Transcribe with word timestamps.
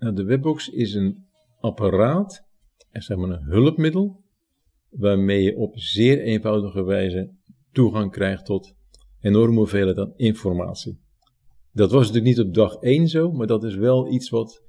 Nou, 0.00 0.14
de 0.14 0.24
webbox 0.24 0.68
is 0.68 0.94
een 0.94 1.26
apparaat, 1.60 2.46
zeg 2.92 3.16
maar 3.16 3.30
een 3.30 3.44
hulpmiddel, 3.44 4.24
waarmee 4.88 5.42
je 5.42 5.56
op 5.56 5.78
zeer 5.78 6.20
eenvoudige 6.20 6.82
wijze 6.82 7.30
toegang 7.72 8.10
krijgt 8.10 8.44
tot 8.44 8.74
enorme 9.20 9.56
hoeveelheid 9.56 9.98
aan 9.98 10.12
informatie. 10.16 10.98
Dat 11.72 11.90
was 11.90 12.06
natuurlijk 12.06 12.36
niet 12.36 12.46
op 12.46 12.54
dag 12.54 12.74
één 12.74 13.08
zo, 13.08 13.32
maar 13.32 13.46
dat 13.46 13.64
is 13.64 13.74
wel 13.74 14.12
iets 14.12 14.28
wat 14.28 14.62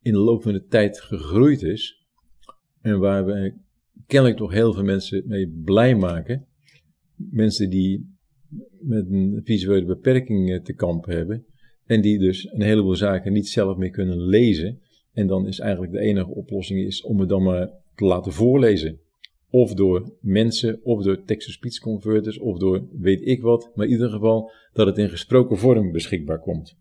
in 0.00 0.12
de 0.12 0.18
loop 0.18 0.42
van 0.42 0.52
de 0.52 0.64
tijd 0.64 1.00
gegroeid 1.00 1.62
is. 1.62 2.06
En 2.80 2.98
waar 2.98 3.24
we 3.24 3.54
kennelijk 4.06 4.38
toch 4.38 4.52
heel 4.52 4.72
veel 4.72 4.84
mensen 4.84 5.24
mee 5.26 5.48
blij 5.64 5.94
maken. 5.94 6.46
Mensen 7.14 7.70
die 7.70 8.18
met 8.80 9.10
een 9.10 9.40
visuele 9.44 9.86
beperking 9.86 10.50
eh, 10.50 10.60
te 10.60 10.74
kampen 10.74 11.16
hebben. 11.16 11.44
En 11.90 12.00
die 12.00 12.18
dus 12.18 12.52
een 12.52 12.62
heleboel 12.62 12.96
zaken 12.96 13.32
niet 13.32 13.48
zelf 13.48 13.76
meer 13.76 13.90
kunnen 13.90 14.20
lezen. 14.20 14.80
En 15.12 15.26
dan 15.26 15.46
is 15.46 15.58
eigenlijk 15.58 15.92
de 15.92 15.98
enige 15.98 16.30
oplossing 16.30 16.80
is 16.80 17.02
om 17.02 17.20
het 17.20 17.28
dan 17.28 17.42
maar 17.42 17.70
te 17.94 18.04
laten 18.04 18.32
voorlezen. 18.32 19.00
Of 19.50 19.74
door 19.74 20.12
mensen, 20.20 20.80
of 20.82 21.02
door 21.02 21.24
text-to-speech 21.24 21.78
converters, 21.78 22.38
of 22.38 22.58
door 22.58 22.88
weet 22.92 23.26
ik 23.26 23.42
wat. 23.42 23.70
Maar 23.74 23.86
in 23.86 23.92
ieder 23.92 24.10
geval 24.10 24.50
dat 24.72 24.86
het 24.86 24.98
in 24.98 25.08
gesproken 25.08 25.58
vorm 25.58 25.92
beschikbaar 25.92 26.40
komt. 26.40 26.76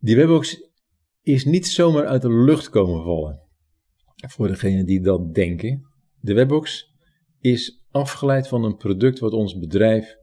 Die 0.00 0.16
webbox 0.16 0.70
is 1.22 1.44
niet 1.44 1.66
zomaar 1.66 2.06
uit 2.06 2.22
de 2.22 2.32
lucht 2.32 2.68
komen 2.68 3.04
vallen. 3.04 3.40
Voor 4.28 4.48
degenen 4.48 4.86
die 4.86 5.00
dat 5.00 5.34
denken. 5.34 5.86
De 6.20 6.34
webbox 6.34 6.92
is 7.40 7.84
afgeleid 7.90 8.48
van 8.48 8.64
een 8.64 8.76
product 8.76 9.18
wat 9.18 9.32
ons 9.32 9.58
bedrijf 9.58 10.16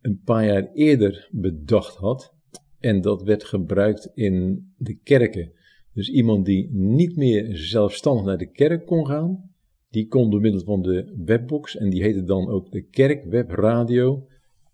een 0.00 0.20
paar 0.24 0.44
jaar 0.44 0.70
eerder 0.72 1.28
bedacht 1.30 1.96
had. 1.96 2.36
En 2.78 3.00
dat 3.00 3.22
werd 3.22 3.44
gebruikt 3.44 4.10
in 4.14 4.66
de 4.76 4.98
kerken. 5.02 5.52
Dus 5.92 6.08
iemand 6.08 6.46
die 6.46 6.68
niet 6.72 7.16
meer 7.16 7.56
zelfstandig 7.56 8.24
naar 8.24 8.38
de 8.38 8.50
kerk 8.50 8.86
kon 8.86 9.06
gaan, 9.06 9.50
die 9.90 10.06
kon 10.06 10.30
door 10.30 10.40
middel 10.40 10.64
van 10.64 10.82
de 10.82 11.22
webbox, 11.24 11.76
en 11.76 11.90
die 11.90 12.02
heette 12.02 12.22
dan 12.22 12.48
ook 12.48 12.70
de 12.70 12.82
kerkwebradio, 12.82 14.26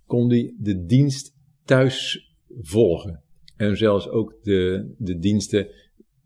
kon 0.07 0.29
die 0.29 0.57
de 0.59 0.85
dienst 0.85 1.35
thuis 1.65 2.29
volgen. 2.61 3.23
En 3.57 3.77
zelfs 3.77 4.09
ook 4.09 4.39
de, 4.43 4.95
de 4.99 5.19
diensten 5.19 5.69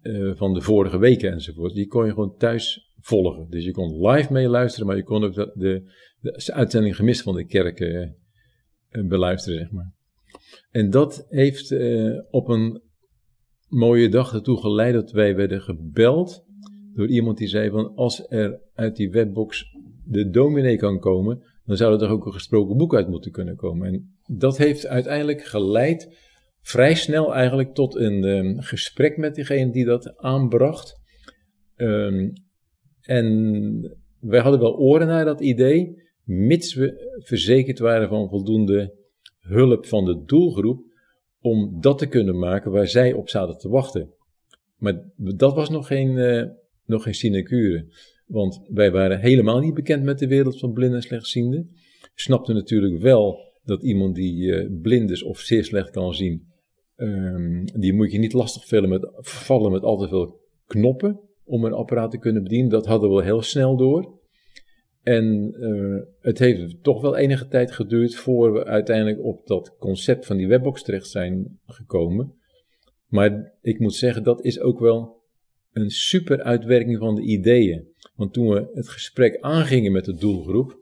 uh, 0.02 0.36
van 0.36 0.54
de 0.54 0.60
vorige 0.60 0.98
weken 0.98 1.32
enzovoort, 1.32 1.74
die 1.74 1.86
kon 1.86 2.04
je 2.04 2.10
gewoon 2.10 2.36
thuis 2.36 2.92
volgen. 3.00 3.46
Dus 3.50 3.64
je 3.64 3.70
kon 3.70 4.08
live 4.08 4.32
meeluisteren, 4.32 4.86
maar 4.86 4.96
je 4.96 5.02
kon 5.02 5.24
ook 5.24 5.34
de, 5.34 5.52
de, 6.20 6.52
uitzending 6.52 6.96
gemist 6.96 7.22
van 7.22 7.34
de 7.34 7.46
kerk 7.46 7.80
uh, 7.80 8.08
beluisteren, 8.90 9.58
zeg 9.58 9.70
maar. 9.70 9.96
En 10.70 10.90
dat 10.90 11.26
heeft 11.28 11.70
uh, 11.70 12.20
op 12.30 12.48
een 12.48 12.82
mooie 13.68 14.08
dag 14.08 14.34
ertoe 14.34 14.60
geleid 14.60 14.94
dat 14.94 15.10
wij 15.10 15.36
werden 15.36 15.60
gebeld 15.60 16.44
door 16.94 17.08
iemand 17.08 17.38
die 17.38 17.48
zei 17.48 17.70
van 17.70 17.94
als 17.94 18.26
er 18.28 18.60
uit 18.74 18.96
die 18.96 19.10
webbox 19.10 19.76
de 20.04 20.30
dominee 20.30 20.76
kan 20.76 20.98
komen, 20.98 21.42
dan 21.64 21.76
zou 21.76 21.92
er 21.92 21.98
toch 21.98 22.10
ook 22.10 22.26
een 22.26 22.32
gesproken 22.32 22.76
boek 22.76 22.94
uit 22.94 23.08
moeten 23.08 23.30
kunnen 23.30 23.56
komen. 23.56 23.86
En 23.86 24.18
dat 24.36 24.56
heeft 24.56 24.86
uiteindelijk 24.86 25.44
geleid, 25.44 26.16
vrij 26.60 26.94
snel 26.94 27.34
eigenlijk, 27.34 27.74
tot 27.74 27.94
een 27.94 28.24
um, 28.24 28.60
gesprek 28.60 29.16
met 29.16 29.34
diegene 29.34 29.72
die 29.72 29.84
dat 29.84 30.16
aanbracht. 30.16 31.00
Um, 31.76 32.32
en 33.00 33.98
wij 34.20 34.40
hadden 34.40 34.60
wel 34.60 34.76
oren 34.76 35.06
naar 35.06 35.24
dat 35.24 35.40
idee, 35.40 36.02
mits 36.24 36.74
we 36.74 37.20
verzekerd 37.24 37.78
waren 37.78 38.08
van 38.08 38.28
voldoende 38.28 38.97
hulp 39.48 39.86
van 39.86 40.04
de 40.04 40.22
doelgroep, 40.24 40.82
om 41.40 41.80
dat 41.80 41.98
te 41.98 42.06
kunnen 42.06 42.38
maken 42.38 42.70
waar 42.70 42.88
zij 42.88 43.12
op 43.12 43.28
zaten 43.28 43.58
te 43.58 43.68
wachten. 43.68 44.10
Maar 44.76 45.04
dat 45.16 45.54
was 45.54 45.70
nog 45.70 45.86
geen, 45.86 46.16
uh, 46.16 46.44
nog 46.84 47.02
geen 47.02 47.14
sinecure. 47.14 47.86
Want 48.26 48.60
wij 48.68 48.90
waren 48.90 49.20
helemaal 49.20 49.58
niet 49.58 49.74
bekend 49.74 50.04
met 50.04 50.18
de 50.18 50.26
wereld 50.26 50.58
van 50.58 50.72
blinden 50.72 50.96
en 50.96 51.02
slechtzienden. 51.02 51.70
Snapten 52.14 52.54
natuurlijk 52.54 53.02
wel 53.02 53.38
dat 53.64 53.82
iemand 53.82 54.14
die 54.14 54.44
uh, 54.44 54.80
blind 54.82 55.10
is 55.10 55.22
of 55.22 55.38
zeer 55.38 55.64
slecht 55.64 55.90
kan 55.90 56.14
zien, 56.14 56.46
um, 56.96 57.64
die 57.64 57.92
moet 57.92 58.12
je 58.12 58.18
niet 58.18 58.32
lastig 58.32 58.80
met, 58.88 59.10
vallen 59.16 59.72
met 59.72 59.82
al 59.82 59.96
te 59.98 60.08
veel 60.08 60.40
knoppen 60.66 61.20
om 61.44 61.64
een 61.64 61.72
apparaat 61.72 62.10
te 62.10 62.18
kunnen 62.18 62.42
bedienen. 62.42 62.70
Dat 62.70 62.86
hadden 62.86 63.14
we 63.14 63.24
heel 63.24 63.42
snel 63.42 63.76
door. 63.76 64.17
En 65.08 65.54
uh, 65.60 66.02
het 66.20 66.38
heeft 66.38 66.82
toch 66.82 67.00
wel 67.00 67.16
enige 67.16 67.48
tijd 67.48 67.72
geduurd 67.72 68.14
voor 68.14 68.52
we 68.52 68.64
uiteindelijk 68.64 69.24
op 69.24 69.46
dat 69.46 69.76
concept 69.78 70.26
van 70.26 70.36
die 70.36 70.48
webbox 70.48 70.82
terecht 70.82 71.06
zijn 71.06 71.60
gekomen. 71.66 72.34
Maar 73.06 73.52
ik 73.62 73.78
moet 73.78 73.94
zeggen, 73.94 74.22
dat 74.22 74.44
is 74.44 74.60
ook 74.60 74.78
wel 74.78 75.22
een 75.72 75.90
super 75.90 76.42
uitwerking 76.42 76.98
van 76.98 77.14
de 77.14 77.22
ideeën. 77.22 77.88
Want 78.14 78.32
toen 78.32 78.48
we 78.48 78.70
het 78.72 78.88
gesprek 78.88 79.40
aangingen 79.40 79.92
met 79.92 80.04
de 80.04 80.14
doelgroep, 80.14 80.78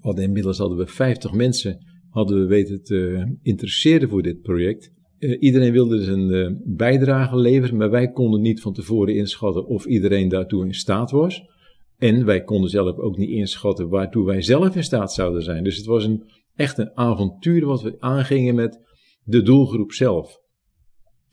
hadden 0.00 0.24
inmiddels 0.24 0.58
hadden 0.58 0.78
we 0.78 0.86
50 0.86 1.32
mensen 1.32 1.86
hadden 2.10 2.40
we 2.40 2.46
weten 2.46 2.82
te 2.82 3.32
interesseren 3.42 4.08
voor 4.08 4.22
dit 4.22 4.42
project. 4.42 4.92
Uh, 5.18 5.36
iedereen 5.42 5.72
wilde 5.72 5.96
dus 5.96 6.06
een 6.06 6.30
uh, 6.30 6.50
bijdrage 6.64 7.36
leveren, 7.36 7.76
maar 7.76 7.90
wij 7.90 8.10
konden 8.10 8.40
niet 8.40 8.60
van 8.60 8.72
tevoren 8.72 9.14
inschatten 9.14 9.66
of 9.66 9.86
iedereen 9.86 10.28
daartoe 10.28 10.66
in 10.66 10.74
staat 10.74 11.10
was. 11.10 11.42
En 11.98 12.24
wij 12.24 12.42
konden 12.42 12.70
zelf 12.70 12.96
ook 12.96 13.16
niet 13.16 13.30
inschatten 13.30 13.88
waartoe 13.88 14.26
wij 14.26 14.42
zelf 14.42 14.76
in 14.76 14.84
staat 14.84 15.12
zouden 15.12 15.42
zijn. 15.42 15.64
Dus 15.64 15.76
het 15.76 15.86
was 15.86 16.04
een, 16.04 16.30
echt 16.54 16.78
een 16.78 16.96
avontuur 16.96 17.66
wat 17.66 17.82
we 17.82 17.96
aangingen 17.98 18.54
met 18.54 18.80
de 19.24 19.42
doelgroep 19.42 19.92
zelf. 19.92 20.40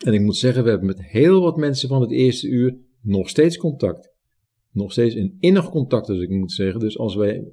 En 0.05 0.13
ik 0.13 0.21
moet 0.21 0.37
zeggen, 0.37 0.63
we 0.63 0.69
hebben 0.69 0.87
met 0.87 1.05
heel 1.05 1.41
wat 1.41 1.57
mensen 1.57 1.89
van 1.89 2.01
het 2.01 2.11
eerste 2.11 2.47
uur 2.47 2.77
nog 3.01 3.29
steeds 3.29 3.57
contact. 3.57 4.13
Nog 4.71 4.91
steeds 4.91 5.15
een 5.15 5.35
innig 5.39 5.69
contact, 5.69 6.09
als 6.09 6.19
ik 6.19 6.29
moet 6.29 6.51
zeggen. 6.51 6.79
Dus 6.79 6.97
als 6.97 7.15
wij 7.15 7.43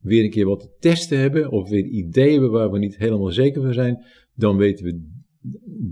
weer 0.00 0.24
een 0.24 0.30
keer 0.30 0.46
wat 0.46 0.60
te 0.60 0.76
testen 0.78 1.18
hebben, 1.18 1.50
of 1.50 1.68
weer 1.68 1.84
ideeën 1.84 2.32
hebben 2.32 2.50
waar 2.50 2.70
we 2.70 2.78
niet 2.78 2.96
helemaal 2.96 3.30
zeker 3.30 3.62
van 3.62 3.72
zijn, 3.72 4.04
dan 4.34 4.56
weten 4.56 4.84
we 4.84 5.08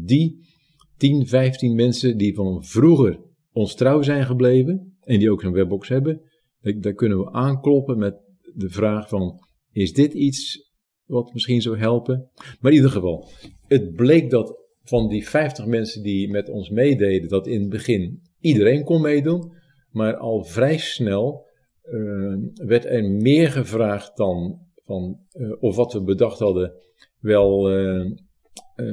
die 0.04 0.46
10, 0.96 1.26
15 1.26 1.74
mensen 1.74 2.16
die 2.16 2.34
van 2.34 2.64
vroeger 2.64 3.20
ons 3.52 3.74
trouw 3.74 4.02
zijn 4.02 4.24
gebleven, 4.26 4.96
en 5.00 5.18
die 5.18 5.30
ook 5.30 5.40
zo'n 5.42 5.52
webbox 5.52 5.88
hebben, 5.88 6.20
daar 6.62 6.92
kunnen 6.92 7.18
we 7.18 7.32
aankloppen 7.32 7.98
met 7.98 8.14
de 8.54 8.70
vraag 8.70 9.08
van, 9.08 9.40
is 9.72 9.92
dit 9.92 10.12
iets 10.12 10.70
wat 11.04 11.32
misschien 11.32 11.62
zou 11.62 11.78
helpen? 11.78 12.30
Maar 12.60 12.70
in 12.70 12.76
ieder 12.76 12.90
geval, 12.90 13.28
het 13.66 13.94
bleek 13.94 14.30
dat 14.30 14.60
van 14.82 15.08
die 15.08 15.28
50 15.28 15.66
mensen 15.66 16.02
die 16.02 16.30
met 16.30 16.48
ons 16.48 16.70
meededen, 16.70 17.28
dat 17.28 17.46
in 17.46 17.60
het 17.60 17.70
begin 17.70 18.22
iedereen 18.40 18.84
kon 18.84 19.00
meedoen. 19.00 19.52
Maar 19.90 20.16
al 20.16 20.44
vrij 20.44 20.78
snel 20.78 21.46
uh, 21.84 22.36
werd 22.54 22.84
er 22.84 23.10
meer 23.10 23.50
gevraagd 23.50 24.16
dan 24.16 24.60
van, 24.84 25.18
uh, 25.32 25.52
of 25.60 25.76
wat 25.76 25.92
we 25.92 26.02
bedacht 26.02 26.38
hadden 26.38 26.72
wel 27.18 27.78
uh, 27.78 28.10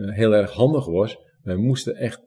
heel 0.09 0.36
erg 0.36 0.51
handig 0.51 0.86
was. 0.86 1.18
Wij 1.44 1.56
moesten 1.56 1.96
echt 1.96 2.22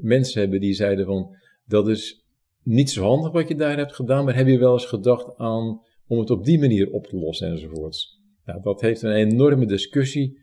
mensen 0.00 0.40
hebben 0.40 0.60
die 0.60 0.74
zeiden 0.74 1.06
van, 1.06 1.36
dat 1.64 1.88
is 1.88 2.26
niet 2.68 2.90
zo 2.90 3.02
handig 3.02 3.32
wat 3.32 3.48
je 3.48 3.54
daar 3.54 3.76
hebt 3.76 3.94
gedaan, 3.94 4.24
maar 4.24 4.36
heb 4.36 4.46
je 4.46 4.58
wel 4.58 4.72
eens 4.72 4.86
gedacht 4.86 5.36
aan 5.36 5.80
om 6.06 6.18
het 6.18 6.30
op 6.30 6.44
die 6.44 6.58
manier 6.58 6.90
op 6.90 7.06
te 7.06 7.16
lossen 7.16 7.48
enzovoorts. 7.48 8.20
Dat 8.62 8.80
heeft 8.80 9.02
een 9.02 9.12
enorme 9.12 9.66
discussie 9.66 10.38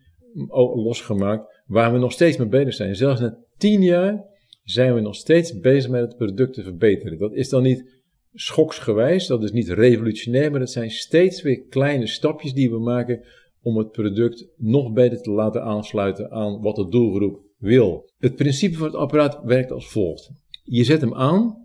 losgemaakt, 0.73 1.61
waar 1.65 1.93
we 1.93 1.97
nog 1.97 2.11
steeds 2.11 2.37
mee 2.37 2.47
bezig 2.47 2.73
zijn. 2.73 2.95
Zelfs 2.95 3.21
na 3.21 3.37
tien 3.57 3.81
jaar 3.81 4.23
zijn 4.63 4.93
we 4.93 4.99
nog 4.99 5.15
steeds 5.15 5.59
bezig 5.59 5.91
met 5.91 6.01
het 6.01 6.17
product 6.17 6.53
te 6.53 6.63
verbeteren. 6.63 7.17
Dat 7.17 7.33
is 7.33 7.49
dan 7.49 7.63
niet 7.63 7.99
schoksgewijs, 8.33 9.27
dat 9.27 9.43
is 9.43 9.51
niet 9.51 9.69
revolutionair, 9.69 10.51
maar 10.51 10.59
dat 10.59 10.71
zijn 10.71 10.91
steeds 10.91 11.41
weer 11.41 11.61
kleine 11.61 12.07
stapjes 12.07 12.53
die 12.53 12.69
we 12.69 12.79
maken 12.79 13.21
om 13.61 13.77
het 13.77 13.91
product 13.91 14.47
nog 14.57 14.93
beter 14.93 15.21
te 15.21 15.31
laten 15.31 15.63
aansluiten 15.63 16.31
aan 16.31 16.61
wat 16.61 16.75
de 16.75 16.89
doelgroep 16.89 17.39
wil. 17.57 18.09
Het 18.17 18.35
principe 18.35 18.77
van 18.77 18.87
het 18.87 18.95
apparaat 18.95 19.39
werkt 19.43 19.71
als 19.71 19.87
volgt. 19.87 20.31
Je 20.63 20.83
zet 20.83 21.01
hem 21.01 21.13
aan 21.13 21.64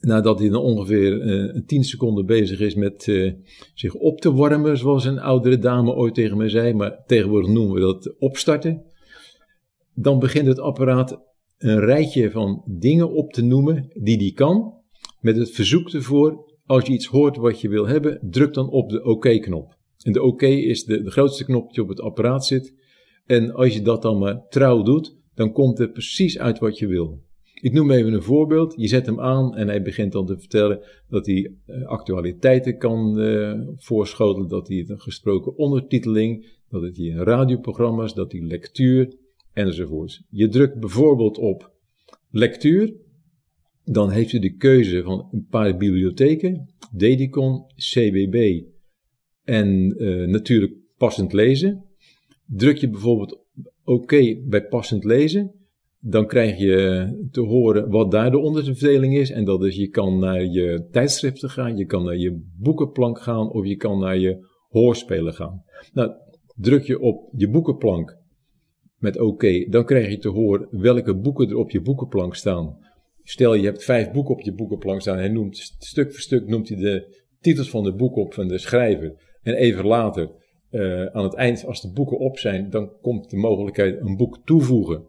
nadat 0.00 0.38
hij 0.38 0.48
dan 0.48 0.62
ongeveer 0.62 1.26
uh, 1.54 1.62
10 1.66 1.84
seconden 1.84 2.26
bezig 2.26 2.60
is 2.60 2.74
met 2.74 3.06
uh, 3.06 3.32
zich 3.74 3.94
op 3.94 4.20
te 4.20 4.32
warmen, 4.32 4.78
zoals 4.78 5.04
een 5.04 5.18
oudere 5.18 5.58
dame 5.58 5.94
ooit 5.94 6.14
tegen 6.14 6.36
mij 6.36 6.48
zei, 6.48 6.74
maar 6.74 7.04
tegenwoordig 7.06 7.50
noemen 7.50 7.74
we 7.74 7.80
dat 7.80 8.14
opstarten. 8.18 8.82
Dan 9.94 10.18
begint 10.18 10.46
het 10.46 10.58
apparaat 10.58 11.20
een 11.58 11.80
rijtje 11.80 12.30
van 12.30 12.62
dingen 12.78 13.12
op 13.12 13.32
te 13.32 13.42
noemen 13.42 13.90
die 14.02 14.16
hij 14.16 14.32
kan, 14.32 14.74
met 15.20 15.36
het 15.36 15.50
verzoek 15.50 15.88
ervoor, 15.88 16.46
als 16.66 16.86
je 16.86 16.92
iets 16.92 17.06
hoort 17.06 17.36
wat 17.36 17.60
je 17.60 17.68
wil 17.68 17.86
hebben, 17.86 18.18
druk 18.30 18.54
dan 18.54 18.68
op 18.68 18.90
de 18.90 19.04
OK-knop. 19.04 19.76
En 20.02 20.12
de 20.12 20.22
OK 20.22 20.42
is 20.42 20.84
de, 20.84 21.02
de 21.02 21.10
grootste 21.10 21.44
knop 21.44 21.72
die 21.72 21.82
op 21.82 21.88
het 21.88 22.00
apparaat 22.00 22.46
zit. 22.46 22.74
En 23.26 23.52
als 23.54 23.74
je 23.74 23.82
dat 23.82 24.02
dan 24.02 24.18
maar 24.18 24.46
trouw 24.48 24.82
doet, 24.82 25.16
dan 25.34 25.52
komt 25.52 25.78
er 25.78 25.90
precies 25.90 26.38
uit 26.38 26.58
wat 26.58 26.78
je 26.78 26.86
wil. 26.86 27.26
Ik 27.60 27.72
noem 27.72 27.90
even 27.90 28.12
een 28.12 28.22
voorbeeld. 28.22 28.74
Je 28.76 28.86
zet 28.86 29.06
hem 29.06 29.20
aan 29.20 29.56
en 29.56 29.68
hij 29.68 29.82
begint 29.82 30.12
dan 30.12 30.26
te 30.26 30.38
vertellen 30.38 30.80
dat 31.08 31.26
hij 31.26 31.52
uh, 31.66 31.86
actualiteiten 31.86 32.78
kan 32.78 33.20
uh, 33.20 33.60
voorschotelen, 33.76 34.48
dat 34.48 34.68
hij 34.68 34.84
een 34.88 35.00
gesproken 35.00 35.56
ondertiteling, 35.56 36.46
dat 36.68 36.82
het 36.82 36.96
hier 36.96 37.16
radioprogramma's, 37.16 38.14
dat 38.14 38.32
hij 38.32 38.40
lectuur 38.40 39.16
enzovoorts. 39.52 40.22
Je 40.30 40.48
drukt 40.48 40.80
bijvoorbeeld 40.80 41.38
op 41.38 41.72
lectuur, 42.30 42.94
dan 43.84 44.10
heeft 44.10 44.32
u 44.32 44.38
de 44.38 44.56
keuze 44.56 45.02
van 45.02 45.28
een 45.30 45.46
paar 45.50 45.76
bibliotheken, 45.76 46.68
Dedicon, 46.92 47.64
CBB 47.76 48.62
en 49.44 49.94
uh, 50.02 50.26
natuurlijk 50.26 50.72
passend 50.96 51.32
lezen. 51.32 51.84
Druk 52.46 52.76
je 52.76 52.88
bijvoorbeeld 52.88 53.38
oké 53.84 54.36
bij 54.44 54.66
passend 54.66 55.04
lezen, 55.04 55.52
dan 56.00 56.26
krijg 56.26 56.58
je 56.58 57.28
te 57.30 57.40
horen 57.40 57.90
wat 57.90 58.10
daar 58.10 58.30
de 58.30 58.38
onderverdeling 58.38 59.16
is. 59.16 59.30
En 59.30 59.44
dat 59.44 59.64
is, 59.64 59.76
je 59.76 59.88
kan 59.88 60.18
naar 60.18 60.44
je 60.44 60.86
tijdschriften 60.90 61.50
gaan, 61.50 61.76
je 61.76 61.84
kan 61.84 62.04
naar 62.04 62.16
je 62.16 62.42
boekenplank 62.58 63.20
gaan 63.20 63.50
of 63.50 63.66
je 63.66 63.76
kan 63.76 63.98
naar 63.98 64.18
je 64.18 64.46
hoorspelen 64.68 65.34
gaan. 65.34 65.62
Nou, 65.92 66.12
druk 66.56 66.82
je 66.82 67.00
op 67.00 67.32
je 67.36 67.50
boekenplank 67.50 68.16
met 68.98 69.18
oké, 69.18 69.66
dan 69.68 69.84
krijg 69.84 70.10
je 70.10 70.18
te 70.18 70.28
horen 70.28 70.68
welke 70.70 71.16
boeken 71.16 71.48
er 71.48 71.56
op 71.56 71.70
je 71.70 71.80
boekenplank 71.80 72.34
staan. 72.34 72.78
Stel 73.22 73.54
je 73.54 73.64
hebt 73.64 73.84
vijf 73.84 74.10
boeken 74.10 74.34
op 74.34 74.40
je 74.40 74.54
boekenplank 74.54 75.00
staan. 75.00 75.18
Hij 75.18 75.28
noemt 75.28 75.74
stuk 75.78 76.12
voor 76.12 76.20
stuk 76.20 76.46
noemt 76.46 76.68
hij 76.68 76.78
de 76.78 77.16
titels 77.40 77.70
van 77.70 77.84
de 77.84 77.94
boeken 77.94 78.22
op 78.22 78.34
van 78.34 78.48
de 78.48 78.58
schrijver. 78.58 79.14
En 79.42 79.54
even 79.54 79.86
later, 79.86 80.30
uh, 80.70 81.06
aan 81.06 81.24
het 81.24 81.34
eind, 81.34 81.66
als 81.66 81.82
de 81.82 81.92
boeken 81.92 82.18
op 82.18 82.38
zijn, 82.38 82.70
dan 82.70 82.92
komt 83.00 83.30
de 83.30 83.36
mogelijkheid 83.36 84.00
een 84.00 84.16
boek 84.16 84.38
toevoegen 84.44 85.07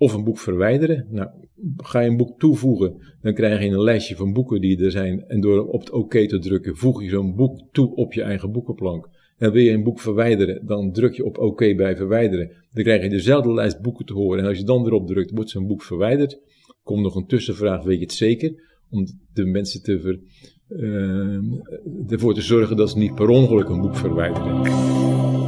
of 0.00 0.14
een 0.14 0.24
boek 0.24 0.38
verwijderen. 0.38 1.06
Nou, 1.10 1.28
ga 1.76 2.00
je 2.00 2.08
een 2.08 2.16
boek 2.16 2.38
toevoegen, 2.38 2.96
dan 3.22 3.34
krijg 3.34 3.62
je 3.62 3.68
een 3.68 3.82
lijstje 3.82 4.16
van 4.16 4.32
boeken 4.32 4.60
die 4.60 4.84
er 4.84 4.90
zijn. 4.90 5.24
En 5.26 5.40
door 5.40 5.66
op 5.66 5.80
het 5.80 5.90
oké 5.90 6.26
te 6.26 6.38
drukken, 6.38 6.76
voeg 6.76 7.02
je 7.02 7.08
zo'n 7.08 7.34
boek 7.34 7.60
toe 7.72 7.94
op 7.94 8.12
je 8.12 8.22
eigen 8.22 8.52
boekenplank. 8.52 9.08
En 9.36 9.52
wil 9.52 9.62
je 9.62 9.70
een 9.70 9.82
boek 9.82 10.00
verwijderen, 10.00 10.66
dan 10.66 10.92
druk 10.92 11.14
je 11.14 11.24
op 11.24 11.38
oké 11.38 11.74
bij 11.74 11.96
verwijderen. 11.96 12.50
Dan 12.72 12.84
krijg 12.84 13.02
je 13.02 13.08
dezelfde 13.08 13.52
lijst 13.52 13.80
boeken 13.80 14.06
te 14.06 14.12
horen. 14.12 14.42
En 14.42 14.48
als 14.48 14.58
je 14.58 14.64
dan 14.64 14.86
erop 14.86 15.06
drukt, 15.06 15.30
wordt 15.30 15.50
zo'n 15.50 15.66
boek 15.66 15.82
verwijderd. 15.82 16.40
Komt 16.82 17.02
nog 17.02 17.14
een 17.14 17.26
tussenvraag, 17.26 17.82
weet 17.82 17.98
je 17.98 18.04
het 18.04 18.12
zeker? 18.12 18.78
Om 18.90 19.06
de 19.32 19.44
mensen 19.44 19.82
te 19.82 20.20
uh, 20.68 22.12
ervoor 22.12 22.34
te 22.34 22.42
zorgen 22.42 22.76
dat 22.76 22.90
ze 22.90 22.98
niet 22.98 23.14
per 23.14 23.28
ongeluk 23.28 23.68
een 23.68 23.80
boek 23.80 23.96
verwijderen. 23.96 25.39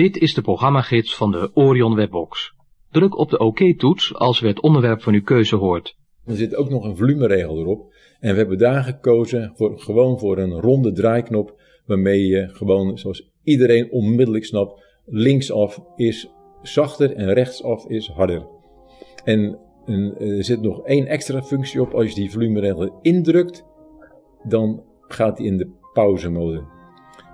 Dit 0.00 0.16
is 0.16 0.34
de 0.34 0.42
programmagids 0.42 1.16
van 1.16 1.30
de 1.30 1.50
Orion 1.54 1.94
Webbox. 1.94 2.54
Druk 2.90 3.18
op 3.18 3.30
de 3.30 3.38
OK-toets 3.38 4.14
als 4.14 4.40
u 4.40 4.46
het 4.46 4.60
onderwerp 4.60 5.02
van 5.02 5.14
uw 5.14 5.22
keuze 5.22 5.56
hoort. 5.56 5.96
Er 6.26 6.36
zit 6.36 6.54
ook 6.54 6.70
nog 6.70 6.84
een 6.84 6.96
volumeregel 6.96 7.58
erop. 7.58 7.92
En 8.20 8.32
we 8.32 8.38
hebben 8.38 8.58
daar 8.58 8.82
gekozen 8.82 9.52
voor, 9.54 9.78
gewoon 9.78 10.18
voor 10.18 10.38
een 10.38 10.60
ronde 10.60 10.92
draaiknop, 10.92 11.60
waarmee 11.86 12.26
je 12.26 12.48
gewoon, 12.48 12.98
zoals 12.98 13.30
iedereen 13.42 13.90
onmiddellijk 13.90 14.44
snapt, 14.44 14.82
linksaf 15.06 15.80
is 15.96 16.30
zachter 16.62 17.14
en 17.14 17.32
rechtsaf 17.32 17.86
is 17.86 18.08
harder. 18.08 18.46
En, 19.24 19.58
er 20.18 20.44
zit 20.44 20.60
nog 20.60 20.86
één 20.86 21.06
extra 21.06 21.42
functie 21.42 21.80
op. 21.80 21.94
Als 21.94 22.08
je 22.08 22.14
die 22.14 22.30
volumeregel 22.30 22.98
indrukt, 23.02 23.64
dan 24.42 24.82
gaat 25.00 25.38
hij 25.38 25.46
in 25.46 25.56
de 25.56 25.70
pauzemode. 25.92 26.79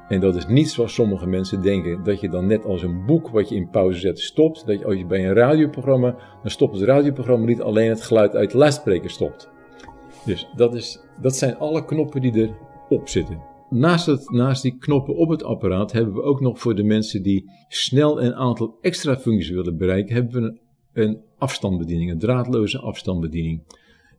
En 0.08 0.20
dat 0.20 0.37
is 0.37 0.47
niet 0.47 0.70
zoals 0.70 0.94
sommige 0.94 1.26
mensen 1.26 1.62
denken, 1.62 2.03
dat 2.05 2.20
je 2.20 2.29
dan 2.29 2.47
net 2.47 2.64
als 2.64 2.82
een 2.82 3.06
boek 3.06 3.29
wat 3.29 3.49
je 3.49 3.55
in 3.55 3.69
pauze 3.69 4.00
zet 4.00 4.20
stopt. 4.20 4.67
Dat 4.67 4.85
als 4.85 4.94
je 4.94 5.06
bij 5.06 5.26
een 5.26 5.35
radioprogramma, 5.35 6.17
dan 6.43 6.50
stopt 6.50 6.75
het 6.75 6.85
radioprogramma 6.85 7.47
niet 7.47 7.61
alleen 7.61 7.88
het 7.88 8.03
geluid 8.03 8.35
uit 8.35 8.50
de 8.50 8.56
luidspreker 8.56 9.11
stopt. 9.11 9.50
Dus 10.25 10.49
dat, 10.56 10.75
is, 10.75 11.00
dat 11.20 11.37
zijn 11.37 11.56
alle 11.56 11.85
knoppen 11.85 12.20
die 12.20 12.55
erop 12.88 13.08
zitten. 13.08 13.41
Naast, 13.70 14.06
het, 14.06 14.31
naast 14.31 14.62
die 14.62 14.79
knoppen 14.79 15.17
op 15.17 15.29
het 15.29 15.43
apparaat 15.43 15.93
hebben 15.93 16.14
we 16.14 16.23
ook 16.23 16.41
nog 16.41 16.59
voor 16.59 16.75
de 16.75 16.85
mensen 16.85 17.23
die 17.23 17.50
snel 17.69 18.23
een 18.23 18.35
aantal 18.35 18.79
extra 18.81 19.17
functies 19.17 19.50
willen 19.50 19.76
bereiken, 19.76 20.14
hebben 20.14 20.32
we 20.32 20.49
een, 20.49 20.61
een 20.93 21.20
afstandsbediening, 21.38 22.11
een 22.11 22.19
draadloze 22.19 22.79
afstandsbediening. 22.79 23.62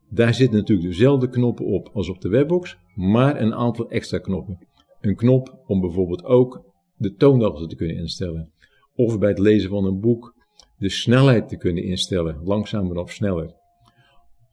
Daar 0.10 0.34
zitten 0.34 0.60
natuurlijk 0.60 0.88
dezelfde 0.88 1.30
knoppen 1.30 1.66
op 1.66 1.90
als 1.94 2.10
op 2.10 2.22
de 2.22 2.30
webbox, 2.30 2.78
maar 2.96 3.42
een 3.42 3.54
aantal 3.54 3.90
extra 3.90 4.18
knoppen 4.18 4.67
een 5.08 5.16
knop 5.16 5.64
om 5.66 5.82
bijvoorbeeld 5.82 6.24
ook 6.24 6.64
de 6.96 7.14
toonhoogte 7.14 7.68
te 7.68 7.76
kunnen 7.76 7.96
instellen. 7.96 8.52
Of 8.96 9.20
bij 9.20 9.30
het 9.30 9.40
lezen 9.40 9.70
van 9.70 9.86
een 9.86 10.00
boek 10.00 10.36
de 10.78 10.90
snelheid 10.90 11.50
te 11.50 11.58
kunnen 11.58 11.84
instellen, 11.84 12.42
langzamer 12.44 12.98
of 12.98 13.12
sneller. 13.12 13.56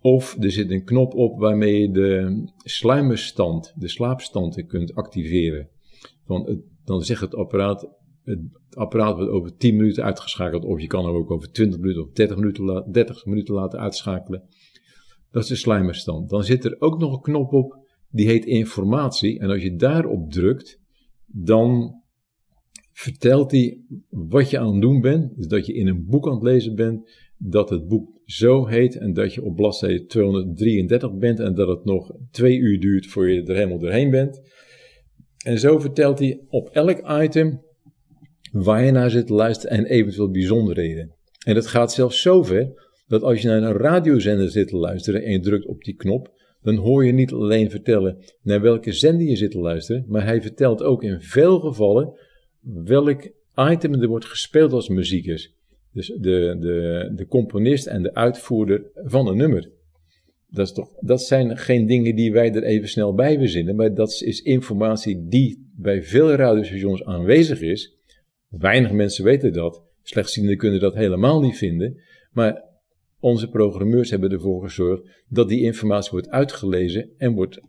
Of 0.01 0.37
er 0.41 0.51
zit 0.51 0.71
een 0.71 0.85
knop 0.85 1.15
op 1.15 1.39
waarmee 1.39 1.81
je 1.81 1.91
de 1.91 2.43
sluimerstand, 2.57 3.73
de 3.77 3.89
slaapstand 3.89 4.67
kunt 4.67 4.95
activeren. 4.95 5.69
Van 6.25 6.63
dan 6.85 7.03
zegt 7.03 7.21
het 7.21 7.35
apparaat, 7.35 7.89
het 8.25 8.41
apparaat 8.71 9.17
wordt 9.17 9.31
over 9.31 9.57
10 9.57 9.77
minuten 9.77 10.05
uitgeschakeld. 10.05 10.65
Of 10.65 10.81
je 10.81 10.87
kan 10.87 11.05
hem 11.05 11.15
ook 11.15 11.31
over 11.31 11.51
20 11.51 11.81
minuten 11.81 12.03
of 12.03 12.11
30 12.11 12.37
minuten, 12.37 12.93
30 12.93 13.25
minuten 13.25 13.55
laten 13.55 13.79
uitschakelen. 13.79 14.49
Dat 15.31 15.43
is 15.43 15.49
de 15.49 15.57
sluimerstand. 15.57 16.31
Dan 16.31 16.45
zit 16.45 16.65
er 16.65 16.77
ook 16.79 16.99
nog 16.99 17.13
een 17.13 17.21
knop 17.21 17.53
op 17.53 17.84
die 18.15 18.27
heet 18.27 18.45
informatie. 18.45 19.39
En 19.39 19.51
als 19.51 19.63
je 19.63 19.77
daarop 19.77 20.33
drukt, 20.33 20.81
dan 21.27 21.95
vertelt 22.93 23.51
hij 23.51 23.81
wat 24.09 24.51
je 24.51 24.59
aan 24.59 24.73
het 24.73 24.81
doen 24.81 25.01
bent. 25.01 25.37
Dus 25.37 25.47
dat 25.47 25.67
je 25.67 25.75
in 25.75 25.87
een 25.87 26.05
boek 26.07 26.27
aan 26.27 26.35
het 26.35 26.43
lezen 26.43 26.75
bent, 26.75 27.11
dat 27.39 27.71
het 27.71 27.89
boek 27.89 28.21
zo 28.25 28.67
heet 28.67 28.97
en 28.99 29.13
dat 29.13 29.35
je 29.35 29.43
op 29.43 29.57
bladzijde 29.57 30.05
233 30.05 31.17
bent 31.17 31.41
en 31.41 31.55
dat 31.55 31.69
het 31.69 31.85
nog 31.85 32.17
twee 32.31 32.59
uur 32.59 32.81
duurt 32.81 33.07
voor 33.07 33.31
je 33.31 33.43
er 33.43 33.55
helemaal 33.55 33.79
doorheen 33.79 34.11
bent. 34.11 34.41
En 35.45 35.59
zo 35.59 35.79
vertelt 35.79 36.19
hij 36.19 36.41
op 36.49 36.69
elk 36.69 37.23
item 37.23 37.63
waar 38.53 38.85
je 38.85 38.91
naar 38.91 39.11
zit 39.11 39.27
te 39.27 39.35
luisteren 39.35 39.77
en 39.77 39.85
eventueel 39.85 40.31
bijzonderheden. 40.31 41.15
En 41.47 41.55
dat 41.55 41.67
gaat 41.67 41.93
zelfs 41.93 42.21
zover 42.21 42.91
dat 43.07 43.23
als 43.23 43.43
je 43.43 43.49
naar 43.49 43.63
een 43.63 43.77
radiozender 43.77 44.51
zit 44.51 44.69
te 44.69 44.77
luisteren 44.77 45.23
en 45.23 45.33
je 45.33 45.41
drukt 45.41 45.67
op 45.67 45.85
die 45.85 45.95
knop, 45.95 46.33
dan 46.65 46.77
hoor 46.77 47.05
je 47.05 47.13
niet 47.13 47.33
alleen 47.33 47.71
vertellen 47.71 48.19
naar 48.43 48.61
welke 48.61 48.93
zender 48.93 49.27
je 49.27 49.37
zit 49.37 49.51
te 49.51 49.59
luisteren, 49.59 50.05
maar 50.09 50.25
hij 50.25 50.43
vertelt 50.43 50.83
ook 50.83 51.03
in 51.03 51.21
veel 51.21 51.61
gevallen 51.61 52.19
welk 52.85 53.29
item 53.71 53.95
er 53.95 54.09
wordt 54.09 54.25
gespeeld 54.25 54.73
als 54.73 54.89
muziekers. 54.89 55.55
Dus 55.93 56.07
de, 56.07 56.57
de, 56.61 57.13
de 57.15 57.27
componist 57.27 57.87
en 57.87 58.03
de 58.03 58.15
uitvoerder 58.15 58.91
van 58.95 59.29
een 59.29 59.37
nummer. 59.37 59.71
Dat, 60.49 60.67
is 60.67 60.73
toch, 60.73 60.95
dat 61.01 61.23
zijn 61.23 61.57
geen 61.57 61.87
dingen 61.87 62.15
die 62.15 62.33
wij 62.33 62.55
er 62.55 62.63
even 62.63 62.89
snel 62.89 63.15
bij 63.15 63.39
verzinnen, 63.39 63.77
maar 63.77 63.95
dat 63.95 64.11
is 64.11 64.43
informatie 64.43 65.27
die 65.29 65.73
bij 65.77 66.03
veel 66.03 66.33
radiostations 66.33 67.05
aanwezig 67.05 67.61
is. 67.61 67.97
Weinig 68.49 68.93
mensen 68.93 69.25
weten 69.25 69.53
dat. 69.53 69.83
Slechtzienden 70.03 70.57
kunnen 70.57 70.81
dat 70.81 70.95
helemaal 70.95 71.41
niet 71.41 71.57
vinden. 71.57 72.01
Maar 72.33 72.63
onze 73.25 73.49
programmeurs 73.49 74.11
hebben 74.11 74.31
ervoor 74.31 74.63
gezorgd 74.63 75.03
dat 75.29 75.49
die 75.49 75.63
informatie 75.63 76.11
wordt 76.11 76.29
uitgelezen 76.29 77.11
en 77.17 77.35
wordt 77.35 77.61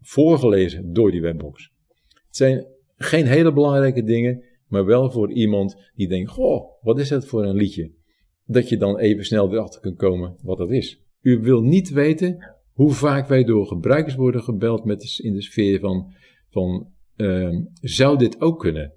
voorgelezen 0.00 0.92
door 0.92 1.10
die 1.10 1.20
webbox. 1.20 1.70
Het 2.08 2.36
zijn 2.36 2.66
geen 2.96 3.26
hele 3.26 3.52
belangrijke 3.52 4.02
dingen, 4.02 4.44
maar 4.66 4.84
wel 4.84 5.10
voor 5.10 5.32
iemand 5.32 5.76
die 5.94 6.08
denkt: 6.08 6.30
Goh, 6.30 6.82
wat 6.82 6.98
is 6.98 7.08
dat 7.08 7.26
voor 7.26 7.44
een 7.44 7.56
liedje? 7.56 7.92
Dat 8.44 8.68
je 8.68 8.76
dan 8.76 8.98
even 8.98 9.24
snel 9.24 9.52
erachter 9.52 9.80
kunt 9.80 9.96
komen 9.96 10.36
wat 10.42 10.58
dat 10.58 10.70
is. 10.70 11.02
U 11.20 11.40
wil 11.40 11.62
niet 11.62 11.90
weten 11.90 12.54
hoe 12.72 12.92
vaak 12.92 13.28
wij 13.28 13.44
door 13.44 13.66
gebruikers 13.66 14.14
worden 14.14 14.42
gebeld 14.42 14.84
met 14.84 15.18
in 15.22 15.32
de 15.32 15.42
sfeer 15.42 15.80
van: 15.80 16.12
van 16.48 16.88
uh, 17.16 17.58
zou 17.80 18.18
dit 18.18 18.40
ook 18.40 18.58
kunnen? 18.58 18.92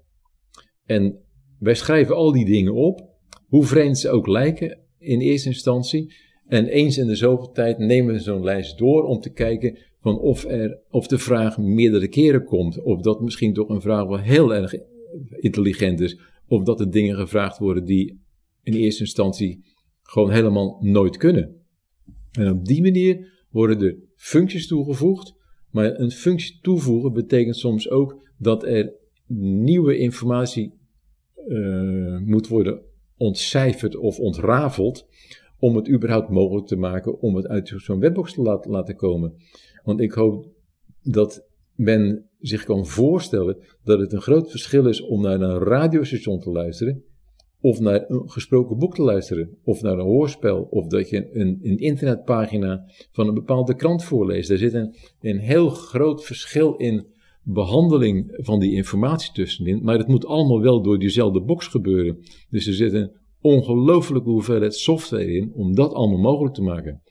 En 0.84 1.18
wij 1.58 1.74
schrijven 1.74 2.14
al 2.14 2.32
die 2.32 2.44
dingen 2.44 2.74
op, 2.74 3.08
hoe 3.46 3.64
vreemd 3.64 3.98
ze 3.98 4.10
ook 4.10 4.26
lijken 4.26 4.84
in 5.06 5.20
eerste 5.20 5.48
instantie. 5.48 6.14
En 6.46 6.66
eens 6.66 6.98
in 6.98 7.06
de 7.06 7.16
zoveel 7.16 7.50
tijd 7.50 7.78
nemen 7.78 8.14
we 8.14 8.20
zo'n 8.20 8.44
lijst 8.44 8.78
door 8.78 9.04
om 9.04 9.20
te 9.20 9.32
kijken 9.32 9.78
van 10.00 10.18
of, 10.18 10.44
er, 10.44 10.80
of 10.90 11.06
de 11.06 11.18
vraag 11.18 11.58
meerdere 11.58 12.08
keren 12.08 12.44
komt. 12.44 12.82
Of 12.82 13.00
dat 13.00 13.20
misschien 13.20 13.54
toch 13.54 13.68
een 13.68 13.80
vraag 13.80 14.06
wel 14.06 14.18
heel 14.18 14.54
erg 14.54 14.74
intelligent 15.36 16.00
is. 16.00 16.18
Of 16.46 16.62
dat 16.62 16.80
er 16.80 16.90
dingen 16.90 17.16
gevraagd 17.16 17.58
worden 17.58 17.84
die 17.84 18.20
in 18.62 18.72
eerste 18.72 19.02
instantie 19.02 19.64
gewoon 20.02 20.30
helemaal 20.30 20.78
nooit 20.80 21.16
kunnen. 21.16 21.64
En 22.32 22.50
op 22.50 22.64
die 22.64 22.82
manier 22.82 23.44
worden 23.50 23.80
er 23.80 23.96
functies 24.14 24.66
toegevoegd. 24.66 25.34
Maar 25.70 25.98
een 25.98 26.10
functie 26.10 26.58
toevoegen 26.60 27.12
betekent 27.12 27.56
soms 27.56 27.90
ook 27.90 28.28
dat 28.38 28.64
er 28.64 28.92
nieuwe 29.38 29.98
informatie 29.98 30.74
uh, 31.48 32.18
moet 32.18 32.48
worden 32.48 32.85
ontcijferd 33.16 33.96
of 33.96 34.18
ontrafeld 34.18 35.06
om 35.58 35.76
het 35.76 35.88
überhaupt 35.88 36.28
mogelijk 36.28 36.66
te 36.66 36.76
maken 36.76 37.20
om 37.20 37.36
het 37.36 37.46
uit 37.46 37.72
zo'n 37.76 38.00
webbox 38.00 38.34
te 38.34 38.60
laten, 38.62 38.96
komen. 38.96 39.34
Want 39.84 40.00
ik 40.00 40.12
hoop 40.12 40.48
dat 41.02 41.48
men 41.74 42.30
zich 42.38 42.64
kan 42.64 42.86
voorstellen 42.86 43.58
dat 43.84 43.98
het 43.98 44.12
een 44.12 44.20
groot 44.20 44.50
verschil 44.50 44.86
is 44.86 45.00
om 45.00 45.22
naar 45.22 45.40
een 45.40 45.58
radiostation 45.58 46.40
te 46.40 46.50
luisteren, 46.50 47.04
of 47.60 47.80
naar 47.80 48.04
een 48.08 48.30
gesproken 48.30 48.78
boek 48.78 48.94
te 48.94 49.02
luisteren, 49.02 49.58
of 49.64 49.82
naar 49.82 49.98
een 49.98 50.04
hoorspel, 50.04 50.62
of 50.62 50.86
dat 50.86 51.08
je 51.08 51.28
een, 51.32 51.58
een 51.62 51.78
internetpagina 51.78 52.84
van 53.12 53.28
een 53.28 53.34
bepaalde 53.34 53.74
krant 53.74 54.04
voorleest. 54.04 54.50
Er 54.50 54.58
zit 54.58 54.74
een, 54.74 54.94
een 55.20 55.38
heel 55.38 55.68
groot 55.68 56.24
verschil 56.24 56.74
in 56.74 57.06
behandeling 57.48 58.28
van 58.30 58.60
die 58.60 58.72
informatie 58.72 59.32
tussenin, 59.32 59.82
maar 59.82 59.98
het 59.98 60.08
moet 60.08 60.26
allemaal 60.26 60.60
wel 60.60 60.82
door 60.82 60.98
diezelfde 60.98 61.42
box 61.42 61.66
gebeuren. 61.66 62.18
Dus 62.50 62.66
er 62.66 62.74
zit 62.74 62.92
een 62.92 63.10
ongelooflijke 63.40 64.30
hoeveelheid 64.30 64.74
software 64.74 65.32
in 65.32 65.52
om 65.54 65.74
dat 65.74 65.92
allemaal 65.92 66.18
mogelijk 66.18 66.54
te 66.54 66.62
maken. 66.62 67.02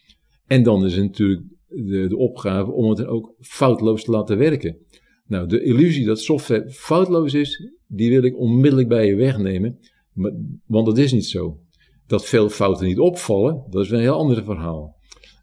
En 0.45 0.63
dan 0.63 0.85
is 0.85 0.95
het 0.95 1.03
natuurlijk 1.03 1.41
de, 1.67 2.05
de 2.07 2.17
opgave 2.17 2.71
om 2.71 2.89
het 2.89 3.05
ook 3.05 3.35
foutloos 3.39 4.03
te 4.03 4.11
laten 4.11 4.37
werken. 4.37 4.77
Nou, 5.27 5.47
de 5.47 5.63
illusie 5.63 6.05
dat 6.05 6.19
software 6.19 6.69
foutloos 6.69 7.33
is, 7.33 7.71
die 7.87 8.09
wil 8.09 8.23
ik 8.23 8.37
onmiddellijk 8.37 8.87
bij 8.87 9.07
je 9.07 9.15
wegnemen. 9.15 9.79
Want 10.65 10.85
dat 10.85 10.97
is 10.97 11.11
niet 11.11 11.25
zo. 11.25 11.59
Dat 12.07 12.25
veel 12.25 12.49
fouten 12.49 12.87
niet 12.87 12.99
opvallen, 12.99 13.63
dat 13.69 13.83
is 13.83 13.91
een 13.91 13.99
heel 13.99 14.13
ander 14.13 14.43
verhaal. 14.43 14.95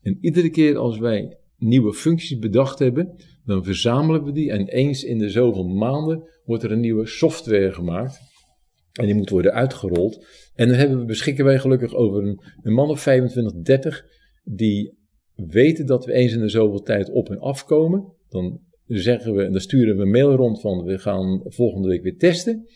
En 0.02 0.18
iedere 0.20 0.50
keer 0.50 0.76
als 0.76 0.98
wij 0.98 1.36
nieuwe 1.56 1.92
functies 1.92 2.38
bedacht 2.38 2.78
hebben, 2.78 3.14
dan 3.44 3.64
verzamelen 3.64 4.24
we 4.24 4.32
die 4.32 4.50
en 4.50 4.68
eens 4.68 5.04
in 5.04 5.18
de 5.18 5.30
zoveel 5.30 5.68
maanden 5.68 6.28
wordt 6.44 6.62
er 6.62 6.72
een 6.72 6.80
nieuwe 6.80 7.06
software 7.06 7.72
gemaakt. 7.72 8.20
En 8.92 9.06
die 9.06 9.14
moet 9.14 9.30
worden 9.30 9.52
uitgerold. 9.52 10.26
En 10.54 10.68
dan 10.68 10.76
hebben 10.76 10.98
we, 10.98 11.04
beschikken 11.04 11.44
wij 11.44 11.58
gelukkig 11.58 11.94
over 11.94 12.22
een, 12.22 12.40
een 12.62 12.72
man 12.72 12.88
of 12.88 13.00
25, 13.00 13.62
30 13.62 14.04
die 14.44 14.98
weten 15.34 15.86
dat 15.86 16.04
we 16.04 16.12
eens 16.12 16.32
in 16.32 16.40
de 16.40 16.48
zoveel 16.48 16.82
tijd 16.82 17.10
op 17.10 17.30
en 17.30 17.38
afkomen. 17.38 18.12
Dan 18.28 18.60
zeggen 18.86 19.34
we, 19.34 19.44
en 19.44 19.52
dan 19.52 19.60
sturen 19.60 19.96
we 19.96 20.02
een 20.02 20.10
mail 20.10 20.34
rond 20.34 20.60
van 20.60 20.84
we 20.84 20.98
gaan 20.98 21.40
volgende 21.44 21.88
week 21.88 22.02
weer 22.02 22.16
testen. 22.16 22.66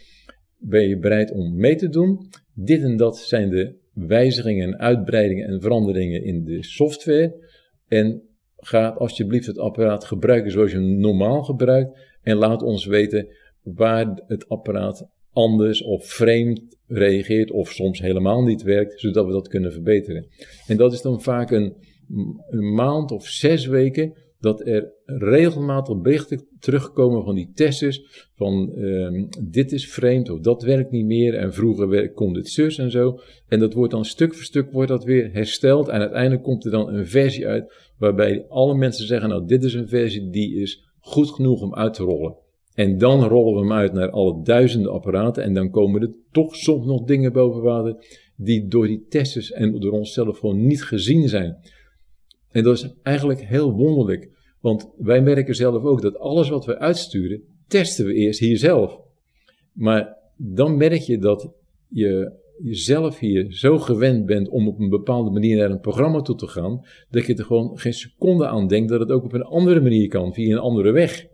Ben 0.58 0.88
je 0.88 0.98
bereid 0.98 1.30
om 1.30 1.56
mee 1.56 1.76
te 1.76 1.88
doen? 1.88 2.28
Dit 2.54 2.82
en 2.82 2.96
dat 2.96 3.18
zijn 3.18 3.50
de 3.50 3.76
wijzigingen 3.92 4.68
en 4.68 4.78
uitbreidingen 4.78 5.46
en 5.48 5.60
veranderingen 5.60 6.24
in 6.24 6.44
de 6.44 6.64
software. 6.64 7.48
En 7.88 8.25
ga 8.56 8.88
alsjeblieft 8.88 9.46
het 9.46 9.58
apparaat 9.58 10.04
gebruiken 10.04 10.50
zoals 10.50 10.70
je 10.70 10.76
hem 10.76 10.98
normaal 10.98 11.42
gebruikt. 11.42 11.98
En 12.22 12.36
laat 12.36 12.62
ons 12.62 12.86
weten 12.86 13.28
waar 13.62 14.22
het 14.26 14.48
apparaat 14.48 15.08
anders 15.32 15.82
of 15.82 16.06
vreemd 16.06 16.76
reageert 16.86 17.50
of 17.50 17.70
soms 17.70 18.00
helemaal 18.00 18.42
niet 18.42 18.62
werkt, 18.62 19.00
zodat 19.00 19.26
we 19.26 19.32
dat 19.32 19.48
kunnen 19.48 19.72
verbeteren. 19.72 20.26
En 20.66 20.76
dat 20.76 20.92
is 20.92 21.02
dan 21.02 21.22
vaak 21.22 21.50
een, 21.50 21.76
een 22.48 22.74
maand 22.74 23.10
of 23.10 23.26
zes 23.26 23.66
weken 23.66 24.14
dat 24.40 24.66
er 24.66 24.92
regelmatig 25.04 26.00
berichten 26.00 26.46
terugkomen 26.66 27.24
van 27.24 27.34
die 27.34 27.50
testers 27.54 28.26
van 28.34 28.72
ehm, 28.74 29.24
dit 29.40 29.72
is 29.72 29.88
vreemd 29.88 30.30
of 30.30 30.40
dat 30.40 30.62
werkt 30.62 30.90
niet 30.90 31.06
meer 31.06 31.34
en 31.34 31.54
vroeger 31.54 32.12
kon 32.12 32.32
dit 32.32 32.48
zus 32.48 32.78
en 32.78 32.90
zo. 32.90 33.20
En 33.48 33.58
dat 33.58 33.74
wordt 33.74 33.92
dan 33.92 34.04
stuk 34.04 34.34
voor 34.34 34.44
stuk 34.44 34.72
wordt 34.72 34.88
dat 34.88 35.04
weer 35.04 35.32
hersteld 35.32 35.88
en 35.88 36.00
uiteindelijk 36.00 36.42
komt 36.42 36.64
er 36.64 36.70
dan 36.70 36.88
een 36.88 37.06
versie 37.06 37.46
uit 37.46 37.72
waarbij 37.98 38.44
alle 38.48 38.74
mensen 38.74 39.06
zeggen 39.06 39.28
nou 39.28 39.46
dit 39.46 39.64
is 39.64 39.74
een 39.74 39.88
versie 39.88 40.30
die 40.30 40.60
is 40.60 40.84
goed 40.98 41.30
genoeg 41.30 41.60
om 41.62 41.74
uit 41.74 41.94
te 41.94 42.02
rollen. 42.02 42.36
En 42.74 42.98
dan 42.98 43.24
rollen 43.24 43.54
we 43.54 43.60
hem 43.60 43.72
uit 43.72 43.92
naar 43.92 44.10
alle 44.10 44.42
duizenden 44.42 44.92
apparaten 44.92 45.42
en 45.42 45.54
dan 45.54 45.70
komen 45.70 46.02
er 46.02 46.12
toch 46.32 46.56
soms 46.56 46.86
nog 46.86 47.04
dingen 47.04 47.32
boven 47.32 47.62
water 47.62 47.96
die 48.36 48.68
door 48.68 48.86
die 48.86 49.06
testers 49.08 49.52
en 49.52 49.80
door 49.80 49.92
onszelf 49.92 50.38
gewoon 50.38 50.66
niet 50.66 50.82
gezien 50.82 51.28
zijn. 51.28 51.56
En 52.50 52.62
dat 52.62 52.76
is 52.76 52.94
eigenlijk 53.02 53.40
heel 53.40 53.72
wonderlijk. 53.72 54.34
Want 54.66 54.90
wij 54.96 55.22
merken 55.22 55.54
zelf 55.54 55.84
ook 55.84 56.02
dat 56.02 56.18
alles 56.18 56.48
wat 56.48 56.64
we 56.64 56.78
uitsturen, 56.78 57.42
testen 57.66 58.06
we 58.06 58.14
eerst 58.14 58.40
hier 58.40 58.56
zelf. 58.56 59.00
Maar 59.72 60.16
dan 60.36 60.76
merk 60.76 61.00
je 61.00 61.18
dat 61.18 61.52
je 61.88 62.32
jezelf 62.62 63.18
hier 63.18 63.52
zo 63.52 63.78
gewend 63.78 64.26
bent 64.26 64.48
om 64.48 64.68
op 64.68 64.78
een 64.78 64.88
bepaalde 64.88 65.30
manier 65.30 65.56
naar 65.56 65.70
een 65.70 65.80
programma 65.80 66.20
toe 66.20 66.36
te 66.36 66.46
gaan, 66.46 66.84
dat 67.10 67.26
je 67.26 67.34
er 67.34 67.44
gewoon 67.44 67.78
geen 67.78 67.92
seconde 67.92 68.46
aan 68.46 68.66
denkt 68.66 68.88
dat 68.88 69.00
het 69.00 69.10
ook 69.10 69.24
op 69.24 69.32
een 69.32 69.42
andere 69.42 69.80
manier 69.80 70.08
kan, 70.08 70.34
via 70.34 70.52
een 70.52 70.62
andere 70.62 70.90
weg. 70.90 71.26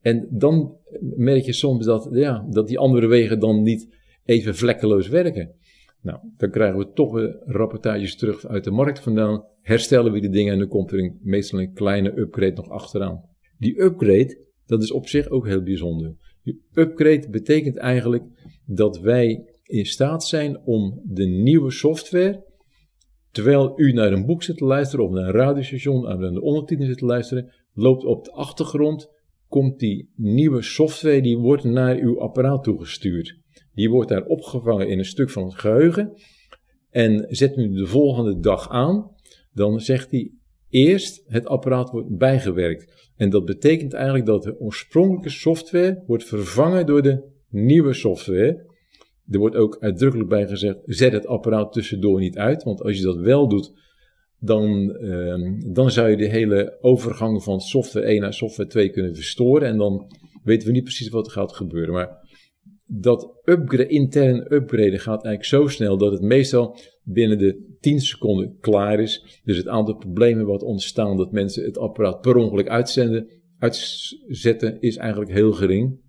En 0.00 0.28
dan 0.30 0.76
merk 1.00 1.44
je 1.44 1.52
soms 1.52 1.84
dat, 1.84 2.08
ja, 2.12 2.46
dat 2.50 2.68
die 2.68 2.78
andere 2.78 3.06
wegen 3.06 3.40
dan 3.40 3.62
niet 3.62 3.88
even 4.24 4.54
vlekkeloos 4.54 5.08
werken. 5.08 5.54
Nou, 6.02 6.18
dan 6.36 6.50
krijgen 6.50 6.78
we 6.78 6.92
toch 6.92 7.12
weer 7.12 7.42
rapportages 7.44 8.16
terug 8.16 8.46
uit 8.46 8.64
de 8.64 8.70
markt 8.70 9.00
vandaan. 9.00 9.44
Herstellen 9.60 10.12
we 10.12 10.20
die 10.20 10.30
dingen 10.30 10.52
en 10.52 10.58
dan 10.58 10.68
komt 10.68 10.92
er 10.92 10.98
een, 10.98 11.18
meestal 11.22 11.60
een 11.60 11.72
kleine 11.72 12.18
upgrade 12.18 12.54
nog 12.54 12.68
achteraan. 12.68 13.24
Die 13.58 13.82
upgrade, 13.82 14.46
dat 14.66 14.82
is 14.82 14.92
op 14.92 15.08
zich 15.08 15.28
ook 15.28 15.46
heel 15.46 15.62
bijzonder. 15.62 16.14
Die 16.42 16.62
upgrade 16.72 17.28
betekent 17.30 17.76
eigenlijk 17.76 18.24
dat 18.66 19.00
wij 19.00 19.46
in 19.62 19.86
staat 19.86 20.24
zijn 20.24 20.60
om 20.64 21.00
de 21.04 21.26
nieuwe 21.26 21.70
software, 21.70 22.44
terwijl 23.30 23.80
u 23.80 23.92
naar 23.92 24.12
een 24.12 24.26
boek 24.26 24.42
zit 24.42 24.56
te 24.56 24.64
luisteren 24.64 25.04
of 25.04 25.10
naar 25.10 25.24
een 25.24 25.32
radiostation, 25.32 26.02
naar 26.02 26.32
de 26.32 26.40
ondertiteling 26.40 26.88
zit 26.88 26.98
te 26.98 27.06
luisteren, 27.06 27.52
loopt 27.72 28.04
op 28.04 28.24
de 28.24 28.32
achtergrond, 28.32 29.08
komt 29.48 29.78
die 29.78 30.12
nieuwe 30.16 30.62
software, 30.62 31.22
die 31.22 31.38
wordt 31.38 31.64
naar 31.64 31.96
uw 31.96 32.20
apparaat 32.20 32.64
toegestuurd. 32.64 33.38
Die 33.78 33.90
wordt 33.90 34.08
daar 34.08 34.24
opgevangen 34.24 34.88
in 34.88 34.98
een 34.98 35.04
stuk 35.04 35.30
van 35.30 35.44
het 35.44 35.54
geheugen. 35.54 36.12
En 36.90 37.26
zet 37.28 37.56
u 37.56 37.72
de 37.72 37.86
volgende 37.86 38.40
dag 38.40 38.70
aan, 38.70 39.10
dan 39.52 39.80
zegt 39.80 40.10
hij 40.10 40.32
eerst 40.68 41.24
het 41.26 41.46
apparaat 41.46 41.90
wordt 41.90 42.16
bijgewerkt. 42.16 43.10
En 43.16 43.30
dat 43.30 43.44
betekent 43.44 43.92
eigenlijk 43.92 44.26
dat 44.26 44.42
de 44.42 44.60
oorspronkelijke 44.60 45.30
software 45.30 46.02
wordt 46.06 46.24
vervangen 46.24 46.86
door 46.86 47.02
de 47.02 47.22
nieuwe 47.48 47.92
software. 47.92 48.66
Er 49.30 49.38
wordt 49.38 49.56
ook 49.56 49.76
uitdrukkelijk 49.80 50.28
bij 50.28 50.46
gezegd, 50.46 50.78
zet 50.84 51.12
het 51.12 51.26
apparaat 51.26 51.72
tussendoor 51.72 52.20
niet 52.20 52.38
uit. 52.38 52.62
Want 52.62 52.82
als 52.82 52.96
je 52.96 53.02
dat 53.02 53.18
wel 53.18 53.48
doet, 53.48 53.72
dan, 54.38 54.96
uh, 55.00 55.72
dan 55.72 55.90
zou 55.90 56.08
je 56.08 56.16
de 56.16 56.28
hele 56.28 56.78
overgang 56.80 57.42
van 57.42 57.60
software 57.60 58.06
1 58.06 58.20
naar 58.20 58.34
software 58.34 58.68
2 58.68 58.90
kunnen 58.90 59.14
verstoren. 59.14 59.68
En 59.68 59.78
dan 59.78 60.12
weten 60.44 60.66
we 60.66 60.74
niet 60.74 60.84
precies 60.84 61.08
wat 61.08 61.26
er 61.26 61.32
gaat 61.32 61.52
gebeuren. 61.52 61.94
Maar 61.94 62.27
dat 62.90 63.40
upgrade, 63.44 63.86
intern 63.86 64.54
upgraden 64.54 64.98
gaat 64.98 65.24
eigenlijk 65.24 65.44
zo 65.44 65.66
snel 65.66 65.98
dat 65.98 66.12
het 66.12 66.22
meestal 66.22 66.76
binnen 67.02 67.38
de 67.38 67.76
10 67.80 68.00
seconden 68.00 68.56
klaar 68.60 69.00
is. 69.00 69.40
Dus 69.44 69.56
het 69.56 69.68
aantal 69.68 69.96
problemen 69.96 70.46
wat 70.46 70.62
ontstaan 70.62 71.16
dat 71.16 71.32
mensen 71.32 71.64
het 71.64 71.78
apparaat 71.78 72.20
per 72.20 72.36
ongeluk 72.36 72.68
uitzenden, 72.68 73.28
uitzetten, 73.58 74.80
is 74.80 74.96
eigenlijk 74.96 75.32
heel 75.32 75.52
gering. 75.52 76.06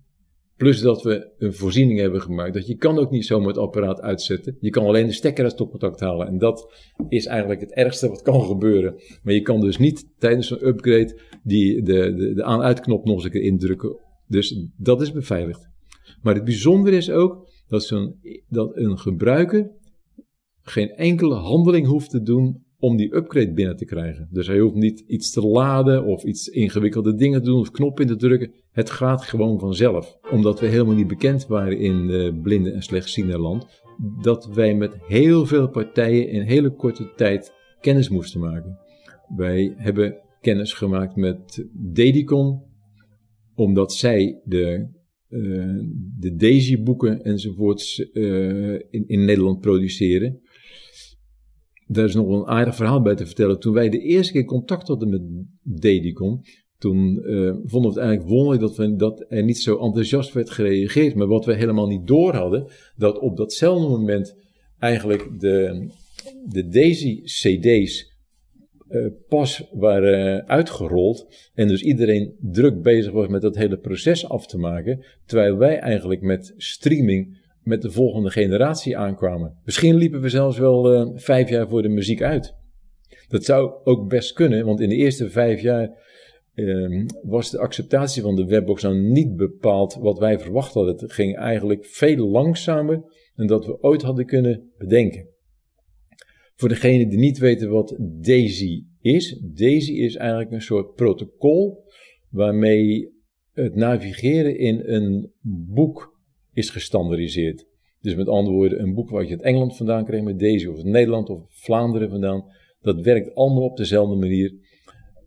Plus 0.56 0.80
dat 0.80 1.02
we 1.02 1.32
een 1.38 1.54
voorziening 1.54 1.98
hebben 1.98 2.20
gemaakt 2.20 2.54
dat 2.54 2.66
je 2.66 2.76
kan 2.76 2.98
ook 2.98 3.10
niet 3.10 3.26
zomaar 3.26 3.48
het 3.48 3.58
apparaat 3.58 4.00
uitzetten. 4.00 4.56
Je 4.60 4.70
kan 4.70 4.86
alleen 4.86 5.06
de 5.06 5.12
stekker 5.12 5.44
uit 5.44 5.52
stopcontact 5.52 6.00
halen. 6.00 6.26
En 6.26 6.38
dat 6.38 6.74
is 7.08 7.26
eigenlijk 7.26 7.60
het 7.60 7.72
ergste 7.72 8.08
wat 8.08 8.22
kan 8.22 8.42
gebeuren. 8.42 8.94
Maar 9.22 9.34
je 9.34 9.42
kan 9.42 9.60
dus 9.60 9.78
niet 9.78 10.06
tijdens 10.18 10.50
een 10.50 10.66
upgrade 10.66 11.20
die, 11.42 11.82
de, 11.82 12.14
de, 12.14 12.34
de 12.34 12.44
aan-uitknop 12.44 13.04
nog 13.04 13.14
eens 13.14 13.24
een 13.24 13.30
keer 13.30 13.42
indrukken. 13.42 13.98
Dus 14.26 14.66
dat 14.76 15.00
is 15.00 15.12
beveiligd. 15.12 15.69
Maar 16.22 16.34
het 16.34 16.44
bijzondere 16.44 16.96
is 16.96 17.10
ook 17.10 17.48
dat, 17.68 17.84
zo'n, 17.84 18.20
dat 18.48 18.76
een 18.76 18.98
gebruiker 18.98 19.70
geen 20.62 20.90
enkele 20.90 21.34
handeling 21.34 21.86
hoeft 21.86 22.10
te 22.10 22.22
doen 22.22 22.64
om 22.78 22.96
die 22.96 23.14
upgrade 23.14 23.52
binnen 23.52 23.76
te 23.76 23.84
krijgen. 23.84 24.28
Dus 24.30 24.46
hij 24.46 24.58
hoeft 24.58 24.74
niet 24.74 25.04
iets 25.06 25.30
te 25.30 25.46
laden 25.46 26.04
of 26.04 26.24
iets 26.24 26.48
ingewikkelde 26.48 27.14
dingen 27.14 27.42
te 27.42 27.50
doen 27.50 27.60
of 27.60 27.70
knop 27.70 28.00
in 28.00 28.06
te 28.06 28.16
drukken. 28.16 28.52
Het 28.72 28.90
gaat 28.90 29.22
gewoon 29.22 29.58
vanzelf. 29.58 30.18
Omdat 30.30 30.60
we 30.60 30.66
helemaal 30.66 30.94
niet 30.94 31.06
bekend 31.06 31.46
waren 31.46 31.78
in 31.78 32.08
uh, 32.08 32.42
blinde 32.42 32.70
en 32.70 32.82
slechtziende 32.82 33.64
dat 34.22 34.46
wij 34.46 34.74
met 34.74 34.96
heel 35.06 35.46
veel 35.46 35.68
partijen 35.68 36.28
in 36.28 36.42
hele 36.42 36.70
korte 36.70 37.12
tijd 37.16 37.52
kennis 37.80 38.08
moesten 38.08 38.40
maken. 38.40 38.78
Wij 39.36 39.74
hebben 39.76 40.16
kennis 40.40 40.72
gemaakt 40.72 41.16
met 41.16 41.66
Dedicon, 41.72 42.62
omdat 43.54 43.92
zij 43.92 44.40
de 44.44 44.88
uh, 45.30 45.78
de 46.18 46.34
Daisy-boeken 46.34 47.22
enzovoorts 47.22 47.98
uh, 48.12 48.72
in, 48.72 49.04
in 49.06 49.24
Nederland 49.24 49.60
produceren. 49.60 50.40
Daar 51.86 52.04
is 52.04 52.14
nog 52.14 52.28
een 52.28 52.46
aardig 52.46 52.74
verhaal 52.74 53.02
bij 53.02 53.14
te 53.14 53.26
vertellen. 53.26 53.60
Toen 53.60 53.74
wij 53.74 53.88
de 53.88 54.00
eerste 54.00 54.32
keer 54.32 54.44
contact 54.44 54.88
hadden 54.88 55.08
met 55.08 55.22
Dedicon, 55.80 56.44
toen 56.78 57.22
uh, 57.22 57.54
vonden 57.64 57.92
we 57.92 57.98
het 57.98 58.06
eigenlijk 58.06 58.28
wonderlijk 58.28 58.60
dat, 58.60 58.76
we, 58.76 58.96
dat 58.96 59.24
er 59.28 59.44
niet 59.44 59.58
zo 59.58 59.78
enthousiast 59.78 60.32
werd 60.32 60.50
gereageerd. 60.50 61.14
Maar 61.14 61.26
wat 61.26 61.44
we 61.44 61.54
helemaal 61.54 61.86
niet 61.86 62.06
door 62.06 62.34
hadden, 62.34 62.70
dat 62.96 63.18
op 63.18 63.36
datzelfde 63.36 63.88
moment 63.88 64.36
eigenlijk 64.78 65.40
de, 65.40 65.86
de 66.48 66.68
Daisy-CD's 66.68 68.09
uh, 68.90 69.06
pas 69.28 69.68
waren 69.72 70.48
uitgerold. 70.48 71.50
En 71.54 71.68
dus 71.68 71.82
iedereen 71.82 72.36
druk 72.40 72.82
bezig 72.82 73.12
was 73.12 73.28
met 73.28 73.42
dat 73.42 73.56
hele 73.56 73.78
proces 73.78 74.28
af 74.28 74.46
te 74.46 74.58
maken. 74.58 75.04
Terwijl 75.26 75.56
wij 75.56 75.78
eigenlijk 75.78 76.20
met 76.20 76.54
streaming 76.56 77.38
met 77.62 77.82
de 77.82 77.90
volgende 77.90 78.30
generatie 78.30 78.96
aankwamen. 78.96 79.60
Misschien 79.64 79.94
liepen 79.94 80.20
we 80.20 80.28
zelfs 80.28 80.58
wel 80.58 80.94
uh, 80.94 81.10
vijf 81.14 81.48
jaar 81.48 81.68
voor 81.68 81.82
de 81.82 81.88
muziek 81.88 82.22
uit. 82.22 82.54
Dat 83.28 83.44
zou 83.44 83.72
ook 83.84 84.08
best 84.08 84.32
kunnen, 84.32 84.64
want 84.64 84.80
in 84.80 84.88
de 84.88 84.96
eerste 84.96 85.30
vijf 85.30 85.60
jaar 85.60 85.98
uh, 86.54 87.06
was 87.22 87.50
de 87.50 87.58
acceptatie 87.58 88.22
van 88.22 88.36
de 88.36 88.44
webbox 88.44 88.82
dan 88.82 89.12
niet 89.12 89.36
bepaald 89.36 89.94
wat 89.94 90.18
wij 90.18 90.38
verwacht 90.38 90.74
hadden. 90.74 90.96
Het 90.96 91.12
ging 91.12 91.36
eigenlijk 91.36 91.86
veel 91.86 92.28
langzamer 92.28 93.02
dan 93.34 93.46
dat 93.46 93.66
we 93.66 93.82
ooit 93.82 94.02
hadden 94.02 94.26
kunnen 94.26 94.70
bedenken. 94.78 95.28
Voor 96.60 96.68
degenen 96.68 97.08
die 97.08 97.18
niet 97.18 97.38
weten 97.38 97.70
wat 97.70 97.96
DAISY 98.00 98.84
is, 99.00 99.40
DAISY 99.54 99.92
is 99.92 100.16
eigenlijk 100.16 100.50
een 100.50 100.62
soort 100.62 100.94
protocol 100.94 101.84
waarmee 102.28 103.12
het 103.52 103.74
navigeren 103.74 104.58
in 104.58 104.80
een 104.84 105.32
boek 105.42 106.20
is 106.52 106.70
gestandardiseerd. 106.70 107.66
Dus 108.00 108.14
met 108.14 108.28
andere 108.28 108.56
woorden, 108.56 108.80
een 108.80 108.94
boek 108.94 109.10
wat 109.10 109.24
je 109.24 109.30
uit 109.30 109.42
Engeland 109.42 109.76
vandaan 109.76 110.04
kreeg 110.04 110.22
met 110.22 110.38
Daisy, 110.38 110.66
of 110.66 110.76
uit 110.76 110.84
Nederland 110.84 111.28
of 111.28 111.42
Vlaanderen 111.48 112.10
vandaan, 112.10 112.44
dat 112.80 113.00
werkt 113.00 113.34
allemaal 113.34 113.64
op 113.64 113.76
dezelfde 113.76 114.16
manier. 114.16 114.54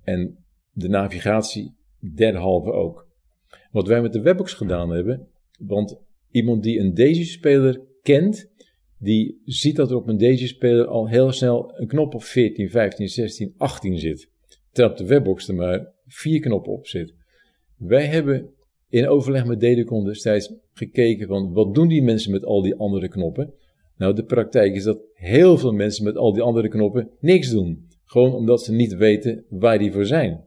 En 0.03 0.45
de 0.71 0.87
navigatie 0.87 1.75
derhalve 2.15 2.71
ook. 2.71 3.07
Wat 3.71 3.87
wij 3.87 4.01
met 4.01 4.13
de 4.13 4.21
webbox 4.21 4.53
gedaan 4.53 4.89
hebben, 4.89 5.27
want 5.59 5.99
iemand 6.31 6.63
die 6.63 6.79
een 6.79 6.93
Daisy-speler 6.93 7.81
kent, 8.01 8.51
die 9.03 9.41
ziet 9.45 9.75
dat 9.75 9.89
er 9.89 9.95
op 9.95 10.07
een 10.07 10.17
Daisy-speler 10.17 10.85
al 10.85 11.07
heel 11.07 11.31
snel 11.31 11.71
een 11.75 11.87
knop 11.87 12.13
op 12.13 12.23
14, 12.23 12.69
15, 12.69 13.09
16, 13.09 13.53
18 13.57 13.99
zit. 13.99 14.29
Terwijl 14.71 14.93
op 14.93 14.97
de 14.97 15.05
webbox 15.05 15.47
er 15.47 15.55
maar 15.55 15.93
vier 16.05 16.39
knoppen 16.39 16.71
op 16.71 16.87
zit. 16.87 17.13
Wij 17.77 18.05
hebben 18.05 18.49
in 18.89 19.07
overleg 19.07 19.45
met 19.45 19.59
Dedecon 19.59 20.05
destijds 20.05 20.53
gekeken 20.73 21.27
van 21.27 21.53
wat 21.53 21.75
doen 21.75 21.87
die 21.87 22.03
mensen 22.03 22.31
met 22.31 22.45
al 22.45 22.61
die 22.61 22.75
andere 22.75 23.07
knoppen. 23.07 23.53
Nou, 23.97 24.15
de 24.15 24.23
praktijk 24.23 24.75
is 24.75 24.83
dat 24.83 24.99
heel 25.13 25.57
veel 25.57 25.71
mensen 25.71 26.03
met 26.03 26.15
al 26.15 26.33
die 26.33 26.41
andere 26.41 26.67
knoppen 26.67 27.09
niks 27.19 27.49
doen. 27.49 27.87
Gewoon 28.05 28.33
omdat 28.33 28.63
ze 28.63 28.73
niet 28.73 28.95
weten 28.95 29.45
waar 29.49 29.79
die 29.79 29.91
voor 29.91 30.05
zijn. 30.05 30.45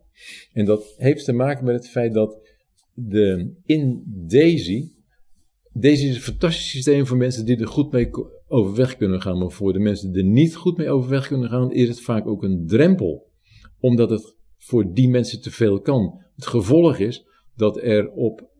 En 0.52 0.64
dat 0.64 0.94
heeft 0.96 1.24
te 1.24 1.32
maken 1.32 1.64
met 1.64 1.74
het 1.74 1.88
feit 1.88 2.14
dat 2.14 2.38
de, 2.92 3.54
in 3.64 4.02
Daisy, 4.06 4.90
Daisy 5.72 6.06
is 6.06 6.14
een 6.14 6.20
fantastisch 6.20 6.70
systeem 6.70 7.06
voor 7.06 7.16
mensen 7.16 7.44
die 7.44 7.56
er 7.56 7.66
goed 7.66 7.92
mee 7.92 8.10
overweg 8.48 8.96
kunnen 8.96 9.20
gaan. 9.20 9.38
Maar 9.38 9.50
voor 9.50 9.72
de 9.72 9.78
mensen 9.78 10.12
die 10.12 10.22
er 10.22 10.28
niet 10.28 10.56
goed 10.56 10.76
mee 10.76 10.90
overweg 10.90 11.28
kunnen 11.28 11.48
gaan, 11.48 11.72
is 11.72 11.88
het 11.88 12.00
vaak 12.00 12.26
ook 12.26 12.42
een 12.42 12.66
drempel. 12.66 13.30
Omdat 13.80 14.10
het 14.10 14.36
voor 14.58 14.92
die 14.92 15.08
mensen 15.08 15.40
te 15.40 15.50
veel 15.50 15.80
kan. 15.80 16.20
Het 16.34 16.46
gevolg 16.46 16.98
is 16.98 17.26
dat 17.56 17.82
er 17.82 18.10
op 18.10 18.50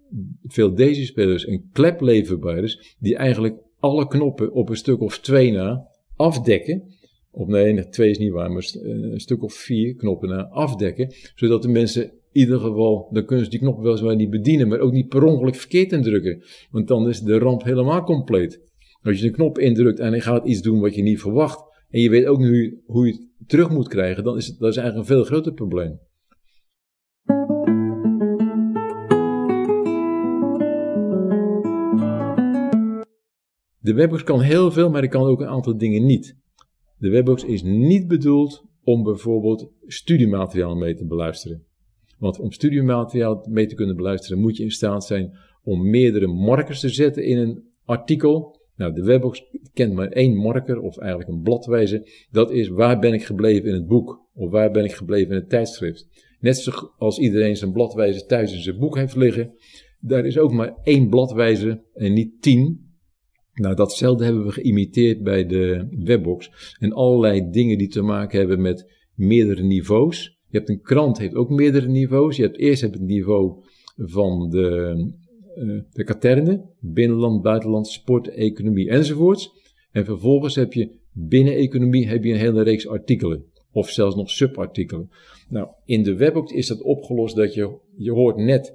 veel 0.43 0.75
Daisy-spelers 0.75 1.47
een 1.47 1.69
klep 1.73 2.01
leverbaar 2.01 2.63
is, 2.63 2.97
die 2.99 3.17
eigenlijk 3.17 3.59
alle 3.79 4.07
knoppen 4.07 4.53
op 4.53 4.69
een 4.69 4.77
stuk 4.77 5.01
of 5.01 5.19
twee 5.19 5.53
na 5.53 5.89
afdekken. 6.17 6.95
Of 7.31 7.47
nee, 7.47 7.89
twee 7.89 8.11
is 8.11 8.19
niet 8.19 8.33
waar, 8.33 8.51
maar 8.51 8.71
een 8.83 9.21
stuk 9.21 9.43
of 9.43 9.55
vier 9.55 9.95
knoppen 9.95 10.29
na 10.29 10.49
afdekken. 10.49 11.15
Zodat 11.35 11.63
de 11.63 11.69
mensen 11.69 12.05
in 12.05 12.43
ieder 12.43 12.61
geval, 12.61 13.09
dan 13.11 13.25
kunnen 13.25 13.45
ze 13.45 13.51
die 13.51 13.61
knoppen 13.61 13.85
wel 13.85 13.93
eens 13.93 14.17
niet 14.17 14.31
bedienen, 14.31 14.69
maar 14.69 14.79
ook 14.79 14.93
niet 14.93 15.09
per 15.09 15.25
ongeluk 15.25 15.55
verkeerd 15.55 15.93
indrukken. 15.93 16.43
Want 16.71 16.89
dan 16.89 17.09
is 17.09 17.21
de 17.21 17.39
ramp 17.39 17.63
helemaal 17.63 18.03
compleet. 18.03 18.65
Als 19.07 19.21
je 19.21 19.27
een 19.27 19.33
knop 19.33 19.59
indrukt 19.59 19.99
en 19.99 20.11
hij 20.11 20.21
gaat 20.21 20.47
iets 20.47 20.63
doen 20.63 20.81
wat 20.81 20.95
je 20.95 21.03
niet 21.03 21.21
verwacht, 21.21 21.65
en 21.91 22.01
je 22.01 22.11
weet 22.11 22.27
ook 22.27 22.39
nu 22.39 22.83
hoe 22.87 23.07
je 23.07 23.13
het 23.13 23.49
terug 23.49 23.71
moet 23.71 23.89
krijgen, 23.89 24.25
dan 24.25 24.37
is 24.37 24.57
dat 24.57 24.71
is 24.71 24.77
eigenlijk 24.77 25.09
een 25.09 25.15
veel 25.15 25.25
groter 25.25 25.53
probleem. 25.53 25.99
De 33.79 33.95
webbox 33.95 34.23
kan 34.23 34.41
heel 34.41 34.71
veel, 34.71 34.91
maar 34.91 35.01
die 35.01 35.11
kan 35.11 35.27
ook 35.27 35.41
een 35.41 35.49
aantal 35.49 35.79
dingen 35.79 36.07
niet. 36.07 36.37
De 36.99 37.11
webbox 37.11 37.45
is 37.45 37.63
niet 37.63 38.09
bedoeld 38.09 38.65
om 38.83 39.03
bijvoorbeeld 39.03 39.71
studiemateriaal 39.87 40.75
mee 40.75 40.95
te 40.95 41.07
beluisteren. 41.07 41.65
Want 42.19 42.39
om 42.39 42.53
studiemateriaal 42.53 43.47
mee 43.49 43.67
te 43.67 43.75
kunnen 43.75 43.97
beluisteren 43.97 44.39
moet 44.39 44.57
je 44.57 44.63
in 44.63 44.71
staat 44.71 45.05
zijn 45.05 45.39
om 45.63 45.91
meerdere 45.91 46.27
markers 46.27 46.81
te 46.81 46.89
zetten 46.89 47.25
in 47.25 47.39
een 47.39 47.65
artikel. 47.85 48.56
Nou, 48.77 48.93
de 48.93 49.03
webbox 49.03 49.45
kent 49.73 49.93
maar 49.93 50.09
één 50.09 50.37
marker, 50.37 50.81
of 50.81 50.99
eigenlijk 50.99 51.31
een 51.31 51.43
bladwijze. 51.43 52.27
Dat 52.31 52.51
is 52.51 52.69
waar 52.69 52.99
ben 52.99 53.13
ik 53.13 53.25
gebleven 53.25 53.69
in 53.69 53.75
het 53.75 53.87
boek, 53.87 54.29
of 54.35 54.51
waar 54.51 54.71
ben 54.71 54.85
ik 54.85 54.93
gebleven 54.93 55.31
in 55.31 55.41
het 55.41 55.49
tijdschrift. 55.49 56.09
Net 56.41 56.57
zoals 56.57 57.19
iedereen 57.19 57.57
zijn 57.57 57.73
bladwijze 57.73 58.27
thuis 58.27 58.53
in 58.53 58.63
zijn 58.63 58.79
boek 58.79 58.97
heeft 58.97 59.17
liggen, 59.17 59.55
daar 60.01 60.27
is 60.27 60.39
ook 60.39 60.53
maar 60.53 60.75
één 60.83 61.09
bladwijze 61.09 61.83
en 61.95 62.13
niet 62.13 62.43
tien. 62.43 62.85
Nou, 63.55 63.75
datzelfde 63.75 64.25
hebben 64.25 64.45
we 64.45 64.53
geïmiteerd 64.53 65.23
bij 65.23 65.47
de 65.47 65.87
webbox. 66.05 66.75
En 66.79 66.93
allerlei 66.93 67.51
dingen 67.51 67.79
die 67.79 67.89
te 67.89 68.03
maken 68.03 68.39
hebben 68.39 68.61
met 68.61 68.93
meerdere 69.15 69.63
niveaus. 69.63 70.39
Je 70.49 70.57
hebt 70.57 70.69
een 70.71 70.81
krant, 70.81 71.19
heeft 71.19 71.35
ook 71.35 71.51
meerdere 71.51 71.89
niveaus. 71.89 72.37
Je 72.37 72.43
hebt 72.43 72.59
eerst 72.59 72.83
het 72.83 73.01
niveau 73.01 73.65
van 73.97 74.51
de, 74.51 74.95
uh, 75.57 75.83
de 75.93 76.05
katerne, 76.05 76.65
binnenland, 76.81 77.43
buitenland, 77.43 77.89
sport, 77.89 78.29
economie 78.29 78.91
enzovoorts. 78.91 79.51
En 79.93 80.05
vervolgens 80.05 80.55
heb 80.55 80.73
je 80.73 80.91
binnen 81.13 81.55
economie 81.55 82.09
heb 82.09 82.25
je 82.25 82.33
een 82.33 82.39
hele 82.39 82.63
reeks 82.63 82.89
artikelen. 82.89 83.45
Of 83.73 83.91
zelfs 83.91 84.17
nog 84.17 84.31
subartikelen. 84.31 85.11
Nou, 85.49 85.69
in 85.85 86.03
de 86.03 86.17
webbox 86.17 86.53
is 86.53 86.67
dat 86.67 86.83
opgelost 86.83 87.37
dat 87.37 87.55
je, 87.55 87.79
je 87.97 88.13
hoort 88.13 88.37
net 88.37 88.75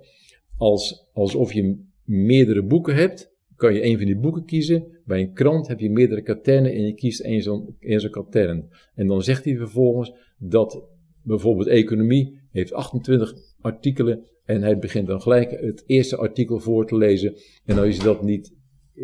als, 0.58 1.10
alsof 1.14 1.54
je 1.54 1.84
meerdere 2.04 2.64
boeken 2.64 2.96
hebt 2.96 3.32
kan 3.62 3.74
je 3.74 3.86
een 3.86 3.98
van 3.98 4.06
die 4.06 4.18
boeken 4.18 4.46
kiezen. 4.46 5.02
Bij 5.06 5.20
een 5.20 5.34
krant 5.34 5.68
heb 5.68 5.80
je 5.80 5.90
meerdere 5.90 6.22
katernen 6.22 6.74
en 6.74 6.86
je 6.86 6.94
kiest 6.94 7.20
één 7.20 7.42
zo'n 7.42 7.76
zo'n 7.80 8.10
katern. 8.10 8.70
En 8.96 9.08
dan 9.08 9.24
zegt 9.24 9.46
hij 9.46 9.56
vervolgens 9.56 10.14
dat 10.38 10.84
bijvoorbeeld 11.24 11.68
economie 11.68 12.40
heeft 12.52 12.74
28 12.74 13.34
artikelen 13.62 14.26
en 14.46 14.62
hij 14.62 14.78
begint 14.78 15.08
dan 15.08 15.22
gelijk 15.22 15.52
het 15.52 15.84
eerste 15.86 16.18
artikel 16.18 16.60
voor 16.60 16.88
te 16.88 16.98
lezen. 16.98 17.36
En 17.66 17.78
als 17.78 17.96
je 17.96 18.04
dat 18.04 18.24
niet 18.24 18.54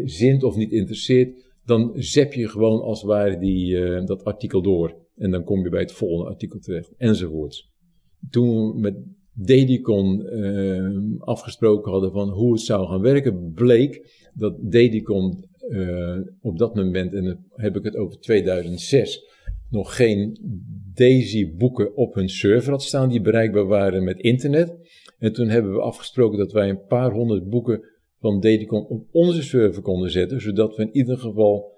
zint 0.05 0.43
of 0.43 0.55
niet 0.55 0.71
interesseert, 0.71 1.45
dan 1.65 1.91
zep 1.95 2.33
je 2.33 2.47
gewoon 2.47 2.81
als 2.81 3.01
het 3.01 3.09
ware 3.09 3.37
die, 3.37 3.75
uh, 3.75 4.05
dat 4.05 4.23
artikel 4.23 4.61
door. 4.61 4.95
En 5.15 5.31
dan 5.31 5.43
kom 5.43 5.63
je 5.63 5.69
bij 5.69 5.81
het 5.81 5.91
volgende 5.91 6.29
artikel 6.29 6.59
terecht, 6.59 6.93
enzovoorts. 6.97 7.71
Toen 8.29 8.71
we 8.71 8.79
met 8.79 8.95
Dedicon 9.31 10.25
uh, 10.25 11.19
afgesproken 11.19 11.91
hadden 11.91 12.11
van 12.11 12.29
hoe 12.29 12.51
het 12.51 12.61
zou 12.61 12.87
gaan 12.87 13.01
werken, 13.01 13.51
bleek 13.53 14.09
dat 14.33 14.71
Dedicon 14.71 15.45
uh, 15.69 16.17
op 16.41 16.57
dat 16.57 16.75
moment, 16.75 17.13
en 17.13 17.23
dan 17.23 17.37
heb 17.49 17.75
ik 17.75 17.83
het 17.83 17.95
over 17.95 18.19
2006, 18.19 19.25
nog 19.69 19.95
geen 19.95 20.39
Daisy-boeken 20.93 21.95
op 21.95 22.13
hun 22.13 22.29
server 22.29 22.71
had 22.71 22.83
staan 22.83 23.09
die 23.09 23.21
bereikbaar 23.21 23.65
waren 23.65 24.03
met 24.03 24.19
internet. 24.19 24.86
En 25.17 25.33
toen 25.33 25.47
hebben 25.47 25.73
we 25.73 25.81
afgesproken 25.81 26.37
dat 26.37 26.51
wij 26.51 26.69
een 26.69 26.85
paar 26.85 27.11
honderd 27.11 27.49
boeken 27.49 27.81
van 28.19 28.39
Dedicon 28.39 28.85
op 28.87 29.07
onze 29.11 29.43
server 29.43 29.81
konden 29.81 30.11
zetten, 30.11 30.41
zodat 30.41 30.75
we 30.75 30.81
in 30.81 30.95
ieder 30.95 31.17
geval 31.17 31.75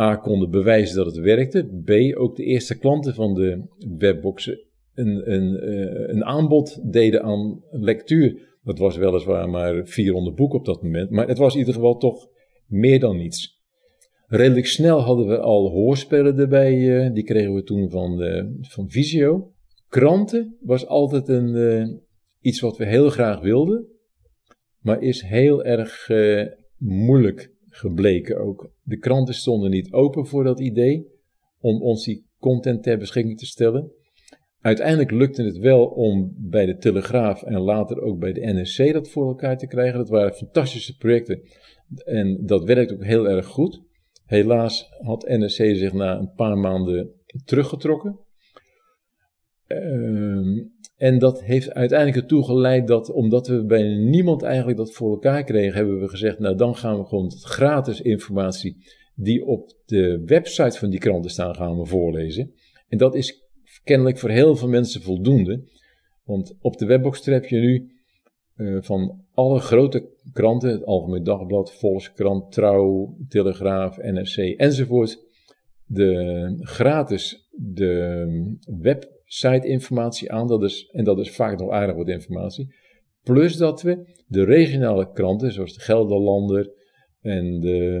A 0.00 0.16
konden 0.16 0.50
bewijzen 0.50 0.96
dat 0.96 1.06
het 1.06 1.16
werkte, 1.16 1.82
B 1.84 2.18
ook 2.18 2.36
de 2.36 2.44
eerste 2.44 2.78
klanten 2.78 3.14
van 3.14 3.34
de 3.34 3.62
webboxen 3.98 4.60
een, 4.94 5.32
een, 5.32 5.60
eh, 5.60 6.14
een 6.14 6.24
aanbod 6.24 6.92
deden 6.92 7.22
aan 7.22 7.62
lectuur. 7.70 8.56
Dat 8.62 8.78
was 8.78 8.96
weliswaar 8.96 9.48
maar 9.48 9.86
400 9.86 10.36
boeken 10.36 10.58
op 10.58 10.64
dat 10.64 10.82
moment, 10.82 11.10
maar 11.10 11.28
het 11.28 11.38
was 11.38 11.52
in 11.52 11.58
ieder 11.58 11.74
geval 11.74 11.96
toch 11.96 12.28
meer 12.66 13.00
dan 13.00 13.16
niets. 13.16 13.60
Redelijk 14.26 14.66
snel 14.66 15.00
hadden 15.00 15.26
we 15.26 15.38
al 15.38 15.70
hoorspelen 15.70 16.38
erbij, 16.38 17.04
eh, 17.04 17.12
die 17.12 17.24
kregen 17.24 17.54
we 17.54 17.62
toen 17.62 17.90
van, 17.90 18.22
uh, 18.22 18.44
van 18.60 18.90
Visio. 18.90 19.52
Kranten 19.88 20.56
was 20.60 20.86
altijd 20.86 21.28
een, 21.28 21.54
iets 22.42 22.60
wat 22.60 22.76
we 22.76 22.86
heel 22.86 23.10
graag 23.10 23.40
wilden, 23.40 23.86
maar 24.78 25.02
is 25.02 25.22
heel 25.22 25.64
erg 25.64 26.08
moeilijk 26.76 27.52
gebleken 27.68 28.40
ook. 28.40 28.72
De 28.82 28.98
kranten 28.98 29.34
stonden 29.34 29.70
niet 29.70 29.92
open 29.92 30.26
voor 30.26 30.44
dat 30.44 30.60
idee 30.60 31.06
om 31.58 31.82
ons 31.82 32.04
die 32.04 32.26
content 32.38 32.82
ter 32.82 32.98
beschikking 32.98 33.38
te 33.38 33.46
stellen. 33.46 33.92
Uiteindelijk 34.60 35.10
lukte 35.10 35.42
het 35.42 35.58
wel 35.58 35.84
om 35.86 36.34
bij 36.36 36.66
de 36.66 36.76
Telegraaf 36.76 37.42
en 37.42 37.60
later 37.60 38.00
ook 38.00 38.18
bij 38.18 38.32
de 38.32 38.52
NSC 38.52 38.92
dat 38.92 39.08
voor 39.08 39.26
elkaar 39.26 39.58
te 39.58 39.66
krijgen. 39.66 39.98
Dat 39.98 40.08
waren 40.08 40.34
fantastische 40.34 40.96
projecten 40.96 41.42
en 42.04 42.46
dat 42.46 42.64
werkte 42.64 42.94
ook 42.94 43.04
heel 43.04 43.28
erg 43.28 43.46
goed. 43.46 43.82
Helaas 44.24 44.88
had 44.98 45.28
NSC 45.28 45.56
zich 45.56 45.92
na 45.92 46.18
een 46.18 46.32
paar 46.34 46.58
maanden 46.58 47.10
teruggetrokken. 47.44 48.18
Ehm, 49.72 50.64
en 50.96 51.18
dat 51.18 51.42
heeft 51.42 51.72
uiteindelijk 51.72 52.18
ertoe 52.18 52.44
geleid 52.44 52.86
dat, 52.86 53.10
omdat 53.10 53.46
we 53.46 53.64
bij 53.64 53.94
niemand 53.96 54.42
eigenlijk 54.42 54.78
dat 54.78 54.92
voor 54.92 55.10
elkaar 55.10 55.44
kregen, 55.44 55.74
hebben 55.74 56.00
we 56.00 56.08
gezegd, 56.08 56.38
nou 56.38 56.56
dan 56.56 56.76
gaan 56.76 56.98
we 56.98 57.04
gewoon 57.04 57.32
gratis 57.32 58.00
informatie 58.00 58.76
die 59.14 59.44
op 59.46 59.72
de 59.86 60.22
website 60.24 60.78
van 60.78 60.90
die 60.90 60.98
kranten 60.98 61.30
staan, 61.30 61.54
gaan 61.54 61.78
we 61.78 61.86
voorlezen. 61.86 62.52
En 62.88 62.98
dat 62.98 63.14
is 63.14 63.42
kennelijk 63.84 64.18
voor 64.18 64.30
heel 64.30 64.56
veel 64.56 64.68
mensen 64.68 65.02
voldoende. 65.02 65.64
Want 66.24 66.56
op 66.60 66.76
de 66.76 66.86
webbox 66.86 67.24
heb 67.24 67.44
je 67.44 67.58
nu 67.58 67.92
uh, 68.56 68.82
van 68.82 69.24
alle 69.32 69.58
grote 69.58 70.08
kranten, 70.32 70.70
het 70.70 70.84
Algemeen 70.84 71.24
Dagblad, 71.24 71.72
Volkskrant, 71.72 72.52
Trouw, 72.52 73.16
Telegraaf, 73.28 73.96
NRC 73.96 74.36
enzovoort, 74.36 75.18
de 75.86 76.56
gratis 76.60 77.48
de 77.50 78.56
website 78.80 79.11
informatie 79.64 80.32
aan. 80.32 80.46
Dat 80.46 80.62
is, 80.62 80.88
en 80.92 81.04
dat 81.04 81.18
is 81.18 81.30
vaak 81.30 81.58
nog 81.58 81.70
aardig 81.70 81.96
wat 81.96 82.08
informatie. 82.08 82.74
Plus 83.22 83.56
dat 83.56 83.82
we 83.82 84.22
de 84.26 84.44
regionale 84.44 85.12
kranten, 85.12 85.52
zoals 85.52 85.74
de 85.74 85.80
Gelderlander 85.80 86.70
en 87.20 87.60
de, 87.60 88.00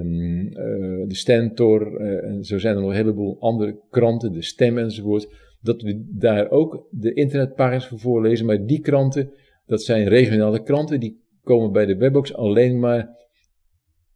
uh, 0.50 1.08
de 1.08 1.14
Stentor, 1.14 2.00
uh, 2.00 2.24
en 2.24 2.44
zo 2.44 2.58
zijn 2.58 2.74
er 2.74 2.80
nog 2.80 2.90
een 2.90 2.96
heleboel 2.96 3.36
andere 3.40 3.80
kranten, 3.90 4.32
de 4.32 4.42
Stem 4.42 4.78
enzovoort 4.78 5.28
dat 5.60 5.82
we 5.82 6.06
daar 6.18 6.50
ook 6.50 6.86
de 6.90 7.12
internetpagina's 7.12 7.86
voor 7.86 7.98
voorlezen. 7.98 8.46
Maar 8.46 8.64
die 8.64 8.80
kranten, 8.80 9.32
dat 9.66 9.82
zijn 9.82 10.08
regionale 10.08 10.62
kranten, 10.62 11.00
die 11.00 11.20
komen 11.42 11.72
bij 11.72 11.86
de 11.86 11.96
webbox 11.96 12.34
alleen 12.34 12.78
maar 12.78 13.08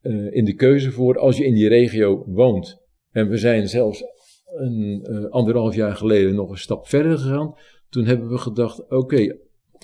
uh, 0.02 0.32
in 0.32 0.44
de 0.44 0.54
keuze 0.54 0.90
voor 0.90 1.18
als 1.18 1.36
je 1.36 1.44
in 1.44 1.54
die 1.54 1.68
regio 1.68 2.24
woont. 2.26 2.84
En 3.10 3.28
we 3.28 3.36
zijn 3.36 3.68
zelfs 3.68 4.04
een 4.46 5.06
uh, 5.10 5.24
anderhalf 5.24 5.74
jaar 5.74 5.96
geleden 5.96 6.34
nog 6.34 6.50
een 6.50 6.58
stap 6.58 6.86
verder 6.86 7.18
gegaan. 7.18 7.54
Toen 7.88 8.04
hebben 8.04 8.28
we 8.28 8.38
gedacht: 8.38 8.90
oké, 8.90 9.36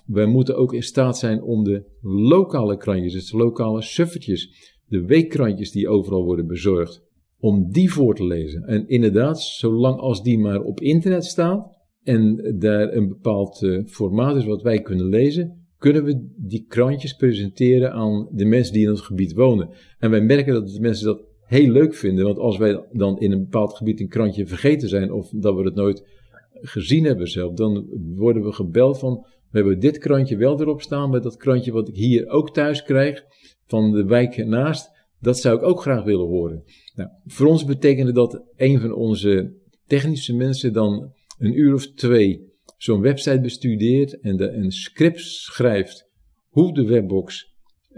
wij 0.06 0.26
moeten 0.26 0.56
ook 0.56 0.74
in 0.74 0.82
staat 0.82 1.18
zijn 1.18 1.42
om 1.42 1.64
de 1.64 1.84
lokale 2.00 2.76
krantjes, 2.76 3.12
dus 3.12 3.30
de 3.30 3.36
lokale 3.36 3.82
suffertjes, 3.82 4.74
de 4.86 5.04
weekkrantjes 5.04 5.70
die 5.70 5.88
overal 5.88 6.24
worden 6.24 6.46
bezorgd, 6.46 7.02
om 7.38 7.70
die 7.70 7.92
voor 7.92 8.14
te 8.14 8.24
lezen. 8.24 8.62
En 8.62 8.88
inderdaad, 8.88 9.40
zolang 9.40 9.98
als 9.98 10.22
die 10.22 10.38
maar 10.38 10.60
op 10.60 10.80
internet 10.80 11.24
staat 11.24 11.78
en 12.02 12.56
daar 12.58 12.92
een 12.92 13.08
bepaald 13.08 13.62
uh, 13.62 13.86
formaat 13.86 14.36
is 14.36 14.44
wat 14.44 14.62
wij 14.62 14.82
kunnen 14.82 15.06
lezen, 15.06 15.66
kunnen 15.78 16.04
we 16.04 16.32
die 16.36 16.64
krantjes 16.68 17.12
presenteren 17.12 17.92
aan 17.92 18.28
de 18.32 18.44
mensen 18.44 18.72
die 18.72 18.82
in 18.82 18.88
het 18.88 19.00
gebied 19.00 19.32
wonen. 19.32 19.68
En 19.98 20.10
wij 20.10 20.20
merken 20.20 20.54
dat 20.54 20.68
de 20.68 20.80
mensen 20.80 21.06
dat 21.06 21.24
heel 21.52 21.70
leuk 21.70 21.94
vinden, 21.94 22.24
want 22.24 22.38
als 22.38 22.56
wij 22.56 22.84
dan 22.92 23.18
in 23.18 23.32
een 23.32 23.42
bepaald 23.42 23.76
gebied 23.76 24.00
een 24.00 24.08
krantje 24.08 24.46
vergeten 24.46 24.88
zijn 24.88 25.12
of 25.12 25.28
dat 25.30 25.54
we 25.54 25.62
het 25.62 25.74
nooit 25.74 26.06
gezien 26.52 27.04
hebben 27.04 27.28
zelf, 27.28 27.52
dan 27.52 27.86
worden 28.14 28.42
we 28.42 28.52
gebeld 28.52 28.98
van, 28.98 29.26
we 29.50 29.58
hebben 29.58 29.80
dit 29.80 29.98
krantje 29.98 30.36
wel 30.36 30.60
erop 30.60 30.82
staan, 30.82 31.10
maar 31.10 31.20
dat 31.20 31.36
krantje 31.36 31.72
wat 31.72 31.88
ik 31.88 31.96
hier 31.96 32.28
ook 32.28 32.52
thuis 32.52 32.82
krijg, 32.82 33.24
van 33.66 33.92
de 33.92 34.04
wijk 34.04 34.46
naast, 34.46 34.90
dat 35.20 35.38
zou 35.38 35.56
ik 35.56 35.62
ook 35.62 35.80
graag 35.80 36.04
willen 36.04 36.26
horen. 36.26 36.62
Nou, 36.94 37.10
voor 37.24 37.46
ons 37.46 37.64
betekende 37.64 38.12
dat 38.12 38.44
een 38.56 38.80
van 38.80 38.94
onze 38.94 39.54
technische 39.86 40.36
mensen 40.36 40.72
dan 40.72 41.12
een 41.38 41.58
uur 41.58 41.74
of 41.74 41.86
twee 41.86 42.50
zo'n 42.76 43.00
website 43.00 43.40
bestudeert 43.40 44.20
en 44.20 44.58
een 44.58 44.72
script 44.72 45.20
schrijft 45.20 46.08
hoe 46.48 46.74
de 46.74 46.84
webbox 46.84 47.54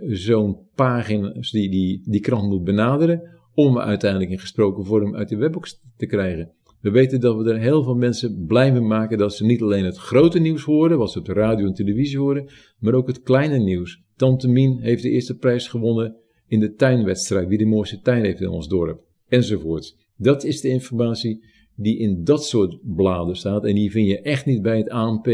zo'n 0.07 0.59
pagina, 0.75 1.33
die, 1.51 2.03
die 2.05 2.21
krant 2.21 2.49
moet 2.49 2.65
benaderen, 2.65 3.34
om 3.55 3.79
uiteindelijk 3.79 4.31
in 4.31 4.39
gesproken 4.39 4.85
vorm 4.85 5.17
uit 5.17 5.29
de 5.29 5.37
webbox 5.37 5.81
te 5.97 6.07
krijgen. 6.07 6.53
We 6.81 6.91
weten 6.91 7.21
dat 7.21 7.37
we 7.37 7.53
er 7.53 7.59
heel 7.59 7.83
veel 7.83 7.95
mensen 7.95 8.45
blij 8.47 8.73
mee 8.73 8.81
maken 8.81 9.19
dat 9.19 9.35
ze 9.35 9.45
niet 9.45 9.63
alleen 9.63 9.85
het 9.85 9.97
grote 9.97 10.39
nieuws 10.39 10.63
horen, 10.63 10.99
wat 10.99 11.13
ze 11.13 11.19
op 11.19 11.25
de 11.25 11.33
radio 11.33 11.67
en 11.67 11.75
televisie 11.75 12.19
horen, 12.19 12.49
maar 12.79 12.95
ook 12.95 13.07
het 13.07 13.23
kleine 13.23 13.59
nieuws. 13.59 14.03
Tante 14.17 14.49
Mien 14.49 14.79
heeft 14.81 15.03
de 15.03 15.11
eerste 15.11 15.37
prijs 15.37 15.69
gewonnen 15.69 16.17
in 16.47 16.61
de 16.61 16.75
tuinwedstrijd, 16.75 17.49
wie 17.49 17.59
de 17.59 17.67
mooiste 17.67 18.01
tuin 18.01 18.25
heeft 18.25 18.41
in 18.41 18.49
ons 18.49 18.69
dorp, 18.69 19.01
enzovoort. 19.29 19.97
Dat 20.17 20.45
is 20.45 20.61
de 20.61 20.69
informatie 20.69 21.45
die 21.77 21.99
in 21.99 22.25
dat 22.25 22.45
soort 22.45 22.79
bladen 22.83 23.37
staat 23.37 23.65
en 23.65 23.75
die 23.75 23.91
vind 23.91 24.09
je 24.09 24.21
echt 24.21 24.47
niet 24.47 24.63
bij 24.63 24.79
het 24.79 24.89
ANP 24.89 25.29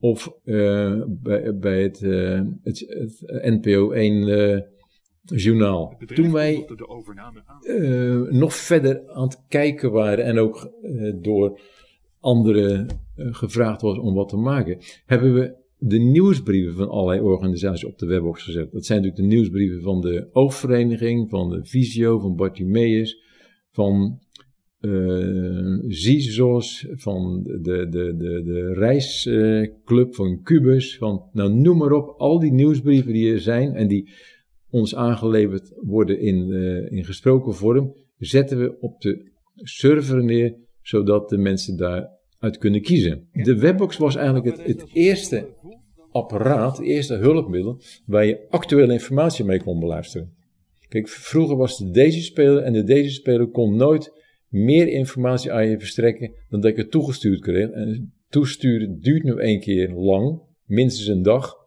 of 0.00 0.32
uh, 0.44 1.02
bij, 1.54 1.82
het, 1.82 2.00
uh, 2.00 2.40
het, 2.62 2.86
NPO 3.26 3.90
1 3.90 4.28
uh, 4.28 4.60
journaal. 5.34 5.98
Toen 6.14 6.32
wij 6.32 6.68
uh, 7.62 8.30
nog 8.30 8.54
verder 8.54 9.08
aan 9.08 9.28
het 9.28 9.42
kijken 9.48 9.92
waren 9.92 10.24
en 10.24 10.38
ook 10.38 10.72
uh, 10.82 11.14
door 11.22 11.60
anderen 12.20 12.86
uh, 13.16 13.34
gevraagd 13.34 13.80
was 13.80 13.98
om 13.98 14.14
wat 14.14 14.28
te 14.28 14.36
maken, 14.36 14.78
hebben 15.06 15.34
we 15.34 15.54
de 15.78 15.98
nieuwsbrieven 15.98 16.74
van 16.74 16.88
allerlei 16.88 17.20
organisaties 17.20 17.84
op 17.84 17.98
de 17.98 18.06
webbox 18.06 18.42
gezet. 18.42 18.72
Dat 18.72 18.84
zijn 18.84 19.02
natuurlijk 19.02 19.28
de 19.28 19.34
nieuwsbrieven 19.34 19.82
van 19.82 20.00
de 20.00 20.28
Oogvereniging, 20.32 21.30
van 21.30 21.50
de 21.50 21.64
Visio, 21.64 22.18
van 22.18 22.36
Bartimeus, 22.36 23.22
van 23.70 24.20
uh, 24.80 25.78
Zizos, 25.88 26.86
van 26.90 27.42
de, 27.42 27.88
de, 27.88 28.16
de, 28.16 28.42
de 28.44 28.72
reisclub 28.74 30.14
van 30.14 30.42
Cubus, 30.42 30.96
van 30.96 31.22
nou 31.32 31.54
noem 31.54 31.78
maar 31.78 31.92
op, 31.92 32.14
al 32.18 32.38
die 32.38 32.52
nieuwsbrieven 32.52 33.12
die 33.12 33.32
er 33.32 33.40
zijn 33.40 33.74
en 33.74 33.88
die 33.88 34.08
ons 34.76 34.94
aangeleverd 34.94 35.72
worden 35.76 36.20
in, 36.20 36.48
uh, 36.48 36.92
in 36.92 37.04
gesproken 37.04 37.54
vorm, 37.54 37.94
zetten 38.18 38.58
we 38.58 38.80
op 38.80 39.00
de 39.00 39.30
server 39.54 40.24
neer, 40.24 40.54
zodat 40.82 41.28
de 41.28 41.38
mensen 41.38 41.76
daaruit 41.76 42.58
kunnen 42.58 42.82
kiezen. 42.82 43.28
De 43.32 43.58
webbox 43.58 43.96
was 43.96 44.16
eigenlijk 44.16 44.46
het, 44.46 44.66
het 44.66 44.84
eerste 44.92 45.48
apparaat, 46.10 46.76
het 46.76 46.86
eerste 46.86 47.14
hulpmiddel, 47.14 47.80
waar 48.06 48.26
je 48.26 48.46
actuele 48.50 48.92
informatie 48.92 49.44
mee 49.44 49.62
kon 49.62 49.80
beluisteren. 49.80 50.34
Kijk, 50.88 51.08
vroeger 51.08 51.56
was 51.56 51.78
de 51.78 51.90
Daisy-speler 51.90 52.62
en 52.62 52.72
de 52.72 52.84
Daisy-speler 52.84 53.46
kon 53.46 53.76
nooit 53.76 54.12
meer 54.48 54.88
informatie 54.88 55.52
aan 55.52 55.68
je 55.68 55.78
verstrekken 55.78 56.32
dan 56.48 56.60
dat 56.60 56.70
ik 56.70 56.76
het 56.76 56.90
toegestuurd 56.90 57.40
kreeg. 57.40 57.70
En 57.70 58.12
toesturen 58.28 59.00
duurt 59.00 59.22
nu 59.22 59.36
één 59.36 59.60
keer 59.60 59.90
lang, 59.90 60.40
minstens 60.64 61.08
een 61.08 61.22
dag. 61.22 61.65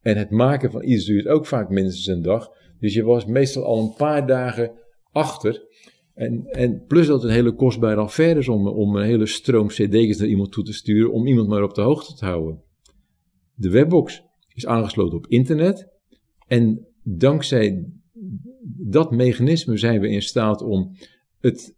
En 0.00 0.16
het 0.16 0.30
maken 0.30 0.70
van 0.70 0.84
iets 0.84 1.04
duurt 1.04 1.26
ook 1.26 1.46
vaak 1.46 1.68
minstens 1.68 2.06
een 2.06 2.22
dag. 2.22 2.48
Dus 2.78 2.94
je 2.94 3.02
was 3.02 3.24
meestal 3.24 3.64
al 3.64 3.78
een 3.78 3.94
paar 3.94 4.26
dagen 4.26 4.72
achter. 5.12 5.68
En, 6.14 6.46
en 6.46 6.84
plus 6.86 7.06
dat 7.06 7.22
het 7.22 7.30
een 7.30 7.36
hele 7.36 7.54
kostbare 7.54 8.00
affaire 8.00 8.38
is 8.38 8.48
om, 8.48 8.68
om 8.68 8.96
een 8.96 9.04
hele 9.04 9.26
stroom 9.26 9.66
cd's 9.66 10.18
naar 10.18 10.28
iemand 10.28 10.52
toe 10.52 10.64
te 10.64 10.72
sturen, 10.72 11.12
om 11.12 11.26
iemand 11.26 11.48
maar 11.48 11.62
op 11.62 11.74
de 11.74 11.80
hoogte 11.80 12.14
te 12.14 12.24
houden. 12.24 12.62
De 13.54 13.70
webbox 13.70 14.22
is 14.54 14.66
aangesloten 14.66 15.18
op 15.18 15.26
internet. 15.26 15.88
En 16.46 16.86
dankzij 17.02 17.86
dat 18.76 19.10
mechanisme 19.10 19.76
zijn 19.76 20.00
we 20.00 20.08
in 20.08 20.22
staat 20.22 20.62
om 20.62 20.96
het 21.38 21.76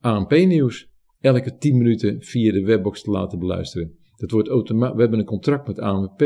ANP-nieuws 0.00 0.88
elke 1.20 1.56
10 1.56 1.78
minuten 1.78 2.22
via 2.22 2.52
de 2.52 2.64
webbox 2.64 3.02
te 3.02 3.10
laten 3.10 3.38
beluisteren. 3.38 3.98
Dat 4.16 4.30
wordt. 4.30 4.48
We 4.68 4.84
hebben 4.96 5.18
een 5.18 5.24
contract 5.24 5.66
met 5.66 5.78
ANP 5.78 6.22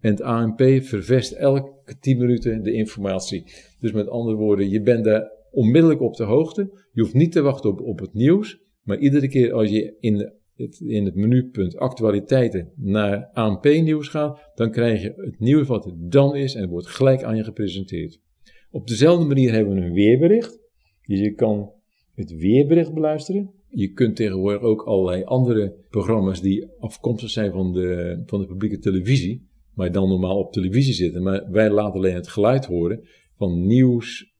en 0.00 0.10
het 0.10 0.20
ANP 0.20 0.60
vervest 0.82 1.32
elke 1.32 1.98
10 2.00 2.18
minuten 2.18 2.62
de 2.62 2.72
informatie. 2.72 3.44
Dus 3.80 3.92
met 3.92 4.08
andere 4.08 4.36
woorden, 4.36 4.68
je 4.68 4.80
bent 4.80 5.04
daar 5.04 5.30
onmiddellijk 5.50 6.00
op 6.00 6.16
de 6.16 6.24
hoogte. 6.24 6.70
Je 6.92 7.00
hoeft 7.00 7.14
niet 7.14 7.32
te 7.32 7.42
wachten 7.42 7.70
op, 7.70 7.80
op 7.80 7.98
het 7.98 8.14
nieuws, 8.14 8.60
maar 8.82 8.98
iedere 8.98 9.28
keer 9.28 9.52
als 9.52 9.70
je 9.70 9.96
in 10.00 10.32
het, 10.56 10.80
in 10.80 11.04
het 11.04 11.14
menupunt 11.14 11.76
actualiteiten 11.76 12.72
naar 12.76 13.30
ANP-nieuws 13.32 14.08
gaat, 14.08 14.50
dan 14.54 14.70
krijg 14.70 15.02
je 15.02 15.12
het 15.16 15.38
nieuws 15.38 15.66
wat 15.66 15.84
er 15.86 15.92
dan 15.96 16.36
is 16.36 16.54
en 16.54 16.60
het 16.60 16.70
wordt 16.70 16.86
gelijk 16.86 17.22
aan 17.22 17.36
je 17.36 17.44
gepresenteerd. 17.44 18.20
Op 18.70 18.86
dezelfde 18.86 19.26
manier 19.26 19.52
hebben 19.52 19.74
we 19.74 19.80
een 19.80 19.92
weerbericht. 19.92 20.58
Dus 21.06 21.20
je 21.20 21.32
kan 21.32 21.72
het 22.14 22.36
weerbericht 22.36 22.94
beluisteren. 22.94 23.50
Je 23.68 23.92
kunt 23.92 24.16
tegenwoordig 24.16 24.62
ook 24.62 24.82
allerlei 24.82 25.24
andere 25.24 25.74
programma's 25.90 26.40
die 26.40 26.66
afkomstig 26.78 27.30
zijn 27.30 27.52
van 27.52 27.72
de, 27.72 28.22
van 28.26 28.40
de 28.40 28.46
publieke 28.46 28.78
televisie, 28.78 29.48
maar 29.76 29.92
dan 29.92 30.08
normaal 30.08 30.38
op 30.38 30.52
televisie 30.52 30.94
zitten. 30.94 31.22
Maar 31.22 31.50
wij 31.50 31.70
laten 31.70 31.94
alleen 31.94 32.14
het 32.14 32.28
geluid 32.28 32.66
horen 32.66 33.08
van 33.36 33.66
nieuws, 33.66 34.34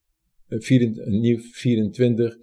24, 0.49 1.05
eh, 1.05 1.13
nieuw 1.13 1.39
24 1.39 2.37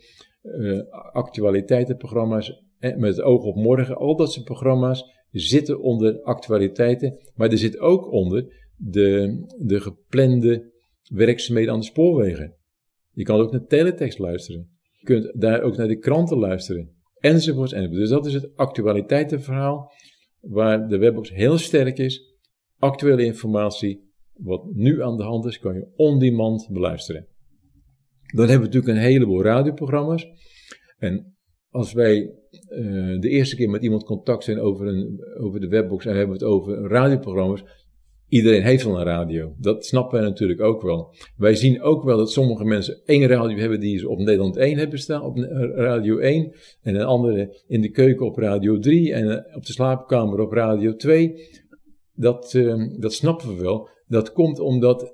uh, 0.43 0.81
actualiteitenprogramma's 1.11 2.63
met 2.79 3.15
het 3.15 3.21
oog 3.21 3.43
op 3.43 3.55
morgen. 3.55 3.95
Al 3.95 4.15
dat 4.15 4.31
soort 4.31 4.45
programma's 4.45 5.03
zitten 5.31 5.81
onder 5.81 6.21
actualiteiten, 6.21 7.19
maar 7.35 7.51
er 7.51 7.57
zit 7.57 7.79
ook 7.79 8.11
onder 8.11 8.71
de, 8.75 9.37
de 9.57 9.79
geplande 9.79 10.71
werkzaamheden 11.03 11.73
aan 11.73 11.79
de 11.79 11.85
spoorwegen. 11.85 12.55
Je 13.11 13.23
kan 13.23 13.39
ook 13.39 13.51
naar 13.51 13.65
teletext 13.65 14.19
luisteren. 14.19 14.69
Je 14.91 15.05
kunt 15.05 15.41
daar 15.41 15.61
ook 15.61 15.77
naar 15.77 15.87
de 15.87 15.99
kranten 15.99 16.37
luisteren. 16.37 16.89
Enzovoorts, 17.19 17.73
enzovoorts. 17.73 17.99
Dus 17.99 18.09
dat 18.09 18.25
is 18.25 18.33
het 18.33 18.55
actualiteitenverhaal 18.55 19.91
waar 20.39 20.87
de 20.87 20.97
webbox 20.97 21.29
heel 21.29 21.57
sterk 21.57 21.97
is. 21.97 22.32
Actuele 22.83 23.25
informatie, 23.25 24.11
wat 24.33 24.65
nu 24.73 25.03
aan 25.03 25.17
de 25.17 25.23
hand 25.23 25.45
is, 25.45 25.59
kan 25.59 25.73
je 25.73 25.87
on-demand 25.95 26.69
beluisteren. 26.71 27.27
Dan 28.33 28.47
hebben 28.49 28.69
we 28.69 28.75
natuurlijk 28.75 28.97
een 28.97 29.09
heleboel 29.09 29.43
radioprogramma's. 29.43 30.27
En 30.97 31.35
als 31.69 31.93
wij 31.93 32.19
uh, 32.19 33.19
de 33.19 33.29
eerste 33.29 33.55
keer 33.55 33.69
met 33.69 33.83
iemand 33.83 34.03
contact 34.03 34.43
zijn 34.43 34.59
over, 34.59 34.87
een, 34.87 35.19
over 35.39 35.59
de 35.59 35.67
webbox 35.67 36.05
en 36.05 36.15
hebben 36.15 36.37
we 36.37 36.45
het 36.45 36.53
over 36.53 36.87
radioprogramma's, 36.87 37.63
Iedereen 38.33 38.63
heeft 38.63 38.83
wel 38.83 38.99
een 38.99 39.05
radio. 39.05 39.55
Dat 39.57 39.85
snappen 39.85 40.19
wij 40.19 40.29
natuurlijk 40.29 40.61
ook 40.61 40.81
wel. 40.81 41.15
Wij 41.37 41.55
zien 41.55 41.81
ook 41.81 42.03
wel 42.03 42.17
dat 42.17 42.31
sommige 42.31 42.63
mensen 42.63 43.01
één 43.05 43.27
radio 43.27 43.57
hebben 43.57 43.79
die 43.79 43.97
ze 43.97 44.09
op 44.09 44.17
Nederland 44.17 44.57
1 44.57 44.77
hebben 44.77 44.99
staan, 44.99 45.21
op 45.21 45.37
Radio 45.75 46.17
1. 46.17 46.53
En 46.81 46.95
een 46.95 47.05
andere 47.05 47.63
in 47.67 47.81
de 47.81 47.89
keuken 47.89 48.25
op 48.25 48.37
Radio 48.37 48.79
3 48.79 49.13
en 49.13 49.29
eh, 49.29 49.55
op 49.55 49.65
de 49.65 49.71
slaapkamer 49.71 50.39
op 50.39 50.51
Radio 50.51 50.95
2. 50.95 51.33
Dat, 52.15 52.53
uh, 52.53 52.99
dat 52.99 53.13
snappen 53.13 53.55
we 53.55 53.61
wel. 53.61 53.89
Dat 54.07 54.31
komt 54.31 54.59
omdat 54.59 55.13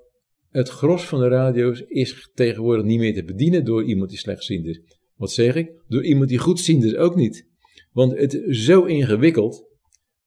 het 0.50 0.70
gros 0.70 1.06
van 1.06 1.20
de 1.20 1.28
radio's 1.28 1.82
is 1.88 2.32
tegenwoordig 2.34 2.86
niet 2.86 3.00
meer 3.00 3.14
te 3.14 3.24
bedienen 3.24 3.66
door 3.66 3.84
iemand 3.84 4.10
die 4.10 4.20
slechtziend 4.20 4.66
is. 4.66 4.82
Wat 5.16 5.32
zeg 5.32 5.56
ik? 5.56 5.72
Door 5.88 6.04
iemand 6.04 6.30
die 6.30 6.38
goedziend 6.38 6.84
is 6.84 6.96
ook 6.96 7.16
niet. 7.16 7.48
Want 7.92 8.18
het 8.18 8.34
is 8.34 8.66
zo 8.66 8.84
ingewikkeld 8.84 9.68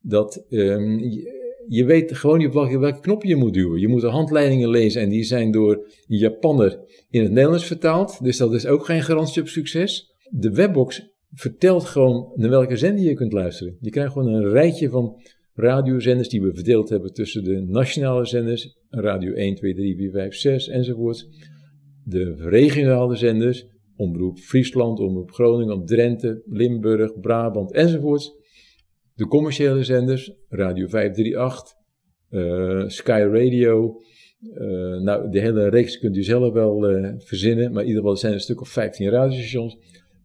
dat 0.01 0.45
um, 0.49 0.99
je 1.69 1.85
weet 1.85 2.17
gewoon 2.17 2.39
niet 2.39 2.47
op 2.47 2.53
welke, 2.53 2.79
welke 2.79 3.01
knop 3.01 3.25
je 3.25 3.37
moet 3.37 3.55
duwen. 3.55 3.81
Je 3.81 3.89
moet 3.89 4.01
de 4.01 4.07
handleidingen 4.07 4.69
lezen 4.69 5.03
en 5.03 5.09
die 5.09 5.25
zijn 5.25 5.51
door 5.51 5.75
een 6.09 6.17
Japanner 6.17 6.79
in 7.11 7.23
het 7.23 7.33
Nederlands 7.33 7.67
vertaald. 7.67 8.23
Dus 8.23 8.37
dat 8.37 8.55
is 8.55 8.67
ook 8.67 8.85
geen 8.85 9.03
garantie 9.03 9.43
op 9.43 9.49
succes. 9.49 10.15
De 10.31 10.51
webbox 10.51 11.11
vertelt 11.33 11.85
gewoon 11.85 12.33
naar 12.35 12.51
welke 12.51 12.77
zender 12.77 13.05
je 13.05 13.15
kunt 13.15 13.33
luisteren. 13.33 13.77
Je 13.81 13.91
krijgt 13.91 14.13
gewoon 14.13 14.29
een 14.29 14.49
rijtje 14.49 14.91
van 14.91 15.23
radiozenders 15.55 16.29
die 16.29 16.43
we 16.43 16.55
verdeeld 16.55 16.89
hebben 16.89 17.13
tussen 17.13 17.45
de 17.45 17.61
nationale 17.61 18.27
zenders, 18.27 18.77
radio 18.91 19.33
1, 19.33 19.55
2, 19.55 19.75
3, 19.75 19.97
4, 19.97 20.11
5, 20.11 20.35
6 20.35 20.69
enzovoort. 20.69 21.29
de 22.05 22.35
regionale 22.37 23.17
zenders, 23.17 23.67
Omroep 23.97 24.39
Friesland, 24.39 24.99
Omroep 24.99 25.31
Groningen, 25.31 25.85
Drenthe, 25.85 26.43
Limburg, 26.47 27.21
Brabant 27.21 27.73
enzovoorts. 27.73 28.33
De 29.15 29.27
commerciële 29.27 29.85
zenders, 29.85 30.33
Radio 30.49 30.87
538, 30.89 31.73
uh, 32.31 32.89
Sky 32.89 33.29
Radio. 33.33 34.01
Uh, 34.41 35.01
nou, 35.01 35.31
de 35.31 35.41
hele 35.41 35.69
reeks 35.69 35.99
kunt 35.99 36.17
u 36.17 36.23
zelf 36.23 36.53
wel 36.53 36.91
uh, 36.91 37.13
verzinnen, 37.17 37.73
maar 37.73 37.83
in 37.83 37.89
ieder 37.89 38.03
geval 38.03 38.17
zijn 38.17 38.33
er 38.33 38.39
een 38.39 38.45
stuk 38.45 38.61
of 38.61 38.69
15 38.69 39.09
radiostations. 39.09 39.77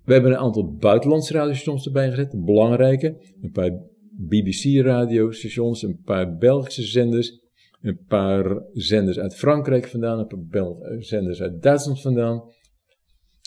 We 0.04 0.13
hebben 0.13 0.32
een 0.32 0.38
aantal 0.38 0.76
buitenlandse 0.76 1.34
radiostations 1.34 1.86
erbij 1.86 2.10
gezet, 2.10 2.46
belangrijke. 2.46 3.18
Een 3.42 3.52
paar 3.52 3.72
BBC-radiostations, 4.18 5.82
een 5.82 6.02
paar 6.04 6.38
Belgische 6.38 6.84
zenders, 6.84 7.40
een 7.82 8.00
paar 8.08 8.62
zenders 8.74 9.20
uit 9.20 9.36
Frankrijk 9.36 9.88
vandaan, 9.88 10.20
een 10.20 10.48
paar 10.50 10.76
zenders 11.00 11.42
uit 11.42 11.62
Duitsland 11.62 12.02
vandaan. 12.02 12.44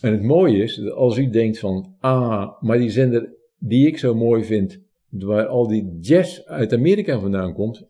En 0.02 0.12
het 0.12 0.22
mooie 0.22 0.62
is, 0.62 0.76
dat 0.76 0.92
als 0.92 1.18
u 1.18 1.30
denkt 1.30 1.58
van, 1.58 1.96
ah, 1.98 2.60
maar 2.60 2.78
die 2.78 2.90
zender 2.90 3.34
die 3.58 3.86
ik 3.86 3.98
zo 3.98 4.14
mooi 4.14 4.44
vind, 4.44 4.80
waar 5.08 5.46
al 5.46 5.68
die 5.68 5.98
jazz 6.00 6.40
uit 6.44 6.72
Amerika 6.72 7.20
vandaan 7.20 7.52
komt, 7.52 7.88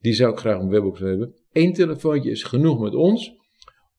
die 0.00 0.12
zou 0.12 0.32
ik 0.32 0.38
graag 0.38 0.60
op 0.60 0.70
webbox 0.70 1.00
hebben. 1.00 1.34
Eén 1.52 1.72
telefoontje 1.72 2.30
is 2.30 2.42
genoeg 2.42 2.80
met 2.80 2.94
ons 2.94 3.38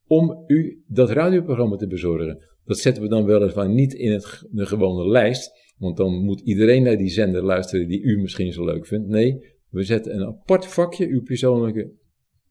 om 0.07 0.43
u 0.47 0.83
dat 0.87 1.09
radioprogramma 1.09 1.75
te 1.75 1.87
bezorgen. 1.87 2.45
Dat 2.65 2.79
zetten 2.79 3.03
we 3.03 3.09
dan 3.09 3.25
weliswaar 3.25 3.69
niet 3.69 3.93
in 3.93 4.11
het, 4.11 4.47
de 4.51 4.65
gewone 4.65 5.09
lijst, 5.09 5.51
want 5.81 5.97
dan 5.97 6.23
moet 6.23 6.39
iedereen 6.39 6.83
naar 6.83 6.97
die 6.97 7.09
zender 7.09 7.43
luisteren 7.43 7.87
die 7.87 8.01
u 8.01 8.21
misschien 8.21 8.53
zo 8.53 8.65
leuk 8.65 8.85
vindt. 8.85 9.07
Nee, 9.07 9.55
we 9.69 9.83
zetten 9.83 10.15
een 10.15 10.25
apart 10.25 10.65
vakje, 10.65 11.07
uw 11.07 11.21
persoonlijke 11.21 11.91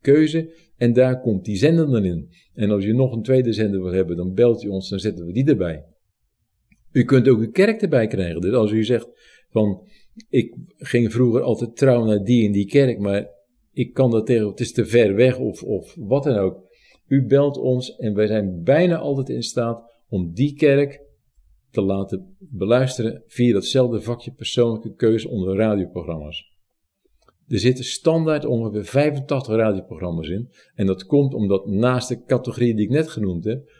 keuze, 0.01 0.55
en 0.77 0.93
daar 0.93 1.21
komt 1.21 1.45
die 1.45 1.57
zender 1.57 1.91
dan 1.91 2.05
in. 2.05 2.29
En 2.55 2.71
als 2.71 2.85
u 2.85 2.93
nog 2.93 3.13
een 3.13 3.23
tweede 3.23 3.53
zender 3.53 3.83
wil 3.83 3.93
hebben, 3.93 4.17
dan 4.17 4.35
belt 4.35 4.63
u 4.63 4.69
ons, 4.69 4.89
dan 4.89 4.99
zetten 4.99 5.27
we 5.27 5.33
die 5.33 5.49
erbij. 5.49 5.85
U 6.93 7.05
kunt 7.05 7.29
ook 7.29 7.39
uw 7.39 7.51
kerk 7.51 7.83
erbij 7.83 8.07
krijgen. 8.07 8.41
Dus 8.41 8.53
als 8.53 8.73
u 8.73 8.85
zegt 8.85 9.09
van, 9.51 9.83
ik 10.29 10.57
ging 10.77 11.13
vroeger 11.13 11.43
altijd 11.43 11.77
trouw 11.77 12.05
naar 12.05 12.25
die 12.25 12.47
en 12.47 12.53
die 12.53 12.67
kerk, 12.67 12.99
maar 12.99 13.29
ik 13.73 13.95
kan 13.95 14.11
dat 14.11 14.27
tegen, 14.27 14.47
het 14.47 14.61
is 14.61 14.73
te 14.73 14.87
ver 14.87 15.15
weg 15.15 15.39
of, 15.39 15.63
of 15.63 15.95
wat 15.99 16.23
dan 16.23 16.37
ook. 16.37 16.69
U 17.07 17.27
belt 17.27 17.57
ons 17.57 17.97
en 17.97 18.15
wij 18.15 18.27
zijn 18.27 18.63
bijna 18.63 18.97
altijd 18.97 19.29
in 19.29 19.43
staat 19.43 19.83
om 20.09 20.33
die 20.33 20.55
kerk 20.55 21.09
te 21.71 21.81
laten 21.81 22.37
beluisteren 22.39 23.23
via 23.27 23.53
datzelfde 23.53 24.01
vakje 24.01 24.33
persoonlijke 24.33 24.95
keuze 24.95 25.29
onder 25.29 25.57
radioprogramma's. 25.57 26.51
Er 27.49 27.59
zitten 27.59 27.85
standaard 27.85 28.45
ongeveer 28.45 28.85
85 28.85 29.55
radioprogramma's 29.55 30.29
in. 30.29 30.49
En 30.75 30.87
dat 30.87 31.07
komt 31.07 31.35
omdat 31.35 31.67
naast 31.67 32.09
de 32.09 32.25
categorieën 32.25 32.77
die 32.77 32.85
ik 32.85 32.91
net 32.91 33.09
genoemd 33.09 33.45
heb, 33.45 33.71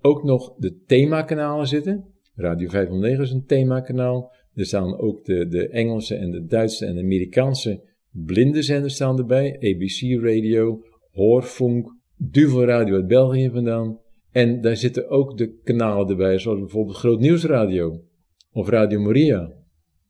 ook 0.00 0.24
nog 0.24 0.54
de 0.56 0.82
themakanalen 0.86 1.66
zitten. 1.66 2.04
Radio 2.34 2.68
509 2.68 3.24
is 3.24 3.30
een 3.30 3.46
themakanaal. 3.46 4.32
Er 4.54 4.66
staan 4.66 4.98
ook 4.98 5.24
de, 5.24 5.48
de 5.48 5.68
Engelse 5.68 6.14
en 6.14 6.30
de 6.30 6.46
Duitse 6.46 6.86
en 6.86 6.94
de 6.94 7.00
Amerikaanse 7.00 7.80
blindenzenders 8.10 8.94
staan 8.94 9.18
erbij. 9.18 9.54
ABC 9.54 10.22
Radio, 10.22 10.84
Hoorfunk, 11.10 11.94
Duvel 12.16 12.64
Radio 12.64 12.94
uit 12.94 13.06
België 13.06 13.50
vandaan. 13.50 13.98
En 14.32 14.60
daar 14.60 14.76
zitten 14.76 15.08
ook 15.08 15.38
de 15.38 15.58
kanalen 15.62 16.08
erbij, 16.08 16.38
zoals 16.38 16.58
bijvoorbeeld 16.58 16.96
Groot 16.96 17.20
Nieuwsradio 17.20 18.00
of 18.52 18.68
Radio 18.68 19.00
Maria. 19.00 19.52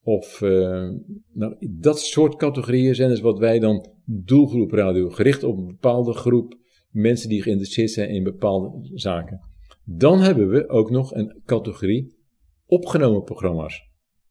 Of 0.02 0.40
uh, 0.40 0.88
nou, 1.33 1.56
dat 1.70 2.00
soort 2.00 2.37
categorieën 2.37 2.94
zijn 2.94 3.09
dus 3.09 3.20
wat 3.20 3.38
wij 3.38 3.59
dan 3.59 3.87
doelgroep 4.04 4.72
radio, 4.72 5.09
gericht 5.09 5.44
op 5.44 5.59
een 5.59 5.66
bepaalde 5.66 6.12
groep 6.12 6.59
mensen 6.90 7.28
die 7.28 7.42
geïnteresseerd 7.42 7.90
zijn 7.90 8.09
in 8.09 8.22
bepaalde 8.22 8.90
zaken. 8.94 9.40
Dan 9.85 10.20
hebben 10.20 10.48
we 10.48 10.68
ook 10.68 10.90
nog 10.90 11.14
een 11.14 11.40
categorie 11.44 12.16
opgenomen 12.66 13.22
programma's. 13.22 13.88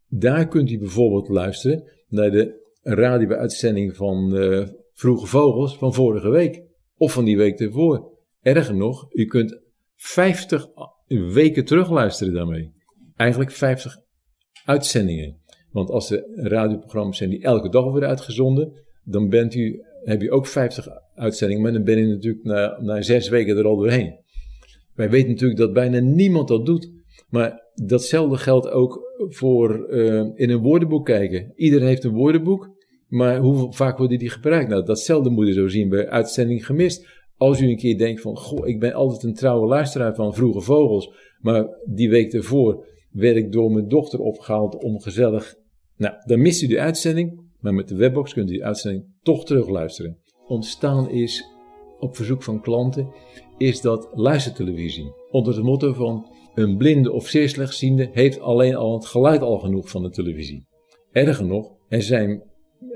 Daar 0.07 0.47
kunt 0.47 0.71
u 0.71 0.77
bijvoorbeeld 0.77 1.29
luisteren 1.29 1.83
naar 2.07 2.31
de 2.31 2.67
radio-uitzending 2.81 3.95
van 3.95 4.35
uh, 4.35 4.67
Vroege 4.93 5.25
Vogels 5.25 5.77
van 5.77 5.93
vorige 5.93 6.29
week. 6.29 6.63
Of 6.97 7.13
van 7.13 7.25
die 7.25 7.37
week 7.37 7.59
ervoor. 7.59 8.17
Erger 8.41 8.75
nog, 8.75 9.13
u 9.13 9.25
kunt 9.25 9.58
50 10.01 10.67
weken 11.07 11.65
terugluisteren 11.65 12.33
daarmee. 12.33 12.71
Eigenlijk 13.15 13.51
50 13.51 13.97
uitzendingen. 14.65 15.37
Want 15.71 15.89
als 15.89 16.11
er 16.11 16.23
radioprogramma's 16.35 17.17
zijn 17.17 17.29
die 17.29 17.43
elke 17.43 17.69
dag 17.69 17.83
worden 17.83 18.09
uitgezonden, 18.09 18.71
dan 19.03 19.29
bent 19.29 19.55
u, 19.55 19.83
heb 20.03 20.21
je 20.21 20.31
ook 20.31 20.47
50 20.47 20.87
uitzendingen, 21.15 21.63
maar 21.63 21.73
dan 21.73 21.83
ben 21.83 21.97
je 21.97 22.07
natuurlijk 22.07 22.43
na, 22.43 22.81
na 22.81 23.01
zes 23.01 23.29
weken 23.29 23.57
er 23.57 23.65
al 23.65 23.77
doorheen. 23.77 24.19
Wij 24.93 25.09
weten 25.09 25.29
natuurlijk 25.29 25.59
dat 25.59 25.73
bijna 25.73 25.99
niemand 25.99 26.47
dat 26.47 26.65
doet. 26.65 26.91
Maar 27.29 27.63
datzelfde 27.73 28.37
geldt 28.37 28.69
ook 28.69 28.99
voor 29.15 29.87
uh, 29.89 30.15
in 30.35 30.49
een 30.49 30.61
woordenboek 30.61 31.05
kijken. 31.05 31.51
Iedereen 31.55 31.87
heeft 31.87 32.03
een 32.03 32.13
woordenboek, 32.13 32.69
maar 33.07 33.37
hoe 33.37 33.73
vaak 33.73 33.97
worden 33.97 34.19
die 34.19 34.29
gebruikt? 34.29 34.69
Nou, 34.69 34.85
datzelfde 34.85 35.29
moet 35.29 35.47
je 35.47 35.53
zo 35.53 35.67
zien 35.67 35.89
bij 35.89 36.09
uitzending 36.09 36.65
gemist. 36.65 37.07
Als 37.39 37.61
u 37.61 37.69
een 37.69 37.77
keer 37.77 37.97
denkt 37.97 38.21
van, 38.21 38.37
goh, 38.37 38.67
ik 38.67 38.79
ben 38.79 38.93
altijd 38.93 39.23
een 39.23 39.33
trouwe 39.33 39.67
luisteraar 39.67 40.15
van 40.15 40.33
Vroege 40.33 40.61
Vogels, 40.61 41.13
maar 41.39 41.67
die 41.85 42.09
week 42.09 42.33
ervoor 42.33 42.85
werd 43.11 43.35
ik 43.35 43.51
door 43.51 43.71
mijn 43.71 43.87
dochter 43.87 44.19
opgehaald 44.19 44.83
om 44.83 45.01
gezellig. 45.01 45.55
Nou, 45.97 46.13
dan 46.25 46.41
mist 46.41 46.61
u 46.61 46.67
de 46.67 46.79
uitzending, 46.79 47.41
maar 47.59 47.73
met 47.73 47.87
de 47.87 47.95
webbox 47.95 48.33
kunt 48.33 48.49
u 48.49 48.53
die 48.53 48.65
uitzending 48.65 49.05
toch 49.21 49.45
terugluisteren. 49.45 50.17
Ontstaan 50.47 51.09
is, 51.09 51.45
op 51.99 52.15
verzoek 52.15 52.43
van 52.43 52.61
klanten, 52.61 53.13
is 53.57 53.81
dat 53.81 54.09
luistertelevisie. 54.13 55.11
Onder 55.31 55.55
het 55.55 55.63
motto 55.63 55.93
van 55.93 56.31
een 56.53 56.77
blinde 56.77 57.11
of 57.11 57.27
zeer 57.27 57.49
slechtziende 57.49 58.09
heeft 58.11 58.39
alleen 58.39 58.75
al 58.75 58.93
het 58.93 59.05
geluid 59.05 59.41
al 59.41 59.59
genoeg 59.59 59.89
van 59.89 60.03
de 60.03 60.09
televisie. 60.09 60.67
Erger 61.11 61.45
nog, 61.45 61.75
er 61.87 62.01
zijn 62.01 62.43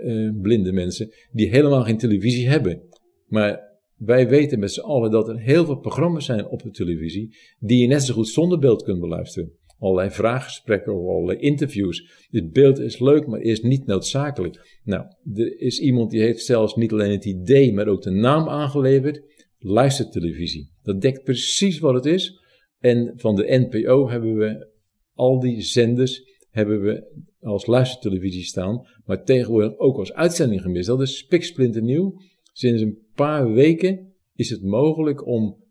uh, 0.04 0.42
blinde 0.42 0.72
mensen 0.72 1.14
die 1.32 1.50
helemaal 1.50 1.84
geen 1.84 1.98
televisie 1.98 2.50
hebben. 2.50 2.82
Maar 3.28 3.73
wij 4.06 4.30
weten 4.30 4.60
met 4.60 4.72
z'n 4.72 4.82
allen 4.82 5.12
dat 5.12 5.30
er 5.30 5.40
heel 5.40 5.66
veel 5.66 5.80
programma's 5.80 6.26
zijn 6.26 6.48
op 6.48 6.64
de 6.64 6.70
televisie 6.70 7.36
die 7.60 7.82
je 7.82 7.88
net 7.88 8.04
zo 8.04 8.14
goed 8.14 8.28
zonder 8.28 8.60
beeld 8.60 8.84
kunt 8.84 9.00
beluisteren. 9.00 9.52
Allerlei 9.80 10.10
vraaggesprekken 10.10 10.94
of 10.94 11.08
allerlei 11.08 11.40
interviews. 11.40 12.28
Het 12.30 12.52
beeld 12.52 12.80
is 12.80 13.00
leuk, 13.00 13.28
maar 13.28 13.40
is 13.40 13.62
niet 13.62 13.86
noodzakelijk. 13.86 14.80
Nou, 14.84 15.06
er 15.34 15.60
is 15.60 15.80
iemand 15.80 16.12
die 16.12 16.22
heeft 16.22 16.46
zelfs 16.46 16.76
niet 16.76 16.92
alleen 16.92 17.12
het 17.12 17.26
idee, 17.26 17.74
maar 17.74 17.88
ook 17.88 18.02
de 18.02 18.12
naam 18.12 18.50
aangeleverd. 18.50 19.22
Luistertelevisie. 19.58 20.72
Dat 20.82 21.02
dekt 21.02 21.24
precies 21.24 21.80
wat 21.80 21.94
het 21.94 22.06
is. 22.06 22.42
En 22.80 23.14
van 23.16 23.36
de 23.36 23.68
NPO 23.70 24.10
hebben 24.10 24.36
we 24.36 24.72
al 25.14 25.40
die 25.40 25.62
zenders 25.62 26.32
hebben 26.50 26.82
we 26.82 27.24
als 27.40 27.66
luistertelevisie 27.66 28.44
staan, 28.44 28.88
maar 29.06 29.24
tegenwoordig 29.24 29.78
ook 29.78 29.98
als 29.98 30.14
uitzending 30.14 30.62
gemist. 30.62 30.88
Dat 30.88 31.02
is 31.02 31.18
spiksplinternieuw. 31.18 32.14
Sinds 32.54 32.82
een 32.82 32.98
paar 33.16 33.52
weken 33.52 34.14
is 34.36 34.50
het 34.50 34.64
mogelijk 34.64 35.28
om 35.28 35.64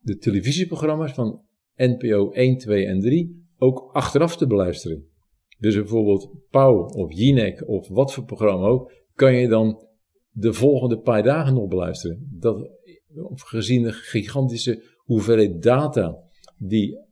de 0.00 0.16
televisieprogramma's 0.16 1.12
van 1.12 1.42
NPO 1.76 2.30
1, 2.30 2.58
2 2.58 2.86
en 2.86 3.00
3 3.00 3.46
ook 3.56 3.90
achteraf 3.92 4.36
te 4.36 4.46
beluisteren. 4.46 5.06
Dus 5.58 5.74
bijvoorbeeld 5.74 6.30
Pauw 6.50 6.84
of 6.84 7.12
Jinek 7.12 7.68
of 7.68 7.88
wat 7.88 8.12
voor 8.12 8.24
programma 8.24 8.66
ook, 8.66 8.92
kan 9.14 9.34
je 9.34 9.48
dan 9.48 9.86
de 10.30 10.52
volgende 10.52 10.98
paar 10.98 11.22
dagen 11.22 11.54
nog 11.54 11.68
beluisteren. 11.68 12.28
Dat, 12.30 12.70
gezien 13.34 13.82
de 13.82 13.92
gigantische 13.92 14.82
hoeveelheid 14.96 15.62
data 15.62 16.22
die 16.58 17.06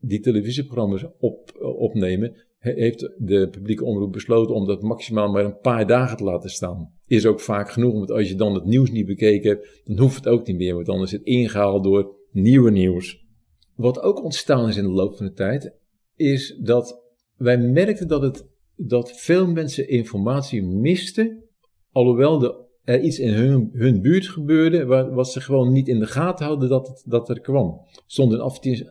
die 0.00 0.20
televisieprogramma's 0.20 1.06
op, 1.18 1.58
opnemen, 1.60 2.46
heeft 2.58 3.10
de 3.18 3.48
publieke 3.50 3.84
omroep 3.84 4.12
besloten 4.12 4.54
om 4.54 4.66
dat 4.66 4.82
maximaal 4.82 5.30
maar 5.30 5.44
een 5.44 5.58
paar 5.58 5.86
dagen 5.86 6.16
te 6.16 6.24
laten 6.24 6.50
staan. 6.50 6.92
Is 7.06 7.26
ook 7.26 7.40
vaak 7.40 7.70
genoeg, 7.70 7.92
want 7.92 8.10
als 8.10 8.28
je 8.28 8.34
dan 8.34 8.54
het 8.54 8.64
nieuws 8.64 8.90
niet 8.90 9.06
bekeken 9.06 9.50
hebt, 9.50 9.80
dan 9.84 9.98
hoeft 9.98 10.16
het 10.16 10.26
ook 10.26 10.46
niet 10.46 10.56
meer, 10.56 10.74
want 10.74 10.86
dan 10.86 11.02
is 11.02 11.12
het 11.12 11.22
ingehaald 11.22 11.84
door 11.84 12.16
nieuwe 12.30 12.70
nieuws. 12.70 13.26
Wat 13.74 14.00
ook 14.00 14.22
ontstaan 14.22 14.68
is 14.68 14.76
in 14.76 14.82
de 14.82 14.90
loop 14.90 15.16
van 15.16 15.26
de 15.26 15.32
tijd, 15.32 15.76
is 16.16 16.58
dat 16.62 17.02
wij 17.36 17.58
merkten 17.58 18.08
dat, 18.08 18.22
het, 18.22 18.46
dat 18.76 19.12
veel 19.20 19.46
mensen 19.46 19.88
informatie 19.88 20.62
misten, 20.62 21.44
alhoewel 21.92 22.38
de, 22.38 22.66
er 22.84 23.00
iets 23.00 23.18
in 23.18 23.32
hun, 23.32 23.70
hun 23.72 24.00
buurt 24.00 24.28
gebeurde 24.28 24.84
wat 25.14 25.32
ze 25.32 25.40
gewoon 25.40 25.72
niet 25.72 25.88
in 25.88 25.98
de 25.98 26.06
gaten 26.06 26.46
hadden 26.46 26.68
dat, 26.68 26.88
het, 26.88 27.02
dat 27.06 27.28
er 27.28 27.40
kwam. 27.40 27.80
Stond 28.06 28.32
een 28.32 28.40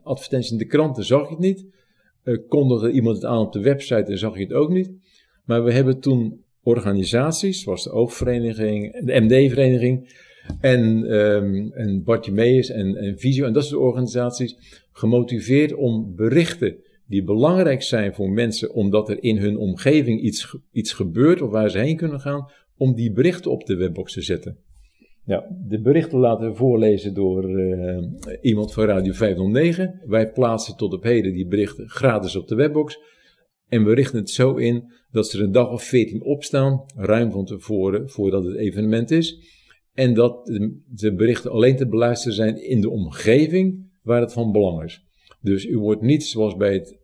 advertentie, 0.04 0.52
in 0.52 0.58
de 0.58 0.66
kranten, 0.66 1.06
zag 1.06 1.24
je 1.24 1.30
het 1.30 1.40
niet. 1.40 1.66
Uh, 2.28 2.38
kondigde 2.48 2.92
iemand 2.92 3.16
het 3.16 3.26
aan 3.26 3.40
op 3.40 3.54
de 3.54 3.62
website 3.62 4.12
en 4.12 4.18
zag 4.18 4.38
je 4.38 4.44
het 4.44 4.54
ook 4.54 4.70
niet. 4.70 4.92
Maar 5.46 5.64
we 5.64 5.72
hebben 5.72 6.00
toen 6.00 6.44
organisaties, 6.64 7.62
zoals 7.62 7.84
de 7.84 7.92
Oogvereniging, 7.92 9.06
de 9.06 9.20
MD-vereniging 9.20 10.16
en, 10.62 11.14
um, 11.14 11.72
en 11.74 12.04
Bartimeus 12.04 12.70
en, 12.70 12.96
en 12.96 13.20
Visio 13.20 13.46
en 13.46 13.54
dat 13.54 13.66
soort 13.66 13.82
organisaties 13.82 14.56
gemotiveerd 14.92 15.74
om 15.74 16.16
berichten 16.16 16.76
die 17.08 17.24
belangrijk 17.24 17.82
zijn 17.82 18.14
voor 18.14 18.30
mensen 18.30 18.74
omdat 18.74 19.10
er 19.10 19.24
in 19.24 19.38
hun 19.38 19.58
omgeving 19.58 20.22
iets, 20.22 20.56
iets 20.72 20.94
gebeurt 20.94 21.42
of 21.42 21.52
waar 21.52 21.70
ze 21.70 21.78
heen 21.78 21.98
kunnen 21.98 22.20
gaan, 22.20 22.52
om 22.78 22.96
die 22.96 23.12
berichten 23.12 23.52
op 23.52 23.66
de 23.66 23.76
webbox 23.76 24.14
te 24.14 24.22
zetten. 24.22 24.58
Ja, 25.28 25.48
de 25.68 25.82
berichten 25.82 26.20
laten 26.20 26.50
we 26.50 26.56
voorlezen 26.56 27.14
door 27.14 27.50
uh, 27.50 28.08
iemand 28.42 28.74
van 28.74 28.86
Radio 28.86 29.14
509. 29.14 30.02
Wij 30.06 30.32
plaatsen 30.32 30.78
tot 30.78 30.94
op 30.94 31.04
heden 31.04 31.34
die 31.34 31.48
berichten 31.48 31.90
gratis 31.90 32.36
op 32.36 32.48
de 32.48 32.56
webbox. 32.56 33.00
En 33.68 33.86
we 33.86 33.94
richten 33.94 34.20
het 34.20 34.30
zo 34.30 34.56
in 34.56 34.92
dat 35.12 35.28
ze 35.28 35.38
er 35.38 35.44
een 35.44 35.52
dag 35.52 35.72
of 35.72 35.84
14 35.84 36.24
opstaan, 36.24 36.84
ruim 36.96 37.32
van 37.32 37.46
tevoren, 37.46 38.10
voordat 38.10 38.44
het 38.44 38.56
evenement 38.56 39.12
is. 39.12 39.40
En 39.94 40.14
dat 40.14 40.46
de 40.88 41.14
berichten 41.14 41.52
alleen 41.52 41.76
te 41.76 41.88
beluisteren 41.88 42.36
zijn 42.36 42.64
in 42.64 42.82
de 42.82 42.90
omgeving 42.90 43.92
waar 44.04 44.22
het 44.22 44.34
van 44.34 44.52
belang 44.52 44.84
is. 44.84 45.02
Dus 45.42 45.66
u 45.66 45.78
wordt 45.78 46.02
niet 46.02 46.24
zoals 46.24 46.56
bij, 46.56 46.74
het, 46.74 46.98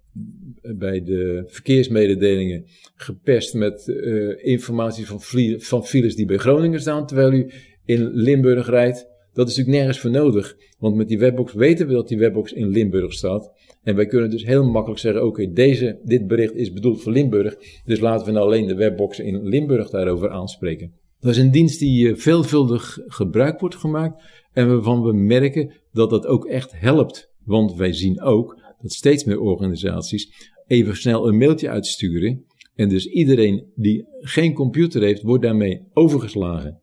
bij 0.78 1.04
de 1.04 1.44
verkeersmededelingen 1.48 2.66
gepest 2.96 3.54
met 3.54 3.88
uh, 3.88 4.46
informatie 4.46 5.08
van, 5.08 5.22
van 5.62 5.86
files 5.86 6.16
die 6.16 6.26
bij 6.26 6.38
Groningen 6.38 6.82
staan, 6.82 7.08
terwijl 7.08 7.34
u 7.34 7.52
in 7.86 8.10
Limburg 8.14 8.70
rijdt. 8.70 9.12
Dat 9.34 9.48
is 9.48 9.58
natuurlijk 9.58 9.84
nergens 9.84 10.00
voor 10.00 10.12
nodig, 10.12 10.58
want 10.80 10.96
met 10.96 11.08
die 11.08 11.20
webbox 11.20 11.54
weten 11.54 11.88
we 11.88 11.94
dat 11.94 12.08
die 12.08 12.18
webbox 12.18 12.52
in 12.52 12.68
Limburg 12.68 13.14
staat. 13.14 13.52
En 13.84 13.96
wij 13.96 14.06
kunnen 14.06 14.30
dus 14.30 14.46
heel 14.46 14.64
makkelijk 14.64 15.00
zeggen, 15.00 15.26
oké, 15.26 15.52
deze 15.52 16.00
dit 16.04 16.28
bericht 16.28 16.56
is 16.56 16.72
bedoeld 16.72 17.02
voor 17.02 17.12
Limburg, 17.12 17.56
dus 17.86 18.00
laten 18.00 18.26
we 18.26 18.32
nou 18.32 18.46
alleen 18.46 18.68
de 18.68 18.76
webbox 18.76 19.20
in 19.20 19.48
Limburg 19.48 19.90
daarover 19.90 20.30
aanspreken. 20.30 20.94
Dat 21.20 21.32
is 21.32 21.38
een 21.38 21.52
dienst 21.52 21.80
die 21.80 22.10
eh, 22.10 22.16
veelvuldig 22.16 23.00
gebruik 23.08 23.60
wordt 23.60 23.76
gemaakt 23.76 24.24
en 24.52 24.68
waarvan 24.68 25.04
we 25.04 25.14
merken 25.14 25.74
dat 25.92 26.10
dat 26.10 26.26
ook 26.26 26.46
echt 26.46 26.80
helpt. 26.80 27.32
Want 27.46 27.76
wij 27.76 27.94
zien 27.94 28.22
ook 28.22 28.60
dat 28.82 28.92
steeds 28.92 29.24
meer 29.24 29.40
organisaties 29.40 30.52
even 30.68 30.96
snel 30.96 31.28
een 31.28 31.38
mailtje 31.38 31.70
uitsturen. 31.70 32.46
En 32.76 32.90
dus 32.90 33.06
iedereen 33.06 33.72
die 33.76 34.08
geen 34.20 34.54
computer 34.54 35.02
heeft, 35.02 35.22
wordt 35.22 35.44
daarmee 35.44 35.82
overgeslagen. 35.94 36.83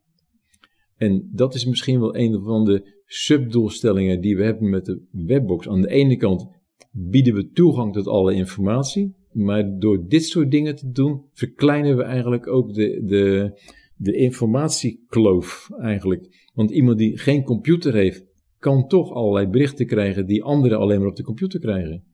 En 1.00 1.28
dat 1.32 1.54
is 1.54 1.64
misschien 1.64 2.00
wel 2.00 2.16
een 2.16 2.42
van 2.42 2.64
de 2.64 3.02
subdoelstellingen 3.06 4.20
die 4.20 4.36
we 4.36 4.44
hebben 4.44 4.70
met 4.70 4.84
de 4.84 5.02
webbox. 5.10 5.68
Aan 5.68 5.80
de 5.80 5.90
ene 5.90 6.16
kant 6.16 6.48
bieden 6.90 7.34
we 7.34 7.50
toegang 7.50 7.92
tot 7.92 8.06
alle 8.06 8.34
informatie, 8.34 9.14
maar 9.32 9.78
door 9.78 10.08
dit 10.08 10.24
soort 10.24 10.50
dingen 10.50 10.76
te 10.76 10.90
doen, 10.90 11.24
verkleinen 11.32 11.96
we 11.96 12.02
eigenlijk 12.02 12.46
ook 12.46 12.74
de, 12.74 13.02
de, 13.04 13.52
de 13.96 14.12
informatiekloof 14.16 15.70
eigenlijk. 15.78 16.50
Want 16.54 16.70
iemand 16.70 16.98
die 16.98 17.18
geen 17.18 17.42
computer 17.42 17.94
heeft, 17.94 18.26
kan 18.58 18.86
toch 18.86 19.12
allerlei 19.12 19.46
berichten 19.46 19.86
krijgen 19.86 20.26
die 20.26 20.42
anderen 20.42 20.78
alleen 20.78 20.98
maar 20.98 21.08
op 21.08 21.16
de 21.16 21.22
computer 21.22 21.60
krijgen. 21.60 22.04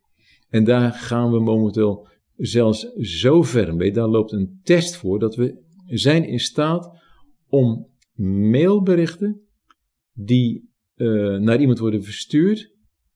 En 0.48 0.64
daar 0.64 0.92
gaan 0.92 1.30
we 1.30 1.40
momenteel 1.40 2.08
zelfs 2.36 2.92
zo 2.94 3.42
ver 3.42 3.74
mee. 3.74 3.92
Daar 3.92 4.08
loopt 4.08 4.32
een 4.32 4.60
test 4.62 4.96
voor 4.96 5.18
dat 5.18 5.34
we 5.34 5.62
zijn 5.86 6.24
in 6.24 6.40
staat 6.40 6.90
om 7.48 7.94
mailberichten 8.24 9.40
die 10.12 10.70
uh, 10.96 11.36
naar 11.38 11.60
iemand 11.60 11.78
worden 11.78 12.02
verstuurd, 12.02 12.74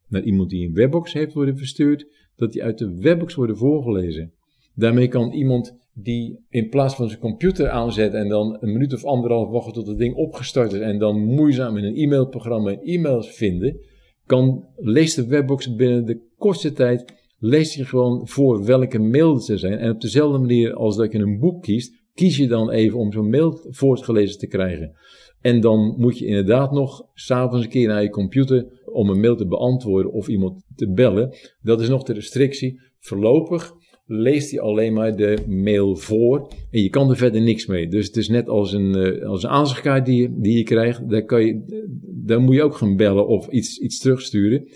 naar 0.08 0.22
iemand 0.22 0.50
die 0.50 0.66
een 0.66 0.74
webbox 0.74 1.12
heeft 1.12 1.32
worden 1.32 1.56
verstuurd, 1.56 2.06
dat 2.36 2.52
die 2.52 2.62
uit 2.62 2.78
de 2.78 2.96
webbox 2.96 3.34
worden 3.34 3.56
voorgelezen. 3.56 4.32
Daarmee 4.74 5.08
kan 5.08 5.32
iemand 5.32 5.78
die 5.94 6.44
in 6.48 6.68
plaats 6.68 6.94
van 6.94 7.08
zijn 7.08 7.20
computer 7.20 7.68
aanzet 7.68 8.14
en 8.14 8.28
dan 8.28 8.56
een 8.60 8.72
minuut 8.72 8.94
of 8.94 9.04
anderhalf 9.04 9.50
wachten 9.50 9.72
tot 9.72 9.86
het 9.86 9.98
ding 9.98 10.14
opgestart 10.14 10.72
is 10.72 10.80
en 10.80 10.98
dan 10.98 11.24
moeizaam 11.24 11.76
in 11.76 11.84
een 11.84 11.96
e-mailprogramma 11.96 12.80
e-mails 12.80 13.30
vinden, 13.30 13.80
kan, 14.26 14.64
leest 14.76 15.16
de 15.16 15.26
webbox 15.26 15.74
binnen 15.74 16.04
de 16.04 16.20
kortste 16.36 16.72
tijd, 16.72 17.14
leest 17.38 17.74
hij 17.74 17.84
gewoon 17.84 18.28
voor 18.28 18.64
welke 18.64 18.98
mail 18.98 19.38
zou 19.38 19.58
zijn. 19.58 19.78
En 19.78 19.90
op 19.90 20.00
dezelfde 20.00 20.38
manier 20.38 20.74
als 20.74 20.96
dat 20.96 21.12
je 21.12 21.18
een 21.18 21.38
boek 21.38 21.62
kiest, 21.62 21.99
kies 22.20 22.36
je 22.36 22.46
dan 22.46 22.70
even 22.70 22.98
om 22.98 23.12
zo'n 23.12 23.30
mail 23.30 23.60
voortgelezen 23.68 24.38
te 24.38 24.46
krijgen. 24.46 24.92
En 25.40 25.60
dan 25.60 25.94
moet 25.98 26.18
je 26.18 26.26
inderdaad 26.26 26.72
nog 26.72 27.06
s'avonds 27.14 27.64
een 27.64 27.70
keer 27.70 27.88
naar 27.88 28.02
je 28.02 28.10
computer 28.10 28.66
om 28.84 29.08
een 29.08 29.20
mail 29.20 29.36
te 29.36 29.46
beantwoorden 29.46 30.12
of 30.12 30.28
iemand 30.28 30.62
te 30.74 30.92
bellen. 30.92 31.34
Dat 31.62 31.80
is 31.80 31.88
nog 31.88 32.02
de 32.02 32.12
restrictie. 32.12 32.80
Voorlopig 32.98 33.74
leest 34.06 34.50
hij 34.50 34.60
alleen 34.60 34.92
maar 34.92 35.16
de 35.16 35.38
mail 35.46 35.96
voor 35.96 36.48
en 36.70 36.82
je 36.82 36.88
kan 36.88 37.10
er 37.10 37.16
verder 37.16 37.40
niks 37.40 37.66
mee. 37.66 37.88
Dus 37.88 38.06
het 38.06 38.16
is 38.16 38.28
net 38.28 38.48
als 38.48 38.72
een, 38.72 38.96
uh, 38.96 39.28
als 39.28 39.42
een 39.42 39.50
aanzichtkaart 39.50 40.06
die 40.06 40.22
je, 40.22 40.34
die 40.36 40.56
je 40.56 40.62
krijgt. 40.62 41.08
Daar, 41.08 41.24
kan 41.24 41.46
je, 41.46 41.84
daar 42.02 42.40
moet 42.40 42.54
je 42.54 42.62
ook 42.62 42.76
gaan 42.76 42.96
bellen 42.96 43.26
of 43.26 43.48
iets, 43.48 43.78
iets 43.78 43.98
terugsturen. 43.98 44.68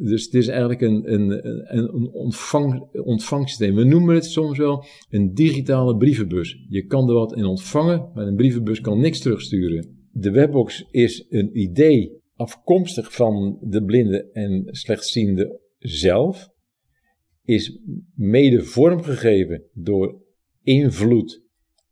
Dus 0.00 0.24
het 0.24 0.34
is 0.34 0.48
eigenlijk 0.48 0.80
een, 0.80 1.12
een, 1.12 1.30
een, 1.76 1.94
een 1.94 2.10
ontvang, 2.12 2.88
ontvangsysteem. 2.92 3.74
We 3.74 3.84
noemen 3.84 4.14
het 4.14 4.24
soms 4.24 4.58
wel 4.58 4.84
een 5.10 5.34
digitale 5.34 5.96
brievenbus. 5.96 6.66
Je 6.68 6.84
kan 6.84 7.08
er 7.08 7.14
wat 7.14 7.36
in 7.36 7.44
ontvangen, 7.44 8.10
maar 8.14 8.26
een 8.26 8.36
brievenbus 8.36 8.80
kan 8.80 9.00
niks 9.00 9.20
terugsturen. 9.20 10.08
De 10.12 10.30
webbox 10.30 10.86
is 10.90 11.26
een 11.28 11.58
idee 11.58 12.22
afkomstig 12.34 13.12
van 13.12 13.58
de 13.60 13.84
blinde 13.84 14.30
en 14.32 14.62
slechtziende 14.66 15.60
zelf 15.78 16.48
is 17.44 17.78
mede 18.14 18.62
vormgegeven 18.62 19.62
door 19.72 20.22
invloed. 20.62 21.42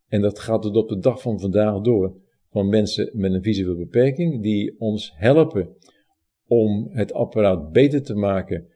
En 0.07 0.21
dat 0.21 0.39
gaat 0.39 0.61
tot 0.61 0.75
op 0.75 0.89
de 0.89 0.99
dag 0.99 1.21
van 1.21 1.39
vandaag 1.39 1.81
door. 1.81 2.15
Van 2.49 2.69
mensen 2.69 3.11
met 3.13 3.33
een 3.33 3.43
visuele 3.43 3.75
beperking 3.75 4.43
die 4.43 4.79
ons 4.79 5.11
helpen 5.15 5.75
om 6.47 6.87
het 6.91 7.13
apparaat 7.13 7.71
beter 7.71 8.03
te 8.03 8.15
maken. 8.15 8.67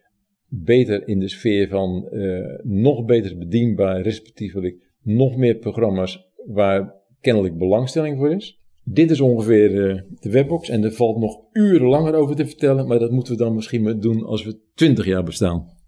Beter 0.48 1.08
in 1.08 1.20
de 1.20 1.30
sfeer 1.30 1.68
van 1.68 2.08
uh, 2.12 2.46
nog 2.64 3.06
beter 3.06 3.38
bedienbaar, 3.38 4.02
respectievelijk 4.02 4.90
nog 5.02 5.38
meer 5.38 5.56
programma's 5.56 6.30
waar 6.46 6.94
kennelijk 7.22 7.58
belangstelling 7.58 8.18
voor 8.18 8.32
is. 8.32 8.60
Dit 8.84 9.12
is 9.12 9.22
ongeveer 9.22 9.72
uh, 9.72 10.02
de 10.20 10.30
webbox 10.30 10.70
en 10.70 10.84
er 10.84 10.92
valt 10.92 11.18
nog 11.18 11.40
uren 11.52 11.88
langer 11.88 12.14
over 12.14 12.36
te 12.36 12.46
vertellen, 12.46 12.88
maar 12.88 13.00
dat 13.00 13.12
moeten 13.12 13.34
we 13.34 13.44
dan 13.44 13.56
misschien 13.56 13.82
maar 13.82 14.00
doen 14.00 14.26
als 14.26 14.44
we 14.44 14.60
20 14.74 15.06
jaar 15.06 15.24
bestaan. 15.24 15.80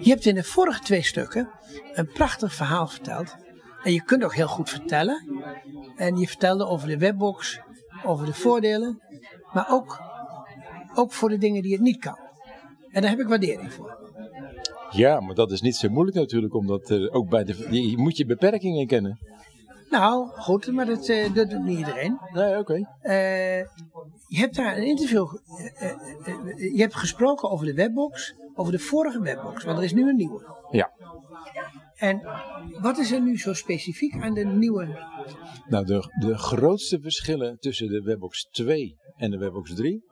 Je 0.00 0.10
hebt 0.10 0.26
in 0.26 0.34
de 0.34 0.42
vorige 0.42 0.82
twee 0.82 1.02
stukken 1.02 1.50
een 1.94 2.06
prachtig 2.06 2.54
verhaal 2.54 2.86
verteld. 2.86 3.36
En 3.84 3.92
je 3.92 4.02
kunt 4.02 4.24
ook 4.24 4.34
heel 4.34 4.48
goed 4.48 4.70
vertellen. 4.70 5.42
En 5.96 6.16
je 6.16 6.26
vertelde 6.26 6.66
over 6.66 6.88
de 6.88 6.98
webbox, 6.98 7.60
over 8.04 8.26
de 8.26 8.34
voordelen, 8.34 9.02
maar 9.52 9.66
ook, 9.70 10.00
ook 10.94 11.12
voor 11.12 11.28
de 11.28 11.38
dingen 11.38 11.62
die 11.62 11.72
het 11.72 11.80
niet 11.80 11.98
kan. 11.98 12.18
En 12.90 13.00
daar 13.02 13.10
heb 13.10 13.20
ik 13.20 13.28
waardering 13.28 13.72
voor. 13.72 14.02
Ja, 14.90 15.20
maar 15.20 15.34
dat 15.34 15.50
is 15.50 15.60
niet 15.60 15.76
zo 15.76 15.88
moeilijk 15.88 16.16
natuurlijk, 16.16 16.54
omdat 16.54 16.90
er 16.90 17.12
ook 17.12 17.28
bij 17.28 17.44
de. 17.44 17.80
Je 17.88 17.98
moet 17.98 18.16
je 18.16 18.26
beperkingen 18.26 18.86
kennen. 18.86 19.18
Nou, 19.90 20.28
goed, 20.28 20.72
maar 20.72 20.86
dat, 20.86 21.08
uh, 21.08 21.34
dat 21.34 21.50
doet 21.50 21.64
niet 21.64 21.78
iedereen. 21.78 22.18
Nee, 22.32 22.58
oké. 22.58 22.58
Okay. 22.58 22.86
Uh, 23.02 23.66
je 24.28 24.38
hebt 24.38 24.56
daar 24.56 24.76
een 24.76 24.86
interview. 24.86 25.26
Uh, 25.82 26.74
je 26.74 26.80
hebt 26.80 26.94
gesproken 26.94 27.50
over 27.50 27.66
de 27.66 27.74
webbox, 27.74 28.34
over 28.54 28.72
de 28.72 28.78
vorige 28.78 29.20
webbox, 29.20 29.64
want 29.64 29.78
er 29.78 29.84
is 29.84 29.92
nu 29.92 30.08
een 30.08 30.16
nieuwe. 30.16 30.56
Ja. 30.70 30.90
En 32.04 32.22
wat 32.80 32.98
is 32.98 33.12
er 33.12 33.22
nu 33.22 33.38
zo 33.38 33.52
specifiek 33.52 34.14
aan 34.14 34.34
de 34.34 34.44
nieuwe? 34.44 34.84
Nou, 35.68 35.84
de, 35.84 36.12
de 36.20 36.38
grootste 36.38 37.00
verschillen 37.00 37.58
tussen 37.58 37.88
de 37.88 38.00
webbox 38.00 38.42
2 38.50 38.96
en 39.16 39.30
de 39.30 39.38
webbox 39.38 39.74
3 39.74 40.02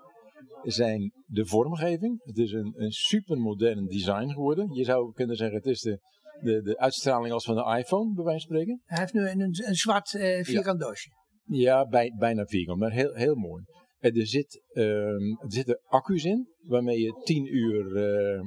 zijn 0.62 1.12
de 1.26 1.46
vormgeving. 1.46 2.20
Het 2.24 2.38
is 2.38 2.52
een, 2.52 2.72
een 2.76 2.92
supermodern 2.92 3.86
design 3.86 4.28
geworden. 4.28 4.74
Je 4.74 4.84
zou 4.84 5.12
kunnen 5.12 5.36
zeggen, 5.36 5.56
het 5.56 5.66
is 5.66 5.80
de, 5.80 5.98
de, 6.40 6.62
de 6.62 6.78
uitstraling 6.78 7.32
als 7.32 7.44
van 7.44 7.54
de 7.54 7.78
iPhone, 7.78 8.14
bij 8.14 8.24
wijze 8.24 8.46
van 8.46 8.56
spreken. 8.56 8.80
Hij 8.84 8.98
heeft 8.98 9.12
nu 9.12 9.28
een, 9.28 9.40
een 9.40 9.74
zwart 9.74 10.12
uh, 10.12 10.22
vierkant 10.44 10.80
ja. 10.80 10.86
doosje. 10.86 11.10
Ja, 11.44 11.86
bij, 11.86 12.14
bijna 12.18 12.44
vierkant, 12.44 12.78
maar 12.78 12.92
heel, 12.92 13.14
heel 13.14 13.34
mooi. 13.34 13.64
Er, 13.98 14.26
zit, 14.26 14.62
um, 14.72 15.38
er 15.40 15.52
zitten 15.52 15.80
accu's 15.84 16.24
in, 16.24 16.48
waarmee 16.62 17.00
je 17.00 17.20
10 17.24 17.54
uur 17.54 17.86
uh, 17.86 18.40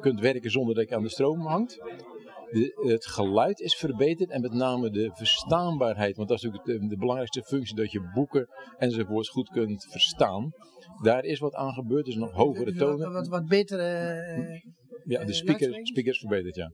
kunt 0.00 0.20
werken 0.20 0.50
zonder 0.50 0.74
dat 0.74 0.88
je 0.88 0.94
aan 0.94 1.02
de 1.02 1.08
stroom 1.08 1.40
hangt. 1.40 1.78
De, 2.50 2.88
het 2.88 3.06
geluid 3.06 3.60
is 3.60 3.74
verbeterd 3.74 4.30
en 4.30 4.40
met 4.40 4.52
name 4.52 4.90
de 4.90 5.10
verstaanbaarheid. 5.14 6.16
Want 6.16 6.28
dat 6.28 6.38
is 6.38 6.44
natuurlijk 6.44 6.80
de, 6.80 6.88
de 6.88 6.96
belangrijkste 6.96 7.42
functie, 7.42 7.76
dat 7.76 7.92
je 7.92 8.10
boeken 8.14 8.48
enzovoorts 8.78 9.28
goed 9.28 9.48
kunt 9.48 9.86
verstaan. 9.90 10.52
Daar 11.02 11.24
is 11.24 11.38
wat 11.38 11.54
aan 11.54 11.72
gebeurd, 11.72 12.04
dus 12.04 12.14
nog 12.14 12.32
hogere 12.32 12.74
tonen. 12.74 12.98
Wat, 12.98 13.12
wat, 13.12 13.28
wat 13.28 13.46
betere... 13.46 14.14
Uh, 14.38 14.72
ja, 15.04 15.24
de 15.24 15.32
speaker, 15.32 15.86
speakers 15.86 16.18
verbeterd, 16.18 16.54
ja. 16.54 16.72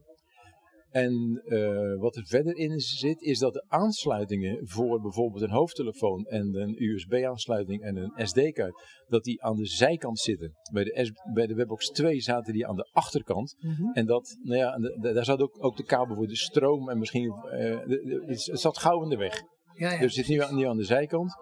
En 0.90 1.42
uh, 1.44 2.00
wat 2.00 2.16
er 2.16 2.26
verder 2.26 2.56
in 2.56 2.80
zit, 2.80 3.20
is 3.20 3.38
dat 3.38 3.52
de 3.52 3.64
aansluitingen 3.68 4.68
voor 4.68 5.00
bijvoorbeeld 5.00 5.42
een 5.42 5.50
hoofdtelefoon 5.50 6.24
en 6.24 6.54
een 6.54 6.82
USB-aansluiting 6.82 7.82
en 7.82 7.96
een 7.96 8.26
SD-kaart, 8.26 8.82
dat 9.08 9.24
die 9.24 9.42
aan 9.42 9.56
de 9.56 9.66
zijkant 9.66 10.18
zitten. 10.18 10.52
Bij 10.72 10.84
de, 10.84 11.04
S 11.04 11.32
bij 11.34 11.46
de 11.46 11.54
Webbox 11.54 11.88
2 11.88 12.20
zaten 12.20 12.52
die 12.52 12.66
aan 12.66 12.76
de 12.76 12.88
achterkant. 12.92 13.56
Mm 13.58 13.70
-hmm. 13.70 13.92
En 13.92 14.06
dat, 14.06 14.36
nou 14.42 14.58
ja, 14.58 14.76
de, 14.76 15.12
daar 15.12 15.24
zat 15.24 15.40
ook, 15.40 15.64
ook 15.64 15.76
de 15.76 15.84
kabel 15.84 16.16
voor 16.16 16.26
de 16.26 16.36
stroom 16.36 16.88
en 16.88 16.98
misschien, 16.98 17.24
uh, 17.24 17.50
de, 17.50 17.86
de, 17.86 18.22
het 18.26 18.60
zat 18.60 18.78
gauw 18.78 19.02
in 19.02 19.08
de 19.08 19.16
weg. 19.16 19.42
Ja, 19.74 19.92
ja, 19.92 20.00
dus 20.00 20.16
het 20.16 20.26
zit 20.26 20.50
nu, 20.50 20.56
nu 20.56 20.64
aan 20.64 20.76
de 20.76 20.84
zijkant. 20.84 21.36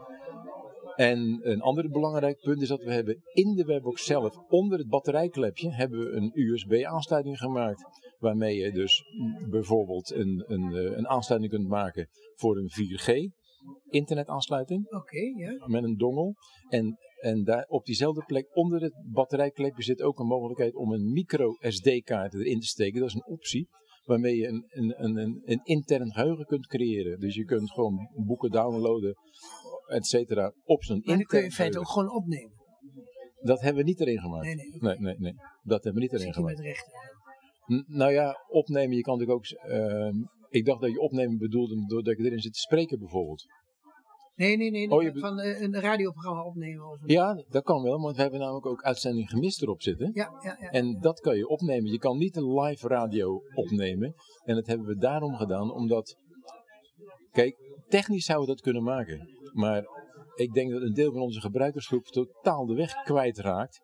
En 0.97 1.41
een 1.43 1.61
ander 1.61 1.91
belangrijk 1.91 2.41
punt 2.41 2.63
is 2.63 2.69
dat 2.69 2.83
we 2.83 2.93
hebben 2.93 3.23
in 3.33 3.55
de 3.55 3.65
webbox 3.65 4.05
zelf, 4.05 4.37
onder 4.49 4.79
het 4.79 4.89
batterijklepje, 4.89 5.73
hebben 5.73 5.99
we 5.99 6.11
een 6.11 6.31
USB-aansluiting 6.35 7.39
gemaakt. 7.39 7.85
Waarmee 8.19 8.57
je 8.57 8.73
dus 8.73 9.05
bijvoorbeeld 9.51 10.11
een, 10.11 10.45
een, 10.47 10.75
eh, 10.75 10.97
een 10.97 11.09
aansluiting 11.09 11.53
kunt 11.53 11.69
maken 11.69 12.09
voor 12.35 12.57
een 12.57 12.71
4G 12.71 13.37
internetaansluiting 13.91 14.91
Oké, 14.91 15.21
ja. 15.37 15.66
met 15.66 15.83
een 15.85 15.97
dongel. 15.97 16.35
En, 16.69 16.99
en 17.21 17.45
daar 17.45 17.64
op 17.69 17.85
diezelfde 17.85 18.25
plek 18.27 18.57
onder 18.57 18.83
het 18.83 18.95
batterijklepje 19.12 19.83
zit 19.83 20.03
ook 20.03 20.19
een 20.19 20.27
mogelijkheid 20.27 20.75
om 20.75 20.93
een 20.93 21.12
micro 21.12 21.57
SD-kaart 21.61 22.35
erin 22.35 22.61
te 22.61 22.66
steken. 22.66 23.01
Dat 23.01 23.09
is 23.09 23.14
een 23.14 23.27
optie 23.27 23.69
waarmee 24.05 24.37
je 24.37 24.47
een, 24.47 24.64
een, 24.69 25.05
een, 25.05 25.16
een, 25.16 25.43
een 25.45 25.61
intern 25.62 26.12
geheugen 26.12 26.45
kunt 26.45 26.66
creëren. 26.66 27.21
Dus 27.21 27.35
je 27.35 27.45
kunt 27.45 27.71
gewoon 27.71 28.11
boeken 28.27 28.51
downloaden, 28.51 29.14
et 29.87 30.07
cetera, 30.07 30.53
op 30.64 30.83
zo'n 30.85 31.03
Maar 31.05 31.16
dan 31.16 31.25
kun 31.25 31.39
je 31.39 31.45
in 31.45 31.51
intern 31.51 31.53
feite 31.53 31.79
ook 31.79 31.89
gewoon 31.89 32.11
opnemen. 32.11 32.57
Dat 33.41 33.61
hebben 33.61 33.83
we 33.83 33.89
niet 33.89 34.01
erin 34.01 34.19
gemaakt. 34.19 34.45
Nee, 34.45 34.55
nee. 34.55 34.79
nee, 34.81 34.99
nee, 34.99 35.14
nee. 35.19 35.35
Dat 35.62 35.85
hebben 35.85 36.03
we 36.03 36.09
niet 36.09 36.21
erin 36.21 36.35
gemaakt. 36.35 36.57
met 36.57 36.66
rechten. 36.66 36.93
N- 37.73 37.85
nou 37.87 38.12
ja, 38.12 38.37
opnemen, 38.49 38.97
je 38.97 39.03
kan 39.03 39.19
natuurlijk 39.19 39.39
ook... 39.53 39.71
ehm, 39.71 40.14
ik 40.49 40.64
dacht 40.64 40.81
dat 40.81 40.91
je 40.91 41.01
opnemen 41.01 41.39
bedoelde 41.39 41.85
doordat 41.87 42.16
je 42.16 42.25
erin 42.25 42.41
zit 42.41 42.53
te 42.53 42.61
spreken 42.61 42.99
bijvoorbeeld. 42.99 43.45
Nee, 44.35 44.57
nee, 44.57 44.71
nee. 44.71 44.91
Oh, 44.91 45.03
je 45.03 45.19
van 45.19 45.39
eh, 45.41 45.61
een 45.61 45.81
radioprogramma 45.81 46.43
opnemen. 46.45 46.87
Of 46.91 47.01
een- 47.03 47.09
Ja, 47.09 47.45
dat 47.49 47.62
kan 47.64 47.83
wel, 47.83 48.01
want 48.01 48.16
we 48.16 48.23
hebben 48.23 48.41
namelijk 48.41 48.66
ook 48.66 48.83
uitzending 48.83 49.31
gemist 49.31 49.62
erop 49.62 49.83
zitten. 49.83 50.11
ja, 50.14 50.31
ja. 50.43 50.57
ja. 50.61 50.69
En 50.71 51.01
dat 51.01 51.21
kan 51.21 51.37
je 51.37 51.49
opnemen. 51.49 51.91
Je 51.91 51.99
kan 51.99 52.19
niet 52.19 52.37
een 52.37 52.61
live 52.61 52.89
radio 52.89 53.43
opnemen. 53.55 54.14
En 54.45 54.55
dat 54.55 54.66
hebben 54.66 54.87
we 54.87 54.95
daarom 54.97 55.35
gedaan, 55.35 55.73
omdat. 55.73 56.16
Kijk, 57.31 57.57
technisch 57.89 58.25
zouden 58.25 58.49
we 58.49 58.55
dat 58.55 58.62
kunnen 58.64 58.83
maken. 58.83 59.29
Maar 59.53 59.85
ik 60.35 60.53
denk 60.53 60.71
dat 60.71 60.83
een 60.83 60.95
deel 60.95 61.12
van 61.12 61.21
onze 61.21 61.41
gebruikersgroep 61.41 62.05
totaal 62.05 62.66
de 62.66 62.75
weg 62.75 62.93
kwijtraakt. 63.03 63.81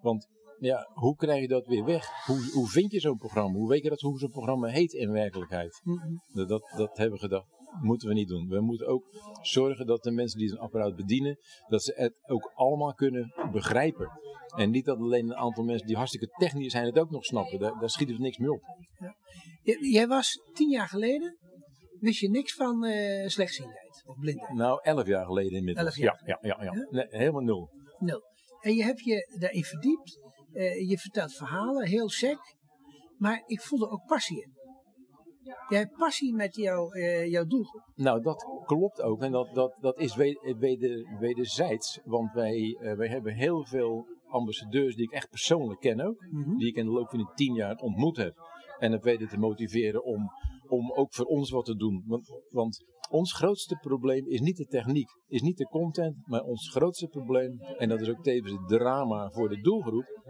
Want 0.00 0.26
ja, 0.62 0.88
hoe 0.94 1.16
krijg 1.16 1.40
je 1.40 1.48
dat 1.48 1.66
weer 1.66 1.84
weg? 1.84 2.24
Hoe, 2.26 2.50
hoe 2.52 2.68
vind 2.68 2.92
je 2.92 3.00
zo'n 3.00 3.16
programma? 3.18 3.58
Hoe 3.58 3.68
weet 3.68 3.82
je 3.82 3.88
dat, 3.88 4.00
hoe 4.00 4.18
zo'n 4.18 4.30
programma 4.30 4.68
heet 4.68 4.92
in 4.92 5.10
werkelijkheid? 5.12 5.80
Mhm. 5.84 6.14
Dat, 6.32 6.48
dat, 6.48 6.72
dat 6.76 6.96
hebben 6.96 7.14
we 7.18 7.24
gedacht. 7.24 7.46
Moeten 7.80 8.08
we 8.08 8.14
niet 8.14 8.28
doen. 8.28 8.48
We 8.48 8.60
moeten 8.60 8.86
ook 8.86 9.04
zorgen 9.42 9.86
dat 9.86 10.02
de 10.02 10.10
mensen 10.10 10.38
die 10.38 10.48
zo'n 10.48 10.58
apparaat 10.58 10.96
bedienen, 10.96 11.38
dat 11.68 11.82
ze 11.82 11.92
het 11.96 12.14
ook 12.26 12.50
allemaal 12.54 12.94
kunnen 12.94 13.32
begrijpen. 13.52 14.10
En 14.56 14.70
niet 14.70 14.84
dat 14.84 14.98
alleen 14.98 15.24
een 15.30 15.36
aantal 15.36 15.64
mensen 15.64 15.86
die 15.86 15.96
hartstikke 15.96 16.34
technisch 16.38 16.72
zijn 16.72 16.84
het 16.86 16.98
ook 16.98 17.10
nog 17.10 17.24
snappen. 17.24 17.58
Daar, 17.58 17.78
daar 17.80 17.90
schiet 17.90 18.08
er 18.10 18.20
niks 18.20 18.36
mee 18.38 18.50
op. 18.52 18.62
J- 19.62 19.90
Jij 19.92 20.06
was 20.06 20.40
tien 20.52 20.70
jaar 20.70 20.88
geleden, 20.88 21.36
wist 22.00 22.20
je 22.20 22.30
niks 22.30 22.54
van 22.54 22.84
eh 22.84 23.28
slechtziendheid 23.28 24.02
of 24.06 24.18
blindheid. 24.18 24.52
Nou, 24.54 24.80
elf 24.82 25.06
jaar 25.06 25.24
geleden 25.26 25.52
inmiddels. 25.52 25.86
Elf 25.86 25.96
jaar. 25.96 26.22
Ja, 26.26 26.38
ja, 26.42 26.56
ja, 26.58 26.64
ja. 26.64 26.72
Ja? 26.72 26.86
Nee, 26.90 27.06
helemaal 27.08 27.42
nul. 27.42 27.70
Nul. 27.98 28.22
En 28.60 28.74
je 28.74 28.82
hebt 28.84 29.00
je 29.04 29.36
daarin 29.38 29.64
verdiept. 29.64 30.20
Eh, 30.52 30.88
je 30.88 30.98
vertelt 30.98 31.32
verhalen, 31.32 31.86
heel 31.86 32.08
sec. 32.08 32.38
Maar 33.18 33.42
ik 33.46 33.60
voelde 33.60 33.90
ook 33.90 34.06
passie 34.06 34.42
in. 34.42 34.60
Jij 35.68 35.78
hebt 35.78 35.96
passie 35.96 36.34
met 36.34 36.56
jouw, 36.56 36.90
eh, 36.90 37.30
jouw 37.30 37.44
doelgroep. 37.44 37.82
Nou, 37.94 38.22
dat 38.22 38.44
klopt 38.64 39.02
ook. 39.02 39.22
En 39.22 39.32
dat, 39.32 39.54
dat, 39.54 39.76
dat 39.80 39.98
is 39.98 40.14
weder, 40.14 40.56
weder, 40.58 41.18
wederzijds. 41.18 42.00
Want 42.04 42.32
wij, 42.32 42.76
eh, 42.80 42.96
wij 42.96 43.08
hebben 43.08 43.34
heel 43.34 43.64
veel 43.64 44.06
ambassadeurs 44.26 44.96
die 44.96 45.04
ik 45.04 45.12
echt 45.12 45.30
persoonlijk 45.30 45.80
ken 45.80 46.00
ook. 46.00 46.26
Mhm. 46.30 46.56
Die 46.56 46.68
ik 46.68 46.76
in 46.76 46.84
de 46.84 46.90
loop 46.90 47.08
van 47.08 47.18
die 47.18 47.32
tien 47.34 47.54
jaar 47.54 47.76
ontmoet 47.76 48.16
heb. 48.16 48.34
En 48.78 48.92
heb 48.92 49.02
weten 49.02 49.28
te 49.28 49.38
motiveren 49.38 50.04
om, 50.04 50.30
om 50.68 50.92
ook 50.92 51.14
voor 51.14 51.26
ons 51.26 51.50
wat 51.50 51.64
te 51.64 51.76
doen. 51.76 52.04
Want, 52.06 52.42
want 52.48 52.84
ons 53.10 53.32
grootste 53.32 53.76
probleem 53.80 54.26
is 54.26 54.40
niet 54.40 54.56
de 54.56 54.66
techniek, 54.66 55.08
is 55.26 55.42
niet 55.42 55.56
de 55.56 55.66
content. 55.66 56.16
Maar 56.26 56.42
ons 56.42 56.70
grootste 56.70 57.06
probleem, 57.06 57.60
en 57.78 57.88
dat 57.88 58.00
is 58.00 58.08
ook 58.08 58.22
tevens 58.22 58.52
het 58.52 58.68
drama 58.68 59.30
voor 59.30 59.48
de 59.48 59.60
doelgroep. 59.60 60.20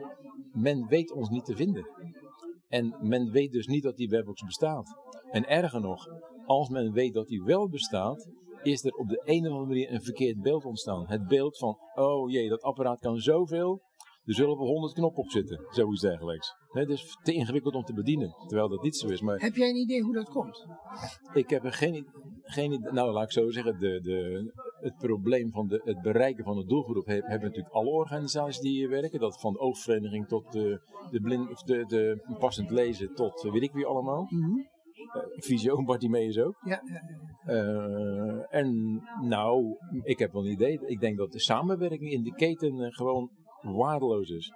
Men 0.53 0.87
weet 0.87 1.13
ons 1.13 1.29
niet 1.29 1.45
te 1.45 1.57
vinden. 1.57 1.87
En 2.69 2.97
men 3.01 3.31
weet 3.31 3.53
dus 3.53 3.67
niet 3.67 3.83
dat 3.83 3.97
die 3.97 4.09
webbox 4.09 4.43
bestaat. 4.43 4.97
En 5.31 5.49
erger 5.49 5.81
nog, 5.81 6.07
als 6.45 6.69
men 6.69 6.93
weet 6.93 7.15
dat 7.15 7.27
die 7.27 7.43
wel 7.43 7.69
bestaat, 7.69 8.29
is 8.63 8.85
er 8.85 8.93
op 8.93 9.09
de 9.09 9.23
een 9.25 9.41
of 9.41 9.53
andere 9.53 9.67
manier 9.67 9.93
een 9.93 10.03
verkeerd 10.03 10.41
beeld 10.41 10.65
ontstaan. 10.65 11.07
Het 11.07 11.27
beeld 11.29 11.59
van, 11.59 11.79
oh 11.95 12.31
jee, 12.31 12.49
dat 12.49 12.63
apparaat 12.63 13.01
kan 13.01 13.19
zoveel, 13.19 13.83
er 14.25 14.35
zullen 14.35 14.57
wel 14.57 14.67
honderd 14.67 14.93
knoppen 14.93 15.23
op 15.23 15.31
zitten. 15.31 15.67
Zoiets 15.71 16.01
dergelijks. 16.01 16.55
Het 16.69 16.89
is 16.89 17.19
te 17.23 17.33
ingewikkeld 17.33 17.75
om 17.75 17.85
te 17.85 17.93
bedienen, 17.95 18.35
terwijl 18.47 18.69
dat 18.69 18.83
niet 18.83 18.97
zo 18.97 19.09
is. 19.09 19.21
Maar 19.21 19.41
Heb 19.41 19.55
jij 19.55 19.69
een 19.69 19.77
idee 19.77 20.03
hoe 20.03 20.15
dat 20.15 20.29
komt? 20.29 20.67
ik 21.33 21.51
heb 21.51 21.65
er 21.65 21.73
geen, 21.73 22.07
geen 22.43 22.73
idee. 22.73 22.93
Nou, 22.93 23.13
laat 23.13 23.25
ik 23.25 23.33
zo 23.33 23.51
zeggen. 23.51 23.79
De, 23.79 24.01
de, 24.01 24.53
het 24.83 24.97
probleem 24.99 25.51
van 25.51 25.69
de, 25.69 25.81
het 25.85 26.03
bereiken 26.03 26.45
van 26.45 26.57
de 26.57 26.67
doelgroep 26.67 27.07
he- 27.07 27.13
hebben 27.13 27.49
natuurlijk 27.49 27.75
alle 27.75 27.91
organisaties 27.91 28.61
die 28.61 28.73
hier 28.73 28.89
werken. 28.89 29.21
Dat 29.21 29.41
van 29.41 29.53
de 29.53 29.59
oogvereniging 29.59 30.29
tot 30.29 30.53
de, 30.53 30.81
de, 31.11 31.21
blind, 31.21 31.51
of 31.51 31.63
de, 31.63 31.85
de 31.87 32.35
passend 32.39 32.71
lezen 32.71 33.15
tot 33.15 33.45
eh, 33.45 33.53
weet 33.53 33.63
ik 33.63 33.73
wie 33.73 33.87
allemaal. 33.87 34.27
Mhm. 34.31 34.59
Uh, 35.17 35.23
Visio, 35.37 35.85
Bartimeus 35.85 36.39
ook. 36.39 36.57
Ja, 36.65 36.83
ja, 36.85 37.03
ja. 37.45 37.55
Eh, 37.55 38.61
en 38.61 39.01
nou, 39.21 39.77
ik 40.03 40.19
heb 40.19 40.33
wel 40.33 40.45
een 40.45 40.53
idee. 40.53 40.81
Ik 40.87 41.01
denk 41.01 41.17
dat 41.17 41.33
de 41.33 41.41
samenwerking 41.41 42.11
in 42.11 42.23
de 42.23 42.35
keten 42.35 42.81
eh, 42.81 42.93
gewoon 42.93 43.31
waardeloos 43.63 44.31
is. 44.31 44.53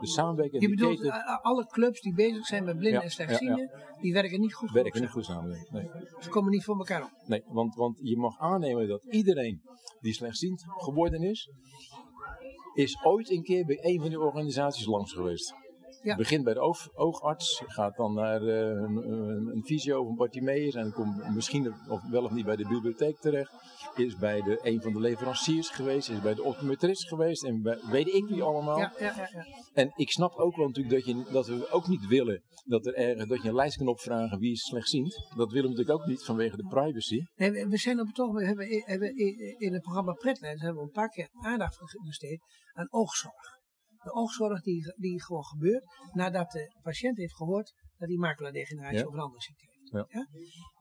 De 0.00 0.06
samenwerking 0.06 0.62
Je 0.62 0.68
bedoelt, 0.68 0.96
keten 1.00 1.12
eh, 1.12 1.44
alle 1.44 1.66
clubs 1.66 2.00
die 2.00 2.14
bezig 2.14 2.46
zijn 2.46 2.64
met 2.64 2.76
blinden 2.78 2.98
Ja, 2.98 3.04
en 3.04 3.10
slechtzienden, 3.10 3.70
die 4.00 4.12
werken 4.12 4.40
niet 4.40 4.54
goed 4.54 4.70
werken 4.70 5.00
niet 5.00 5.10
elkaar. 5.10 5.24
goed 5.24 5.24
samen. 5.24 5.66
Nee. 5.70 5.90
Ze 6.20 6.28
komen 6.28 6.50
niet 6.50 6.64
voor 6.64 6.76
elkaar 6.76 7.02
op. 7.02 7.10
Nee, 7.26 7.42
want, 7.46 7.74
want 7.74 7.98
je 8.02 8.16
mag 8.16 8.38
aannemen 8.38 8.88
dat 8.88 9.04
iedereen 9.04 9.62
die 10.00 10.12
slechtziend 10.12 10.64
geworden 10.66 11.22
is, 11.22 11.50
is 12.74 13.04
ooit 13.04 13.30
een 13.30 13.42
keer 13.42 13.64
bij 13.64 13.78
een 13.80 14.00
van 14.00 14.08
die 14.08 14.20
organisaties 14.20 14.86
langs 14.86 15.12
geweest. 15.12 15.54
Ja. 16.04 16.16
Begint 16.16 16.44
bij 16.44 16.54
de 16.54 16.60
oog, 16.60 16.88
oogarts, 16.94 17.62
gaat 17.66 17.96
dan 17.96 18.14
naar 18.14 18.42
eh, 18.42 18.58
een, 18.58 18.96
een, 19.10 19.46
een 19.54 19.62
fysio 19.64 20.00
of 20.02 20.08
een 20.08 20.14
Bartimeus 20.16 20.74
en 20.74 20.92
komt 20.92 21.34
misschien 21.34 21.74
of 21.88 22.00
wel 22.10 22.24
of 22.24 22.30
niet 22.30 22.44
bij 22.44 22.56
de 22.56 22.68
bibliotheek 22.68 23.18
terecht. 23.20 23.52
Is 23.94 24.16
bij 24.16 24.40
de, 24.42 24.58
een 24.62 24.82
van 24.82 24.92
de 24.92 25.00
leveranciers 25.00 25.68
geweest, 25.70 26.10
is 26.10 26.20
bij 26.20 26.34
de 26.34 26.42
optometrist 26.42 27.08
geweest 27.08 27.44
en 27.44 27.62
bij, 27.62 27.78
weet 27.90 28.06
ik 28.06 28.24
wie 28.26 28.42
allemaal. 28.42 28.78
Ja, 28.78 28.92
ja, 28.98 29.04
ja, 29.16 29.28
ja. 29.32 29.44
En 29.72 29.92
ik 29.96 30.10
snap 30.10 30.32
ook 30.34 30.56
wel 30.56 30.66
natuurlijk 30.66 30.94
dat, 30.94 31.04
je, 31.04 31.24
dat 31.32 31.46
we 31.46 31.70
ook 31.70 31.86
niet 31.88 32.06
willen 32.06 32.42
dat, 32.64 32.86
er 32.86 32.94
ergens, 32.94 33.28
dat 33.28 33.42
je 33.42 33.48
een 33.48 33.54
lijst 33.54 33.76
kan 33.76 33.88
opvragen 33.88 34.38
wie 34.38 34.52
is 34.52 34.60
slechtziend. 34.62 35.12
Dat 35.36 35.52
willen 35.52 35.70
we 35.70 35.76
natuurlijk 35.76 36.00
ook 36.00 36.06
niet 36.06 36.24
vanwege 36.24 36.56
de 36.56 36.66
privacy. 36.68 37.18
Nee, 37.34 37.50
we- 37.50 37.68
we 37.68 37.76
zijn 37.76 38.00
op 38.00 38.06
het 38.06 38.20
ogenblik, 38.20 38.82
hebben, 38.86 39.16
in 39.58 39.72
het 39.72 39.82
programma 39.82 40.12
Pretleiders 40.12 40.62
hebben 40.64 40.80
we 40.82 40.86
een 40.88 40.94
paar 40.94 41.08
keer 41.08 41.28
aandacht 41.32 41.78
besteed 42.04 42.40
aan 42.72 42.86
oogzorg. 42.90 43.62
De 44.04 44.12
oogzorg 44.12 44.62
die, 44.62 44.94
die 44.96 45.22
gewoon 45.22 45.44
gebeurt 45.44 45.84
nadat 46.12 46.50
de 46.50 46.74
patiënt 46.82 47.16
heeft 47.16 47.34
gehoord 47.36 47.72
dat 47.96 48.08
hij 48.08 48.16
maculadegeneratie 48.16 48.98
Ja. 48.98 49.06
of 49.06 49.12
een 49.12 49.20
andere 49.20 49.42
ziekte 49.42 49.64
heeft. 49.68 49.90
Ja. 49.90 50.18
Ja? 50.18 50.26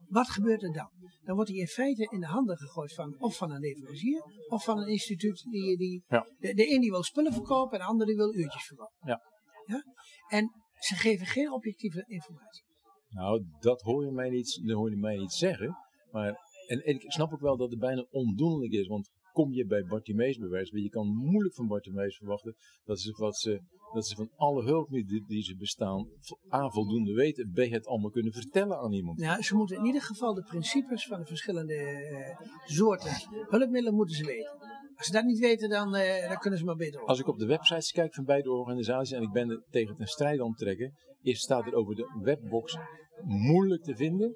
Wat 0.08 0.30
gebeurt 0.30 0.64
er 0.64 0.74
dan? 0.74 0.90
Dan 1.24 1.36
wordt 1.36 1.50
hij 1.50 1.60
in 1.60 1.68
feite 1.68 2.10
in 2.12 2.20
de 2.20 2.26
handen 2.26 2.58
gegooid 2.58 2.94
van 2.94 3.16
of 3.20 3.38
van 3.38 3.52
een 3.52 3.60
leverancier 3.60 4.24
of 4.48 4.64
van 4.64 4.78
een 4.78 4.88
instituut 4.88 5.44
die, 5.52 5.78
die 5.78 6.04
de, 6.08 6.54
de 6.54 6.74
een 6.74 6.82
die 6.82 6.92
wil 6.92 7.04
spullen 7.04 7.34
verkopen 7.34 7.74
en 7.80 7.86
de 7.86 7.92
ander 7.92 8.08
die 8.08 8.16
wil 8.16 8.34
uurtjes 8.36 8.66
verkopen. 8.66 8.96
Ja. 9.00 9.22
Ja? 9.66 9.84
En 10.30 10.52
ze 10.80 10.96
geven 10.96 11.26
geen 11.26 11.52
objectieve 11.52 12.04
informatie. 12.08 12.64
Nou, 13.10 13.46
dat 13.60 13.82
hoor 13.82 14.06
je 14.06 14.12
mij 14.12 14.30
niet, 14.30 14.62
dat 14.66 14.76
hoor 14.76 14.90
je 14.90 14.98
mij 14.98 15.18
niet 15.18 15.32
zeggen. 15.34 15.78
Maar, 16.12 16.28
en, 16.68 16.80
en 16.84 16.94
ik 16.94 17.12
snap 17.12 17.34
ook 17.34 17.42
wel 17.42 17.58
dat 17.58 17.70
het 17.70 17.80
bijna 17.80 18.08
ondoenlijk 18.10 18.72
is. 18.74 18.88
Want 18.88 19.10
kom 19.34 19.52
je 19.52 19.66
bij 19.66 19.84
Bartimeus 19.84 20.38
bewijs, 20.38 20.70
je 20.70 20.90
kan 20.90 21.08
moeilijk 21.08 21.56
van 21.56 21.68
Bartimeus 21.68 22.18
verwachten 22.18 22.56
dat 22.86 23.00
ze, 23.00 23.12
wat 23.18 23.38
ze, 23.38 23.62
dat 23.94 24.08
ze 24.08 24.16
van 24.16 24.30
alle 24.36 24.64
hulpmiddelen 24.64 25.26
die 25.28 25.44
ze 25.44 25.56
bestaan, 25.56 26.08
A, 26.54 26.70
voldoende 26.70 27.14
weten, 27.14 27.52
B, 27.54 27.58
het 27.58 27.88
allemaal 27.88 28.10
kunnen 28.10 28.34
vertellen 28.34 28.78
aan 28.78 28.94
iemand. 28.94 29.20
Ja, 29.20 29.42
ze 29.42 29.56
moeten 29.56 29.78
in 29.78 29.86
ieder 29.86 30.02
geval 30.02 30.34
de 30.34 30.44
principes 30.44 31.08
van 31.08 31.20
de 31.20 31.26
verschillende 31.26 31.76
eh, 31.76 32.48
soorten 32.66 33.12
hulpmiddelen 33.30 33.94
moeten 33.94 34.16
ze 34.16 34.26
weten. 34.26 34.52
Als 34.96 35.08
ze 35.08 35.14
dat 35.14 35.24
niet 35.24 35.40
weten, 35.40 35.70
dan, 35.70 35.96
eh, 35.96 36.28
dan 36.28 36.38
kunnen 36.38 36.60
ze 36.60 36.66
maar 36.66 36.76
beter 36.76 37.02
op. 37.02 37.08
Als 37.08 37.20
ik 37.20 37.28
op 37.28 37.38
de 37.38 37.46
websites 37.46 37.92
kijk 37.92 38.14
van 38.14 38.24
beide 38.24 38.52
organisaties 38.52 39.16
en 39.16 39.22
ik 39.22 39.32
ben 39.32 39.50
er 39.50 39.64
tegen 39.70 39.96
ten 39.96 40.08
strijde 40.08 40.42
aan 40.42 40.50
het 40.50 40.58
trekken, 40.58 40.94
is, 41.22 41.40
staat 41.40 41.66
er 41.66 41.74
over 41.74 41.96
de 41.96 42.20
webbox 42.22 42.78
moeilijk 43.24 43.84
te 43.84 43.96
vinden. 43.96 44.36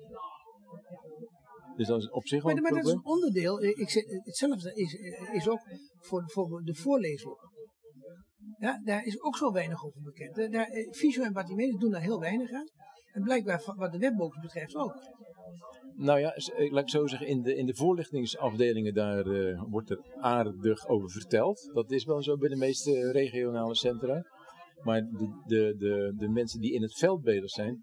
Dus 1.78 1.88
dat 1.88 2.00
is 2.02 2.10
op 2.10 2.28
zich 2.28 2.44
wel 2.44 2.56
Maar, 2.56 2.72
dat 2.72 2.86
is 2.86 2.92
een 2.92 3.06
onderdeel. 3.06 3.60
eh, 3.60 3.70
Ik 3.80 3.90
zeg, 3.90 4.04
hetzelfde 4.24 4.74
is, 4.74 4.96
eh, 4.96 5.34
is 5.34 5.48
ook 5.50 5.60
voor, 6.00 6.24
voor 6.30 6.62
de 6.64 6.76
voorleesboek. 6.76 7.52
Ja, 8.60 8.82
daar 8.84 9.06
is 9.06 9.22
ook 9.22 9.38
zo 9.38 9.52
weinig 9.52 9.86
over 9.86 10.02
bekend. 10.02 10.38
Eh, 10.38 10.52
Daar, 10.52 10.68
eh, 10.68 10.88
Visio 10.92 11.24
en 11.24 11.34
Bartimeus 11.34 11.76
doen 11.80 11.92
daar 11.92 12.02
heel 12.02 12.20
weinig 12.20 12.52
aan. 12.52 12.68
En 13.12 13.24
blijkbaar 13.24 13.74
wat 13.76 13.92
de 13.92 13.98
webbox 13.98 14.40
betreft 14.42 14.76
ook. 14.76 14.94
Nou 15.96 16.20
ja, 16.20 16.32
eh, 16.34 16.72
laat 16.72 16.84
ik 16.84 16.90
zo 16.90 17.08
zeggen, 17.08 17.28
in 17.28 17.42
de, 17.42 17.56
in 17.56 17.66
de 17.66 17.76
voorlichtingsafdelingen 17.76 18.94
daar 18.94 19.26
eh, 19.26 19.64
wordt 19.70 19.90
er 19.90 20.00
aardig 20.20 20.88
over 20.88 21.10
verteld. 21.10 21.70
Dat 21.74 21.92
is 21.92 22.06
wel 22.06 22.24
zo 22.24 22.38
bij 22.38 22.50
de 22.50 22.56
meeste 22.56 23.12
regionale 23.12 23.76
centra. 23.76 24.24
Maar 24.84 25.02
de, 25.02 25.42
de, 25.46 25.76
de, 25.78 26.14
de 26.18 26.30
mensen 26.30 26.60
die 26.60 26.74
in 26.74 26.82
het 26.82 26.98
veld 26.98 27.22
bezig 27.22 27.50
zijn, 27.50 27.82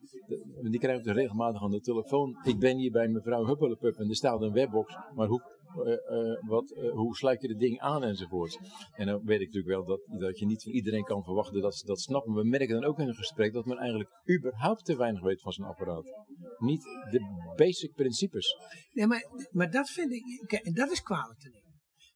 die 0.71 0.81
krijgen 0.81 1.09
het 1.09 1.17
regelmatig 1.17 1.63
aan 1.63 1.71
de 1.71 1.81
telefoon. 1.81 2.37
Ik 2.43 2.59
ben 2.59 2.77
hier 2.77 2.91
bij 2.91 3.09
mevrouw 3.09 3.47
Huppelepup 3.47 3.97
en 3.97 4.09
er 4.09 4.17
staat 4.17 4.43
een 4.43 4.53
webbox. 4.53 4.95
Maar 5.15 5.29
hoe 5.29 5.43
eh, 5.75 5.93
eh, 5.93 6.39
wat, 6.47 6.71
eh, 6.71 6.91
hoe 6.91 7.17
sluit 7.17 7.43
je 7.43 7.49
de 7.49 7.57
ding 7.57 7.81
aan 7.81 8.05
enzovoort. 8.05 8.59
En 8.93 9.07
dan 9.07 9.25
weet 9.25 9.41
ik 9.41 9.47
natuurlijk 9.47 9.75
wel 9.75 9.85
dat, 9.85 10.21
dat 10.21 10.39
je 10.39 10.47
niet 10.47 10.63
van 10.63 10.73
iedereen 10.73 11.05
kan 11.05 11.25
verwachten 11.25 11.61
dat 11.61 11.75
ze 11.75 11.87
dat 11.87 12.01
snappen. 12.01 12.35
We 12.35 12.45
merken 12.45 12.81
dan 12.81 12.85
ook 12.85 12.99
in 12.99 13.09
een 13.09 13.15
gesprek 13.15 13.53
dat 13.53 13.65
men 13.65 13.79
eigenlijk 13.79 14.11
überhaupt 14.37 14.85
te 14.85 14.97
weinig 14.97 15.23
weet 15.23 15.41
van 15.41 15.53
zijn 15.53 15.69
apparaat. 15.69 16.05
Niet 16.59 16.83
de 16.83 17.53
basic 17.57 17.95
principes. 17.95 18.57
Nee, 18.93 19.07
maar, 19.07 19.27
maar 19.51 19.71
dat 19.71 19.91
vind 19.91 20.13
ik, 20.13 20.53
en 20.53 20.75
dat 20.75 20.91
is 20.91 21.03
kwalijk 21.03 21.39
te. 21.39 21.63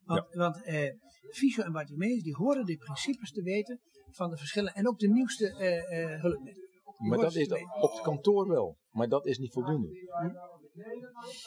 Want, 0.08 0.34
want 0.34 0.64
eh, 0.64 1.64
en 1.64 1.72
Bartimeus 1.72 2.22
die 2.22 2.36
horen 2.36 2.64
de 2.64 2.76
principes 2.76 3.32
te 3.32 3.42
weten 3.42 3.80
van 4.10 4.30
de 4.30 4.36
verschillen 4.36 4.74
en 4.74 4.88
ook 4.88 4.98
de 4.98 5.08
nieuwste 5.08 5.54
eh, 5.54 6.02
eh, 6.02 6.20
hulpmiddelen. 6.20 6.66
Maar 6.96 7.18
dat 7.18 7.34
is 7.34 7.48
op 7.80 7.92
het 7.92 8.00
kantoor 8.00 8.48
wel. 8.48 8.76
Maar 8.90 9.08
dat 9.08 9.26
is 9.26 9.38
niet 9.38 9.52
voldoende. 9.52 9.88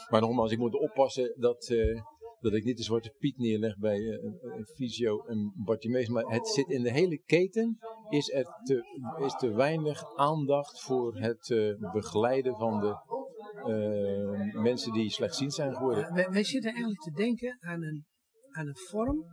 Maar 0.09 0.21
nogmaals, 0.21 0.51
ik 0.51 0.57
moet 0.57 0.79
oppassen 0.79 1.33
dat, 1.37 1.69
eh, 1.69 2.01
dat 2.39 2.53
ik 2.53 2.63
niet 2.63 2.77
de 2.77 2.83
zwarte 2.83 3.13
piet 3.17 3.37
neerleg 3.37 3.77
bij 3.77 3.97
een 4.41 4.67
fysio 4.75 5.25
en 5.25 5.53
Bartimeus. 5.55 6.07
Maar 6.07 6.23
het 6.23 6.47
zit 6.47 6.69
in 6.69 6.83
de 6.83 6.91
hele 6.91 7.17
keten. 7.17 7.77
Is 8.09 8.31
er 8.31 8.45
te, 8.63 8.99
is 9.25 9.33
te 9.33 9.53
weinig 9.53 10.15
aandacht 10.15 10.81
voor 10.81 11.15
het 11.15 11.75
begeleiden 11.93 12.55
van 12.55 12.79
de 12.79 14.59
mensen 14.61 14.93
die 14.93 15.09
slechtziend 15.09 15.53
zijn 15.53 15.75
geworden. 15.75 16.03
Ja, 16.03 16.13
wij, 16.13 16.29
wij 16.29 16.43
zitten 16.43 16.69
eigenlijk 16.71 17.01
te 17.01 17.11
denken 17.11 17.57
aan 17.59 17.83
een, 17.83 18.05
aan 18.51 18.67
een 18.67 18.77
vorm 18.77 19.25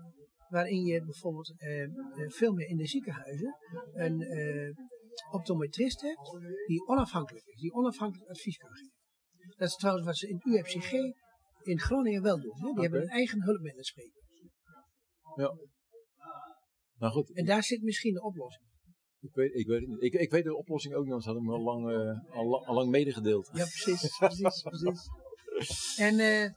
waarin 0.49 0.85
je 0.85 1.05
bijvoorbeeld 1.05 1.55
eh, 1.61 1.83
eh, 1.83 1.91
veel 2.27 2.53
meer 2.53 2.69
in 2.69 2.77
de 2.77 2.87
ziekenhuizen 2.87 3.57
een 3.93 4.21
eh, 4.21 4.75
optometrist 5.31 6.01
hebt 6.01 6.39
die 6.67 6.87
onafhankelijk 6.87 7.47
is, 7.47 7.61
die 7.61 7.73
onafhankelijk 7.73 8.31
advies 8.31 8.57
kan 8.57 8.71
geven. 8.71 8.93
Dat 9.57 9.69
is 9.69 9.75
trouwens 9.75 10.07
wat 10.07 10.17
ze 10.17 10.29
in 10.29 10.41
UFCG 10.45 10.93
in 11.63 11.79
Groningen 11.81 12.23
wel 12.23 12.41
doen. 12.41 12.57
Hè? 12.61 12.73
Die 12.73 12.81
hebben 12.83 13.01
een 13.03 13.09
eigen 13.09 13.43
hulpmiddelen 13.43 13.85
spreken. 13.85 14.21
Ja. 15.37 15.57
Nou 16.99 17.13
goed, 17.13 17.35
En 17.37 17.45
daar 17.45 17.63
zit 17.63 17.83
misschien 17.83 18.13
de 18.15 18.23
oplossing. 18.23 18.65
ik 19.21 19.35
weet, 19.35 19.55
ik 19.55 19.67
weet, 19.67 19.81
het 19.81 19.89
niet. 19.89 20.03
ik, 20.03 20.13
ik 20.13 20.31
weet 20.31 20.45
de 20.45 20.57
oplossing 20.57 20.95
ook 20.95 21.03
niet, 21.05 21.13
anders 21.13 21.27
had 21.31 21.37
ik 21.37 21.43
me 21.43 21.53
al 21.53 21.61
lang, 21.63 21.85
al, 22.31 22.47
lang- 22.47 22.67
al 22.67 22.75
lang 22.75 22.91
medegedeeld. 22.91 23.51
Ja, 23.53 23.65
precies, 23.65 24.17
precies, 24.19 24.63
precies. 24.63 25.97
En 25.99 26.19
eh, 26.19 26.51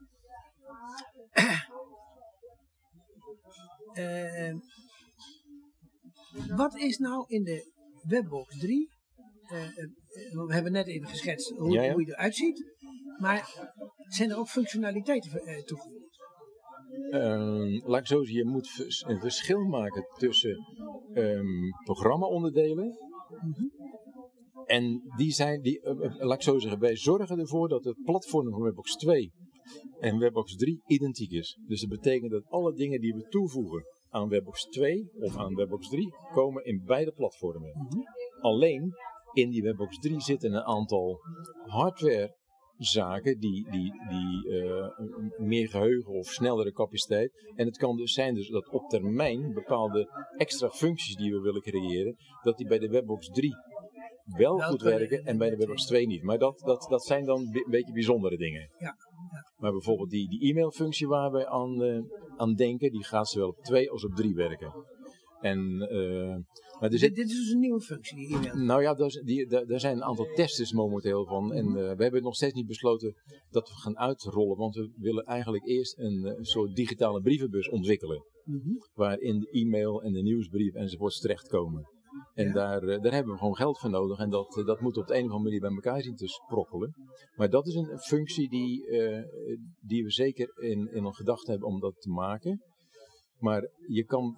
eh, 3.94 4.56
wat 6.56 6.76
is 6.76 6.98
nou 6.98 7.26
in 7.28 7.44
de 7.44 7.72
Webbox 8.08 8.58
3? 8.60 8.90
eh, 9.52 9.64
eh, 9.64 10.46
we 10.48 10.54
hebben 10.54 10.72
net 10.72 10.88
even 10.88 11.08
geschetst 11.08 11.50
hoe, 11.50 11.72
Ja, 11.72 11.84
ja. 11.84 11.92
hoe 11.94 12.06
je 12.06 12.12
eruit 12.12 12.36
ziet. 12.36 12.74
Maar 13.20 13.70
zijn 14.08 14.30
er 14.30 14.38
ook 14.38 14.48
functionaliteiten 14.48 15.32
eh, 15.32 15.64
toegevoegd? 15.64 16.20
Ehm, 17.10 17.90
laat 17.90 18.00
ik 18.00 18.08
zo 18.08 18.24
zeggen, 18.24 18.36
je 18.36 18.46
moet 18.46 18.94
een 19.08 19.20
verschil 19.20 19.64
maken 19.64 20.06
tussen 20.18 20.58
ehm 21.14 21.70
programma-onderdelen. 21.84 22.98
En 24.66 25.02
die 25.18 25.32
zijn, 25.32 25.62
die, 25.62 25.80
laat 26.18 26.38
ik 26.38 26.42
zo 26.42 26.60
zeggen, 26.60 26.80
wij 26.80 26.96
zorgen 26.96 27.40
ervoor 27.40 27.70
dat 27.70 27.84
het 27.84 28.04
platform 28.04 28.50
van 28.50 28.62
Webbox 28.62 28.96
2 28.96 29.32
en 30.00 30.20
Webbox 30.20 30.56
3 30.56 30.82
identiek 30.86 31.32
is. 31.32 31.58
Dus 31.68 31.82
dat 31.82 31.90
betekent 31.90 32.32
dat 32.32 32.46
alle 32.50 32.74
dingen 32.74 33.02
die 33.02 33.14
we 33.14 33.28
toevoegen 33.28 33.86
aan 34.10 34.30
Webbox 34.30 34.64
2 34.64 35.10
of 35.20 35.38
aan 35.38 35.56
Webbox 35.56 35.90
3 35.90 36.14
komen 36.34 36.66
in 36.66 36.84
beide 36.86 37.12
platformen. 37.12 37.72
Alleen 38.42 38.94
in 39.34 39.50
die 39.50 39.62
Webbox 39.62 39.98
3 39.98 40.22
zitten 40.22 40.54
een 40.54 40.64
aantal 40.64 41.20
hardware 41.66 42.40
zaken 42.78 43.40
die, 43.40 43.72
die, 43.72 43.94
die 44.10 44.62
eh, 44.62 44.88
meer 45.38 45.70
geheugen 45.70 46.14
of 46.14 46.28
snellere 46.28 46.72
capaciteit. 46.72 47.32
En 47.56 47.66
het 47.66 47.78
kan 47.78 47.98
dus 47.98 48.14
zijn 48.14 48.36
dus 48.36 48.50
dat 48.50 48.70
op 48.70 48.90
termijn 48.90 49.54
bepaalde 49.54 50.30
extra 50.38 50.70
functies 50.70 51.16
die 51.16 51.32
we 51.32 51.40
willen 51.40 51.62
creëren, 51.62 52.16
dat 52.44 52.58
die 52.58 52.68
bij 52.68 52.80
de 52.80 52.90
Webbox 52.90 53.28
3 53.28 53.56
wel 54.26 54.60
goed 54.60 54.82
werken 54.82 55.26
en 55.26 55.38
bij 55.38 55.50
de 55.50 55.56
Webbox 55.56 55.86
2 55.86 56.08
niet. 56.08 56.24
Maar 56.24 56.38
dat, 56.38 56.60
dat, 56.60 56.86
dat 56.90 57.06
zijn 57.06 57.26
dan 57.26 57.40
een 57.40 57.66
beetje 57.70 57.94
bijzondere 57.94 58.38
dingen. 58.38 58.70
Ja, 58.78 58.96
Maar 59.58 59.72
bijvoorbeeld 59.72 60.10
die, 60.10 60.30
die 60.30 60.50
e-mailfunctie 60.50 61.08
waar 61.08 61.32
we 61.32 61.48
aan, 61.48 61.84
eh, 61.84 62.02
aan 62.38 62.54
denken, 62.54 62.92
die 62.92 63.04
gaat 63.04 63.30
zowel 63.30 63.48
op 63.48 63.64
2 63.64 63.92
als 63.92 64.06
op 64.06 64.16
3 64.16 64.36
werken. 64.36 64.74
En, 65.42 65.82
eh, 65.90 66.36
maar 66.80 66.90
Dit, 66.90 67.18
is 67.18 67.28
dus 67.28 67.52
een 67.52 67.60
nieuwe 67.60 67.82
functie, 67.82 68.18
die 68.18 68.36
e-mail. 68.36 68.56
nou 68.56 68.82
ja, 68.82 68.94
daar, 68.94 69.10
die, 69.10 69.48
daar, 69.48 69.66
daar 69.66 69.80
zijn 69.80 69.96
een 69.96 70.04
aantal 70.04 70.26
testers 70.34 70.72
momenteel 70.72 71.26
van. 71.26 71.54
En 71.54 71.66
eh, 71.66 71.96
we 71.96 72.04
hebben 72.04 72.24
nog 72.24 72.36
steeds 72.36 72.54
niet 72.54 72.68
besloten 72.68 73.16
dat 73.50 73.70
we 73.70 73.76
gaan 73.76 73.98
uitrollen. 73.98 74.58
Want 74.58 74.76
we 74.76 74.92
willen 74.96 75.24
eigenlijk 75.24 75.66
eerst 75.66 75.98
een, 75.98 76.26
een 76.26 76.46
soort 76.46 76.76
digitale 76.76 77.22
brievenbus 77.22 77.70
ontwikkelen. 77.70 78.26
Mhm. 78.44 78.70
Waarin 78.94 79.40
de 79.40 79.50
e-mail 79.52 80.02
en 80.02 80.14
de 80.14 80.22
nieuwsbrief 80.22 80.74
enzovoorts 80.74 81.20
terechtkomen. 81.20 81.90
En 82.34 82.48
Ja. 82.48 82.54
daar, 82.54 82.84
eh, 82.84 83.02
daar 83.02 83.14
hebben 83.14 83.34
we 83.34 83.40
gewoon 83.40 83.56
geld 83.56 83.80
voor 83.80 83.90
nodig. 83.90 84.20
En 84.20 84.30
dat, 84.30 84.58
eh, 84.58 84.66
dat 84.66 84.82
moet 84.82 84.98
op 84.98 85.08
de 85.08 85.14
een 85.14 85.26
of 85.26 85.32
andere 85.32 85.44
manier 85.44 85.60
bij 85.60 85.70
elkaar 85.70 86.02
zien 86.02 86.16
te 86.16 86.28
sprokkelen. 86.28 86.94
Maar 87.36 87.50
dat 87.50 87.68
is 87.68 87.76
een, 87.76 88.00
functie 88.00 88.50
die, 88.50 88.88
eh, 88.88 89.24
die 89.80 90.04
we 90.04 90.12
zeker 90.12 90.62
in, 90.62 90.94
in 90.94 91.14
gedachten 91.14 91.52
hebben 91.52 91.70
om 91.70 91.80
dat 91.80 92.02
te 92.02 92.10
maken. 92.10 92.62
Maar 93.40 93.70
je 93.88 94.06
kan, 94.06 94.38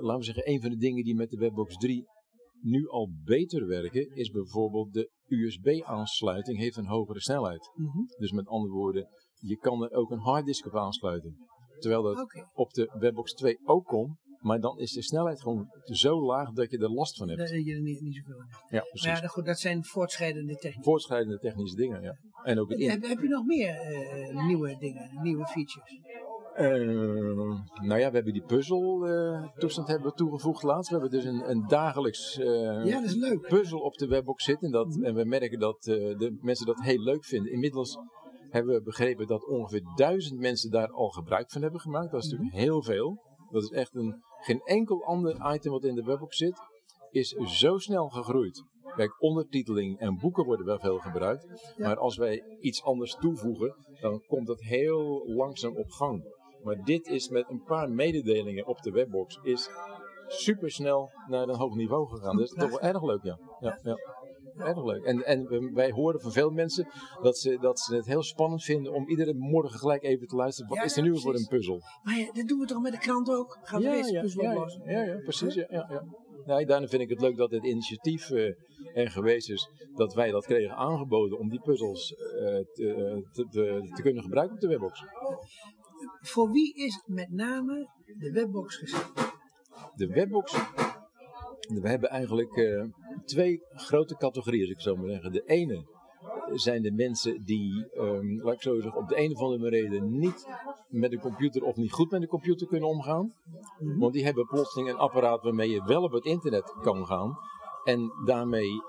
laten 0.00 0.18
we 0.18 0.24
zeggen, 0.24 0.48
een 0.50 0.60
van 0.60 0.70
de 0.70 0.76
dingen 0.76 1.04
die 1.04 1.14
met 1.14 1.30
de 1.30 1.36
Webbox 1.36 1.76
3 1.76 2.06
nu 2.60 2.88
al 2.88 3.10
beter 3.24 3.66
werken, 3.66 4.14
is 4.14 4.30
bijvoorbeeld 4.30 4.92
de 4.92 5.10
USB-aansluiting 5.28 6.58
heeft 6.58 6.76
een 6.76 6.86
hogere 6.86 7.20
snelheid. 7.20 7.70
Mhm. 7.74 7.98
Dus 8.18 8.32
met 8.32 8.46
andere 8.46 8.72
woorden, 8.72 9.08
je 9.38 9.56
kan 9.56 9.82
er 9.82 9.90
ook 9.90 10.10
een 10.10 10.18
harddisk 10.18 10.66
op 10.66 10.76
aansluiten. 10.76 11.36
Terwijl 11.78 12.02
dat 12.02 12.46
op 12.52 12.72
de 12.72 12.96
Webbox 12.98 13.32
2 13.32 13.58
ook 13.64 13.84
kon, 13.84 14.16
maar 14.42 14.60
dan 14.60 14.78
is 14.78 14.92
de 14.92 15.02
snelheid 15.02 15.40
gewoon 15.42 15.66
zo 15.84 16.22
laag 16.24 16.50
dat 16.52 16.70
je 16.70 16.78
er 16.78 16.90
last 16.92 17.16
van 17.16 17.28
hebt. 17.28 17.40
heb 17.50 17.60
je 17.64 17.74
er 17.74 17.80
niet, 17.80 18.00
niet 18.00 18.14
zoveel 18.16 18.40
aan. 18.40 18.46
Ja, 18.50 18.56
Maar 18.70 18.82
precies. 18.90 19.20
ja, 19.20 19.26
goed, 19.26 19.44
dat 19.44 19.58
zijn 19.58 19.84
voortschrijdende 19.84 20.54
technieken. 20.54 20.82
Voortschrijdende 20.82 21.38
technische 21.38 21.76
dingen, 21.76 22.02
ja. 22.02 22.16
En 22.42 22.58
ook 22.60 22.68
het 22.70 22.78
in- 22.78 22.90
Heb, 22.90 23.02
heb 23.02 23.20
je 23.20 23.28
nog 23.28 23.44
meer 23.46 23.74
eh, 23.74 24.46
nieuwe 24.46 24.76
dingen, 24.78 25.10
nieuwe 25.22 25.46
features? 25.46 26.00
Eh, 26.54 26.70
nou 27.86 28.00
ja, 28.00 28.08
we 28.08 28.14
hebben 28.14 28.32
die 28.32 28.42
puzzeltoestand 28.42 29.88
hebben 29.88 30.08
we 30.10 30.16
toegevoegd 30.16 30.62
laatst. 30.62 30.90
We 30.90 30.98
hebben 30.98 31.18
dus 31.18 31.24
een, 31.28 31.50
een 31.50 31.66
dagelijks 31.66 32.38
eh, 32.38 32.46
Ja, 32.84 33.00
dat 33.00 33.04
is 33.04 33.14
leuk. 33.14 33.40
puzzel 33.48 33.78
op 33.80 33.94
de 33.98 34.06
webbox 34.06 34.44
zitten. 34.44 34.66
En, 34.66 34.72
dat, 34.72 34.98
en 35.02 35.14
we 35.14 35.24
merken 35.24 35.58
dat 35.58 35.86
eh, 35.86 35.94
de 36.18 36.38
mensen 36.40 36.66
dat 36.66 36.80
heel 36.80 36.98
leuk 37.02 37.24
vinden. 37.24 37.52
Inmiddels 37.52 37.98
hebben 38.50 38.74
we 38.74 38.82
begrepen 38.82 39.26
dat 39.26 39.46
ongeveer 39.46 39.82
duizend 39.94 40.40
mensen 40.40 40.70
daar 40.70 40.88
al 40.90 41.08
gebruik 41.08 41.50
van 41.50 41.62
hebben 41.62 41.80
gemaakt. 41.80 42.10
Dat 42.10 42.24
is 42.24 42.30
natuurlijk 42.30 42.56
heel 42.56 42.82
veel. 42.82 43.22
Dat 43.50 43.62
is 43.62 43.68
echt 43.70 43.94
een, 43.94 44.22
geen 44.44 44.60
enkel 44.64 45.04
ander 45.04 45.54
item 45.54 45.72
wat 45.72 45.84
in 45.84 45.94
de 45.94 46.04
webbox 46.04 46.36
zit, 46.36 46.60
is 47.10 47.30
zo 47.30 47.78
snel 47.78 48.08
gegroeid. 48.08 48.64
Kijk, 48.96 49.22
ondertiteling 49.22 49.98
en 49.98 50.18
boeken 50.18 50.44
worden 50.44 50.66
wel 50.66 50.78
veel 50.78 50.98
gebruikt. 50.98 51.74
Maar 51.76 51.96
als 51.96 52.16
wij 52.16 52.42
iets 52.60 52.82
anders 52.82 53.14
toevoegen, 53.14 53.76
dan 54.00 54.22
komt 54.26 54.46
dat 54.46 54.60
heel 54.60 55.22
langzaam 55.26 55.76
op 55.76 55.90
gang. 55.90 56.24
Maar 56.62 56.84
dit 56.84 57.06
is 57.06 57.28
met 57.28 57.48
een 57.48 57.62
paar 57.62 57.90
mededelingen 57.90 58.66
op 58.66 58.82
de 58.82 58.90
webbox 58.90 59.38
is 59.42 59.70
supersnel 60.26 61.10
naar 61.28 61.48
een 61.48 61.56
hoog 61.56 61.74
niveau 61.74 62.08
gegaan. 62.08 62.36
Dat 62.36 62.44
is 62.44 62.54
toch 62.60 62.70
wel 62.70 62.80
erg 62.80 63.02
leuk, 63.02 63.22
ja. 63.22 63.38
ja, 63.60 63.78
ja. 63.82 63.96
Erg 64.64 64.84
leuk. 64.84 65.04
En, 65.04 65.24
en 65.24 65.70
wij 65.74 65.90
horen 65.90 66.20
van 66.20 66.32
veel 66.32 66.50
mensen 66.50 66.88
dat 67.22 67.38
ze, 67.38 67.58
dat 67.60 67.80
ze 67.80 67.96
het 67.96 68.06
heel 68.06 68.22
spannend 68.22 68.62
vinden 68.62 68.92
om 68.92 69.08
iedere 69.08 69.34
morgen 69.34 69.78
gelijk 69.78 70.02
even 70.02 70.26
te 70.26 70.36
luisteren. 70.36 70.68
Wat 70.70 70.78
Ja, 70.78 70.84
is 70.84 70.96
er 70.96 71.02
nu 71.02 71.18
voor 71.18 71.34
een 71.34 71.46
puzzel? 71.48 71.80
Maar 72.02 72.18
ja, 72.18 72.32
dat 72.32 72.48
doen 72.48 72.58
we 72.58 72.66
toch 72.66 72.82
met 72.82 72.92
de 72.92 72.98
krant 72.98 73.30
ook? 73.30 73.58
Gaan 73.62 73.82
we 73.82 73.90
deze 73.90 74.20
puzzel 74.20 74.42
ja, 74.42 74.50
oplossen? 74.50 74.82
ja, 74.84 75.04
ja, 75.04 75.16
precies. 75.16 75.54
Ja, 75.54 75.66
ja, 75.70 75.86
ja. 75.90 76.04
Nee, 76.44 76.66
daarom 76.66 76.88
vind 76.88 77.02
ik 77.02 77.08
het 77.08 77.20
leuk 77.20 77.36
dat 77.36 77.50
het 77.50 77.64
initiatief 77.64 78.30
eh, 78.30 78.54
er 78.94 79.10
geweest 79.10 79.50
is 79.50 79.70
dat 79.94 80.14
wij 80.14 80.30
dat 80.30 80.44
kregen 80.44 80.76
aangeboden 80.76 81.38
om 81.38 81.48
die 81.48 81.60
puzzels 81.60 82.14
eh, 82.14 82.18
te, 82.72 83.22
te, 83.32 83.46
te, 83.50 83.90
te 83.94 84.02
kunnen 84.02 84.22
gebruiken 84.22 84.54
op 84.54 84.60
de 84.60 84.68
webbox. 84.68 85.04
Voor 86.20 86.50
wie 86.50 86.74
is 86.74 87.02
met 87.06 87.30
name 87.30 87.88
de 88.18 88.32
webbox 88.32 88.76
geschikt? 88.76 89.32
De 89.94 90.06
webbox, 90.06 90.52
we 91.68 91.88
hebben 91.88 92.10
eigenlijk 92.10 92.56
eh, 92.56 92.84
twee 93.24 93.62
grote 93.70 94.16
categorieën, 94.16 94.62
als 94.62 94.70
ik 94.70 94.80
zo 94.80 94.96
maar 94.96 95.08
zeggen. 95.08 95.32
De 95.32 95.44
ene 95.46 95.84
zijn 96.52 96.82
de 96.82 96.92
mensen 96.92 97.44
die, 97.44 97.86
ehm, 97.94 98.40
laat 98.42 98.54
ik 98.54 98.62
zo 98.62 98.80
zeggen, 98.80 99.00
op 99.00 99.08
de 99.08 99.18
een 99.18 99.34
of 99.34 99.40
andere 99.40 99.68
reden 99.68 100.18
niet 100.18 100.46
met 100.88 101.12
een 101.12 101.20
computer 101.20 101.62
of 101.62 101.76
niet 101.76 101.92
goed 101.92 102.10
met 102.10 102.22
een 102.22 102.28
computer 102.28 102.66
kunnen 102.66 102.88
omgaan. 102.88 103.32
Want 103.78 104.12
die 104.12 104.24
hebben 104.24 104.46
plotseling 104.46 104.90
een 104.90 104.96
apparaat 104.96 105.42
waarmee 105.42 105.70
je 105.70 105.84
wel 105.84 106.02
op 106.02 106.12
het 106.12 106.24
internet 106.24 106.74
kan 106.82 107.06
gaan. 107.06 107.38
En 107.84 108.12
daarmee 108.24 108.82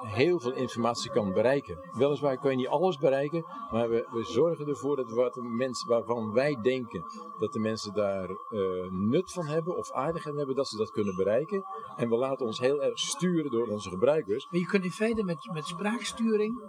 heel 0.00 0.40
veel 0.40 0.52
informatie 0.52 1.10
kan 1.10 1.32
bereiken. 1.32 1.78
Weliswaar 1.92 2.38
kan 2.38 2.50
je 2.50 2.56
niet 2.56 2.68
alles 2.68 2.96
bereiken, 2.98 3.44
maar 3.70 3.88
we, 3.88 4.06
we 4.10 4.24
zorgen 4.24 4.66
ervoor 4.68 4.96
dat 4.96 5.10
wat 5.10 5.34
de 5.34 5.42
mensen 5.42 5.88
waarvan 5.88 6.32
wij 6.32 6.58
denken 6.62 7.04
dat 7.38 7.52
de 7.52 7.58
mensen 7.58 7.94
daar 7.94 8.28
eh, 8.30 8.90
nut 8.90 9.32
van 9.32 9.46
hebben 9.46 9.76
of 9.76 9.92
aardig 9.92 10.26
aan 10.26 10.36
hebben, 10.36 10.56
dat 10.56 10.68
ze 10.68 10.76
dat 10.76 10.90
kunnen 10.90 11.16
bereiken. 11.16 11.64
En 11.96 12.08
we 12.08 12.16
laten 12.16 12.46
ons 12.46 12.58
heel 12.58 12.82
erg 12.82 12.98
sturen 12.98 13.50
door 13.50 13.66
onze 13.66 13.88
gebruikers. 13.90 14.48
Maar 14.50 14.60
je 14.60 14.66
kunt 14.66 14.84
in 14.84 14.92
feite 14.92 15.24
met, 15.24 15.50
met 15.52 15.66
spraaksturing, 15.66 16.62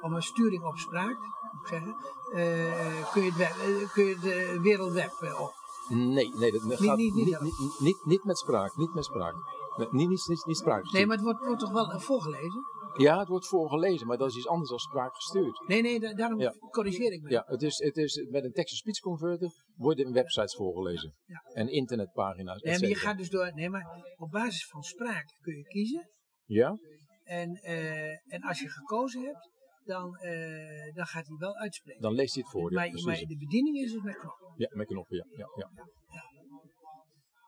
of 0.00 0.10
een 0.10 0.22
sturing 0.22 0.64
op 0.64 0.78
spraak, 0.78 1.16
zeggen, 1.64 1.96
eh, 2.32 3.12
kun, 3.12 3.22
je 3.22 3.28
het 3.28 3.36
web, 3.38 3.50
eh, 3.50 3.92
kun 3.92 4.04
je 4.04 4.18
de 4.18 4.58
wereldweb 4.62 5.12
op. 5.40 5.52
Nee, 5.88 6.32
nee, 6.34 6.52
dat 6.52 6.62
gaat 6.62 6.96
niet- 6.96 7.14
niet, 7.14 7.78
niet, 7.78 8.04
niet 8.04 8.24
met 8.24 8.38
spraak. 8.38 8.76
Niet 8.76 8.94
met 8.94 9.04
spraak. 9.04 9.34
Nee, 9.76 9.88
Niet, 9.90 10.08
niet, 10.08 10.44
niet. 10.46 10.92
Nee, 10.92 11.06
maar 11.06 11.16
het 11.16 11.24
wordt, 11.24 11.44
wordt 11.44 11.60
toch 11.60 11.72
wel 11.72 11.90
eh, 11.92 11.98
voorgelezen? 11.98 12.62
Ja, 12.96 13.18
het 13.18 13.28
wordt 13.28 13.46
voorgelezen, 13.46 14.06
maar 14.06 14.16
dat 14.18 14.28
is 14.28 14.36
iets 14.36 14.46
anders 14.48 14.70
dan 14.70 14.78
spraak 14.78 15.14
gestuurd. 15.14 15.64
Nee, 15.68 15.82
nee, 15.82 16.00
da- 16.00 16.14
daarom 16.14 16.40
Ja. 16.40 16.54
corrigeer 16.70 17.12
ik 17.12 17.22
me. 17.22 17.30
Ja, 17.30 17.42
het 17.46 17.62
is, 17.62 17.78
het 17.78 17.96
is 17.96 18.26
met 18.30 18.44
een 18.44 18.52
text-to-speech 18.52 18.98
converter 18.98 19.50
worden 19.74 20.12
websites 20.12 20.54
voorgelezen. 20.54 21.14
Ja. 21.24 21.40
En 21.52 21.68
internetpagina's, 21.68 22.62
Nee, 22.62 22.78
maar 22.78 22.88
je 22.88 22.94
gaat 22.94 23.16
dus 23.18 23.30
door. 23.30 23.50
Nee, 23.54 23.70
maar 23.70 24.14
op 24.16 24.30
basis 24.30 24.66
van 24.66 24.82
spraak 24.82 25.24
kun 25.40 25.56
je 25.56 25.62
kiezen. 25.62 26.10
Ja? 26.44 26.78
En, 27.22 27.50
eh, 27.54 28.32
en 28.32 28.40
als 28.42 28.60
je 28.60 28.68
gekozen 28.68 29.22
hebt, 29.24 29.50
dan, 29.84 30.16
eh, 30.16 30.94
dan 30.94 31.06
gaat 31.06 31.26
hij 31.26 31.36
wel 31.36 31.56
uitspreken. 31.56 32.02
Dan 32.02 32.12
leest 32.12 32.34
hij 32.34 32.42
het 32.42 32.52
voor. 32.52 32.70
Ja, 32.72 32.76
maar, 32.76 33.02
maar 33.04 33.16
de 33.16 33.36
bediening 33.38 33.76
is 33.76 33.92
dus 33.92 34.02
met 34.02 34.18
knop. 34.18 34.52
Ja, 34.56 34.68
met 34.70 34.86
knoppen, 34.86 35.16
ja. 35.16 35.24
ja, 35.36 35.46
ja. 35.56 35.70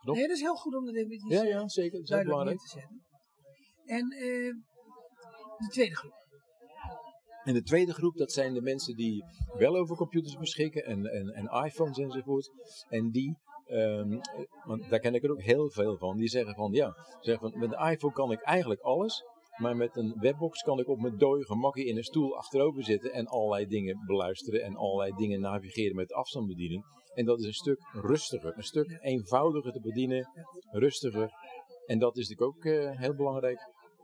Nee, 0.03 0.27
dat 0.27 0.37
is 0.37 0.41
heel 0.41 0.57
goed 0.57 0.75
om 0.75 0.85
dat 0.85 0.95
eventjes 0.95 1.33
Ja, 1.33 1.43
eh, 1.43 1.49
ja, 1.49 1.69
zeker. 1.69 1.99
Dat 1.99 2.09
duidelijk 2.09 2.45
neer 2.45 2.57
te 2.57 2.69
zetten. 2.69 3.03
En 3.85 4.11
eh, 4.11 4.55
de 5.59 5.69
tweede 5.71 5.97
groep. 5.97 6.17
En 7.45 7.55
de 7.55 7.63
tweede 7.63 7.93
groep, 7.93 8.17
dat 8.17 8.33
zijn 8.33 8.55
de 8.55 8.63
mensen 8.63 8.97
die 8.97 9.25
wel 9.59 9.77
over 9.77 9.97
computers 9.97 10.37
beschikken 10.37 10.85
en, 10.85 11.07
en, 11.07 11.29
en 11.29 11.65
iPhones 11.65 11.99
enzovoort. 11.99 12.51
En 12.89 13.11
die, 13.11 13.37
ehm, 13.67 14.19
want 14.65 14.91
daar 14.91 15.01
ken 15.01 15.15
ik 15.15 15.25
er 15.25 15.31
ook 15.31 15.43
heel 15.43 15.71
veel 15.71 15.97
van, 15.97 16.17
die 16.17 16.29
zeggen 16.29 16.55
van 16.55 16.73
ja, 16.73 16.97
zeggen 17.21 17.51
van, 17.51 17.61
met 17.61 17.73
een 17.73 17.91
iPhone 17.91 18.13
kan 18.13 18.33
ik 18.33 18.41
eigenlijk 18.41 18.81
alles. 18.81 19.25
Maar 19.59 19.77
met 19.77 19.97
een 19.97 20.15
webbox 20.19 20.63
kan 20.63 20.79
ik 20.79 20.89
op 20.89 21.01
mijn 21.01 21.17
dode 21.17 21.45
gemakkie 21.45 21.87
in 21.87 21.97
een 21.97 22.05
stoel 22.05 22.37
achterover 22.37 22.85
zitten 22.85 23.13
en 23.13 23.27
allerlei 23.27 23.67
dingen 23.67 24.03
beluisteren 24.07 24.63
en 24.63 24.77
allerlei 24.77 25.13
dingen 25.17 25.41
navigeren 25.41 25.97
met 25.97 26.13
afstandsbediening. 26.13 26.85
En 27.15 27.25
dat 27.25 27.39
is 27.39 27.47
een 27.47 27.53
stuk 27.53 27.79
rustiger, 27.93 28.57
een 28.57 28.63
stuk 28.63 28.99
eenvoudiger 29.01 29.73
te 29.73 29.81
bedienen, 29.81 30.29
rustiger. 30.71 31.31
En 31.87 31.99
dat 31.99 32.17
is 32.17 32.29
natuurlijk 32.29 32.57
ook 32.57 32.65
eh, 32.65 32.99
heel 32.99 33.15
belangrijk, 33.15 33.59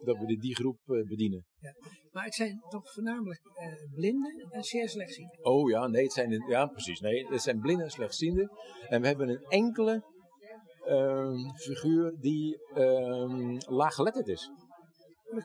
dat 0.05 0.19
we 0.19 0.37
die, 0.37 0.55
groep 0.55 0.79
eh, 0.87 1.07
bedienen. 1.09 1.45
Maar 2.13 2.25
het 2.25 2.35
zijn 2.35 2.61
toch 2.69 2.93
voornamelijk 2.93 3.41
eh, 3.55 3.95
blinden 3.95 4.49
en 4.51 4.63
zeer 4.63 4.89
slechtzienden. 4.89 5.45
Oh 5.45 5.71
ja, 5.71 5.87
nee, 5.87 6.03
het 6.03 6.13
zijn, 6.13 6.45
ja 6.49 6.67
precies. 6.67 7.01
Nee, 7.01 7.27
het 7.27 7.43
zijn 7.43 7.61
blinden 7.61 7.85
en 7.85 7.91
slechtzienden. 7.91 8.51
En 8.89 9.01
we 9.01 9.07
hebben 9.07 9.29
een 9.29 9.45
enkele 9.49 10.03
ehm, 10.85 11.51
figuur 11.55 12.15
die 12.21 12.59
ehm, 12.75 13.57
laaggeletterd 13.59 14.29
is. 14.29 14.51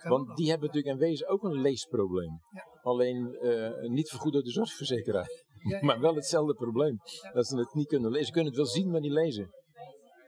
Want 0.10 0.36
die 0.38 0.50
hebben 0.50 0.68
natuurlijk 0.68 0.96
in 0.96 1.08
wezen 1.08 1.28
ook 1.28 1.44
een 1.44 1.62
leesprobleem. 1.62 2.40
Ja. 2.52 2.64
Alleen 2.82 3.36
eh, 3.36 3.90
niet 3.90 4.10
vergoed 4.10 4.34
door 4.34 4.44
de 4.44 4.52
zorgverzekeraar. 4.52 5.30
Ja. 5.70 5.80
Maar 5.86 6.00
wel 6.00 6.16
hetzelfde 6.16 6.54
probleem. 6.54 6.98
Dat 7.34 7.48
ze 7.48 7.58
het 7.58 7.74
niet 7.74 7.88
kunnen 7.88 8.10
lezen. 8.12 8.26
Ze 8.26 8.32
kunnen 8.32 8.52
het 8.52 8.62
wel 8.62 8.72
zien, 8.72 8.90
maar 8.92 9.02
niet 9.02 9.12
lezen. 9.12 9.50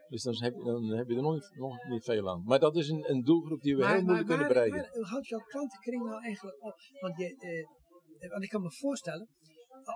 Dus 0.08 0.22
dan 0.22 0.34
heb, 0.42 0.54
je- 0.54 0.64
dan 0.64 0.84
heb 0.98 1.08
je 1.08 1.16
er 1.16 1.22
nog 1.22 1.32
niet, 1.32 1.50
nog 1.54 1.84
niet 1.88 2.04
veel 2.04 2.28
aan. 2.30 2.42
Maar 2.44 2.58
dat 2.58 2.76
is 2.76 2.88
een, 2.88 3.10
een 3.10 3.22
doelgroep 3.22 3.60
die 3.60 3.76
we 3.76 3.86
heel 3.86 4.02
moeilijk 4.02 4.26
kunnen 4.28 4.48
bereiken. 4.48 4.78
waar 5.00 5.08
houdt 5.10 5.28
jouw 5.28 5.38
klantenkring 5.40 6.02
nou 6.04 6.22
eigenlijk 6.22 6.62
op? 6.64 6.74
Want, 7.00 7.16
je, 7.18 7.36
eh, 8.18 8.30
want 8.30 8.42
ik 8.42 8.48
kan 8.48 8.62
me 8.62 8.70
voorstellen, 8.72 9.28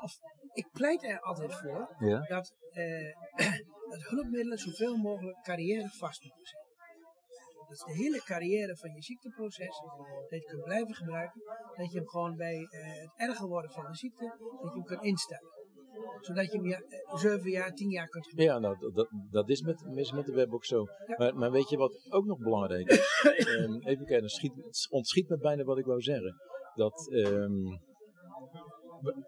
of 0.02 0.12
ik 0.52 0.68
pleit 0.72 1.04
er 1.04 1.20
altijd 1.20 1.54
voor 1.54 1.94
Ja? 1.98 2.20
dat, 2.20 2.54
eh, 2.70 3.12
dat 3.92 4.02
hulpmiddelen 4.08 4.58
zoveel 4.58 4.96
mogelijk 4.96 5.38
carrièrevast 5.42 6.22
moeten 6.24 6.46
zijn. 6.46 6.65
Dat 7.68 7.76
is 7.78 7.84
de 7.84 8.02
hele 8.02 8.20
carrière 8.24 8.76
van 8.76 8.90
je 8.94 9.02
ziekteproces, 9.02 9.74
dat 10.28 10.28
je 10.28 10.36
het 10.36 10.44
kunt 10.44 10.62
blijven 10.64 10.94
gebruiken, 10.94 11.40
dat 11.76 11.90
je 11.92 11.98
hem 11.98 12.08
gewoon 12.08 12.36
bij 12.36 12.56
eh, 12.70 13.00
het 13.00 13.12
erger 13.28 13.48
worden 13.48 13.70
van 13.70 13.84
de 13.84 13.96
ziekte, 13.96 14.24
dat 14.62 14.72
je 14.72 14.78
hem 14.78 14.84
kunt 14.84 15.02
instellen. 15.02 15.50
Zodat 16.20 16.52
je 16.52 16.58
hem 16.58 16.66
ja, 16.66 16.78
eh, 16.78 17.16
zeven 17.16 17.50
jaar, 17.50 17.72
tien 17.72 17.90
jaar 17.90 18.08
kunt 18.08 18.26
gebruiken. 18.26 18.60
Ja, 18.60 18.68
nou, 18.68 18.92
dat- 18.94 19.10
dat, 19.30 19.48
is 19.48 19.60
met, 19.62 19.84
is 19.94 20.12
met 20.12 20.26
de 20.26 20.32
webbox 20.32 20.68
zo. 20.68 20.84
Ja. 21.06 21.16
Maar, 21.16 21.34
maar 21.34 21.50
weet 21.50 21.68
je 21.68 21.76
wat 21.76 22.06
ook 22.08 22.24
nog 22.24 22.38
belangrijk 22.38 22.88
is? 22.90 23.22
Ehm, 23.24 23.72
even 23.80 24.04
kijken, 24.04 24.28
schiet, 24.28 24.52
ontschiet 24.90 25.28
me 25.28 25.38
bijna 25.38 25.64
wat 25.64 25.78
ik 25.78 25.84
wou 25.84 26.00
zeggen. 26.00 26.34
Dat 26.74 27.08
ehm, 27.12 27.76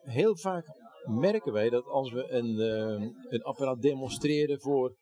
heel 0.03 0.36
vaak 0.36 0.64
merken 1.05 1.53
wij 1.53 1.68
dat 1.70 1.84
als 1.86 2.12
we 2.12 2.30
een, 2.30 2.59
ehm, 2.61 3.03
een 3.28 3.43
apparaat 3.43 3.80
demonstreren 3.82 4.61
voor, 4.61 4.97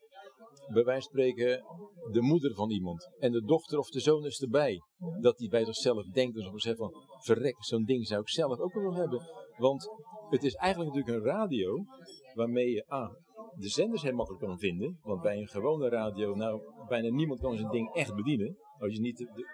bij 0.72 0.84
wijze 0.84 1.08
van 1.08 1.18
spreken, 1.18 1.64
de 2.12 2.20
moeder 2.22 2.54
van 2.54 2.70
iemand. 2.70 3.10
En 3.18 3.32
de 3.32 3.42
dochter 3.44 3.78
of 3.78 3.88
de 3.88 4.00
zoon 4.00 4.24
is 4.24 4.40
erbij. 4.40 4.80
Dat 5.20 5.36
die 5.36 5.48
bij 5.48 5.64
zichzelf 5.64 6.04
denkt, 6.04 6.46
op 6.46 6.60
zegt 6.60 6.76
van, 6.76 6.92
verrek, 7.18 7.64
zo'n 7.64 7.84
ding 7.84 8.06
zou 8.06 8.20
ik 8.20 8.28
zelf 8.28 8.58
ook 8.58 8.72
wel 8.74 8.94
hebben. 8.94 9.22
Want 9.56 9.88
het 10.30 10.42
is 10.42 10.54
eigenlijk 10.54 10.94
natuurlijk 10.94 11.18
een 11.18 11.32
radio 11.32 11.84
waarmee 12.34 12.70
je 12.70 12.92
A, 12.92 13.16
de 13.58 13.68
zenders 13.68 14.02
heel 14.02 14.14
makkelijk 14.14 14.44
kan 14.44 14.58
vinden. 14.58 14.98
Want 15.02 15.22
bij 15.22 15.36
een 15.38 15.48
gewone 15.48 15.88
radio, 15.88 16.34
nou, 16.34 16.60
bijna 16.88 17.08
niemand 17.08 17.40
kan 17.40 17.56
zo'n 17.56 17.70
ding 17.70 17.94
echt 17.94 18.14
bedienen. 18.14 18.56
Als 18.78 18.92
je 18.92 19.00
niet 19.00 19.16
de- 19.16 19.46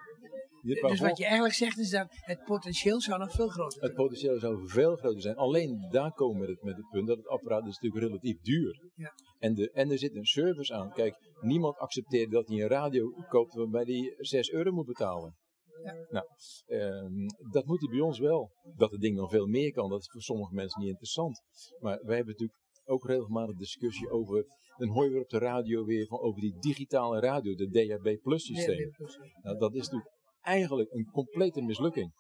Dus 0.63 1.01
wat 1.01 1.19
je 1.19 1.25
eigenlijk 1.25 1.55
zegt 1.55 1.79
is 1.79 1.91
dat 1.91 2.07
het 2.11 2.45
potentieel 2.45 3.01
zou 3.01 3.19
nog 3.19 3.33
veel 3.33 3.49
groter 3.49 3.81
het 3.81 3.93
zijn. 3.93 4.07
potentieel 4.07 4.39
zou 4.39 4.69
veel 4.69 4.97
groter 4.97 5.21
zijn. 5.21 5.37
Alleen 5.37 5.89
daar 5.91 6.13
komen 6.13 6.41
we 6.41 6.47
met 6.47 6.49
het, 6.49 6.63
met 6.63 6.77
het 6.77 6.89
punt 6.91 7.07
dat 7.07 7.17
het 7.17 7.27
apparaat 7.27 7.67
is 7.67 7.79
natuurlijk 7.79 8.05
relatief 8.05 8.41
duur. 8.41 8.91
Ja. 8.95 9.13
En, 9.39 9.55
de, 9.55 9.71
en 9.71 9.91
er 9.91 9.99
zit 9.99 10.15
een 10.15 10.25
service 10.25 10.75
aan. 10.75 10.93
Kijk, 10.93 11.15
niemand 11.41 11.77
accepteert 11.77 12.31
dat 12.31 12.49
hij 12.49 12.61
een 12.61 12.69
radio 12.69 13.11
koopt 13.29 13.55
waarbij 13.55 13.83
hij 13.85 14.15
6 14.19 14.51
euro 14.51 14.73
moet 14.73 14.87
betalen. 14.87 15.37
Ja. 15.85 16.07
Nou, 16.09 16.27
ehm, 16.67 17.51
dat 17.51 17.67
moet 17.67 17.81
hij 17.81 17.91
bij 17.91 18.01
ons 18.01 18.19
wel. 18.19 18.51
Dat 18.77 18.91
het 18.91 19.01
ding 19.01 19.17
nog 19.17 19.31
veel 19.31 19.47
meer 19.47 19.73
kan, 19.73 19.91
dat 19.91 20.01
is 20.01 20.11
voor 20.11 20.23
sommige 20.23 20.55
mensen 20.55 20.81
niet 20.81 20.89
interessant. 20.89 21.41
Maar 21.81 21.99
wij 22.03 22.17
hebben 22.17 22.33
natuurlijk 22.33 22.61
ook 22.85 23.07
regelmatig 23.07 23.57
discussie 23.57 24.11
over. 24.11 24.45
Dan 24.77 24.89
hoor 24.89 25.05
je 25.05 25.11
weer 25.11 25.23
op 25.23 25.29
de 25.29 25.39
radio 25.39 25.85
weer 25.85 26.07
van 26.07 26.21
over 26.21 26.41
die 26.41 26.59
digitale 26.59 27.21
radio, 27.21 27.55
de 27.55 27.71
DHB 27.71 28.23
Plus 28.23 28.45
systeem. 28.45 28.91
Nou, 29.43 29.59
dat 29.59 29.75
is 29.75 29.89
natuurlijk 29.89 30.11
eigenlijk 30.43 30.93
een 30.93 31.09
complete 31.13 31.63
mislukking. 31.63 32.13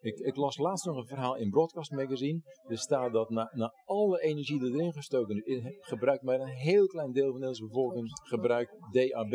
Ik, 0.00 0.18
ik 0.18 0.36
las 0.36 0.56
laatst 0.58 0.86
nog 0.86 0.96
een 0.96 1.06
verhaal 1.06 1.36
in 1.36 1.50
Broadcast 1.50 1.90
Magazine. 1.90 2.40
Er 2.68 2.78
staat 2.78 3.12
dat 3.12 3.30
na, 3.30 3.50
na 3.54 3.72
alle 3.84 4.20
energie 4.20 4.60
die 4.60 4.72
erin 4.72 4.92
gestoken 4.92 5.44
is, 5.44 5.62
gebruikt 5.80 6.22
maar 6.22 6.40
een 6.40 6.46
heel 6.46 6.86
klein 6.86 7.12
deel 7.12 7.30
van 7.30 7.40
de 7.40 7.46
Nederlandse 7.46 7.66
bevolking 7.66 8.08
gebruikt 8.22 8.72
DAB. 8.92 9.34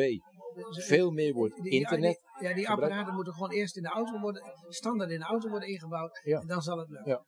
Veel 0.70 1.12
meer 1.12 1.34
wordt 1.34 1.58
internet. 1.66 2.22
die- 2.40 2.48
ja, 2.48 2.54
die 2.56 2.66
gebruikt. 2.66 2.84
apparaten 2.84 3.14
moeten 3.14 3.34
gewoon 3.34 3.52
eerst 3.52 3.78
in 3.78 3.84
de 3.84 3.90
auto 3.90 4.20
worden, 4.20 4.44
standaard 4.68 5.12
in 5.12 5.20
de 5.20 5.26
auto 5.26 5.50
worden 5.50 5.70
ingebouwd. 5.70 6.22
Ja. 6.24 6.40
En 6.40 6.48
dan 6.48 6.62
zal 6.62 6.78
het 6.78 6.90
lukken. 6.90 7.12
Ja. 7.12 7.26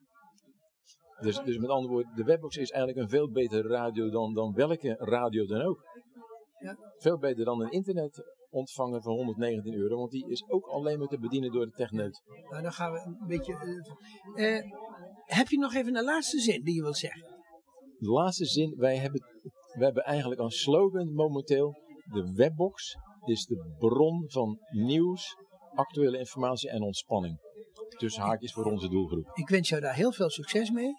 Dus, 1.20 1.40
dus 1.42 1.56
met 1.58 1.70
andere 1.70 1.92
woorden, 1.92 2.12
de 2.16 2.24
webbox 2.24 2.56
is 2.56 2.70
eigenlijk 2.70 3.02
een 3.02 3.08
veel 3.08 3.30
betere 3.30 3.68
radio 3.68 4.10
dan, 4.10 4.34
dan 4.34 4.52
welke 4.54 4.94
radio 4.98 5.46
dan 5.46 5.62
ook. 5.62 5.82
Ja. 6.58 6.76
Veel 6.96 7.18
beter 7.18 7.44
dan 7.44 7.62
een 7.62 7.70
internetontvanger 8.54 9.02
van 9.02 9.12
119 9.12 9.74
euro, 9.74 9.96
want 9.96 10.10
die 10.10 10.30
is 10.30 10.44
ook 10.48 10.66
alleen 10.66 10.98
maar 10.98 11.08
te 11.08 11.18
bedienen 11.18 11.52
door 11.52 11.64
de 11.64 11.72
techneut. 11.72 12.22
Nou, 12.50 12.62
dan 12.62 12.72
gaan 12.72 12.92
we 12.92 12.98
een 12.98 13.26
beetje. 13.26 13.82
eh, 14.34 14.56
eh, 14.56 14.64
heb 15.24 15.48
je 15.48 15.58
nog 15.58 15.74
even 15.74 15.96
een 15.96 16.04
laatste 16.04 16.38
zin 16.38 16.62
die 16.62 16.74
je 16.74 16.82
wilt 16.82 16.96
zeggen? 16.96 17.22
De 17.98 18.10
laatste 18.10 18.44
zin, 18.44 18.74
wij 18.76 18.96
hebben, 18.96 19.20
wij 19.72 19.84
hebben 19.84 20.04
eigenlijk 20.04 20.40
een 20.40 20.50
slogan 20.50 21.12
momenteel. 21.12 21.82
De 22.04 22.32
webbox 22.34 22.94
is 23.24 23.46
de 23.46 23.74
bron 23.78 24.24
van 24.30 24.58
nieuws, 24.70 25.36
actuele 25.74 26.18
informatie 26.18 26.70
en 26.70 26.82
ontspanning. 26.82 27.38
Tussen 27.98 28.22
haakjes 28.22 28.52
voor 28.52 28.64
onze 28.64 28.88
doelgroep. 28.88 29.30
Ik 29.34 29.48
wens 29.48 29.68
jou 29.68 29.80
daar 29.80 29.94
heel 29.94 30.12
veel 30.12 30.30
succes 30.30 30.70
mee. 30.70 30.92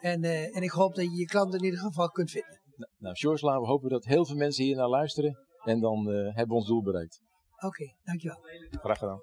En, 0.00 0.22
eh, 0.22 0.56
en 0.56 0.62
ik 0.62 0.70
hoop 0.70 0.94
dat 0.94 1.04
je 1.04 1.16
je 1.16 1.24
klanten 1.24 1.58
in 1.58 1.64
ieder 1.64 1.80
geval 1.80 2.08
kunt 2.08 2.30
vinden. 2.30 2.60
Nou, 2.98 3.14
Sjors, 3.16 3.42
we 3.42 3.48
hopen 3.48 3.90
dat 3.90 4.04
heel 4.04 4.26
veel 4.26 4.36
mensen 4.36 4.64
hier 4.64 4.76
naar 4.76 4.88
luisteren. 4.88 5.45
En 5.66 5.80
dan 5.80 6.10
eh, 6.10 6.14
hebben 6.14 6.48
we 6.48 6.54
ons 6.54 6.66
doel 6.66 6.82
bereikt. 6.82 7.22
Oké, 7.58 7.92
dankjewel. 8.04 8.38
Graag 8.70 8.98
gedaan. 8.98 9.22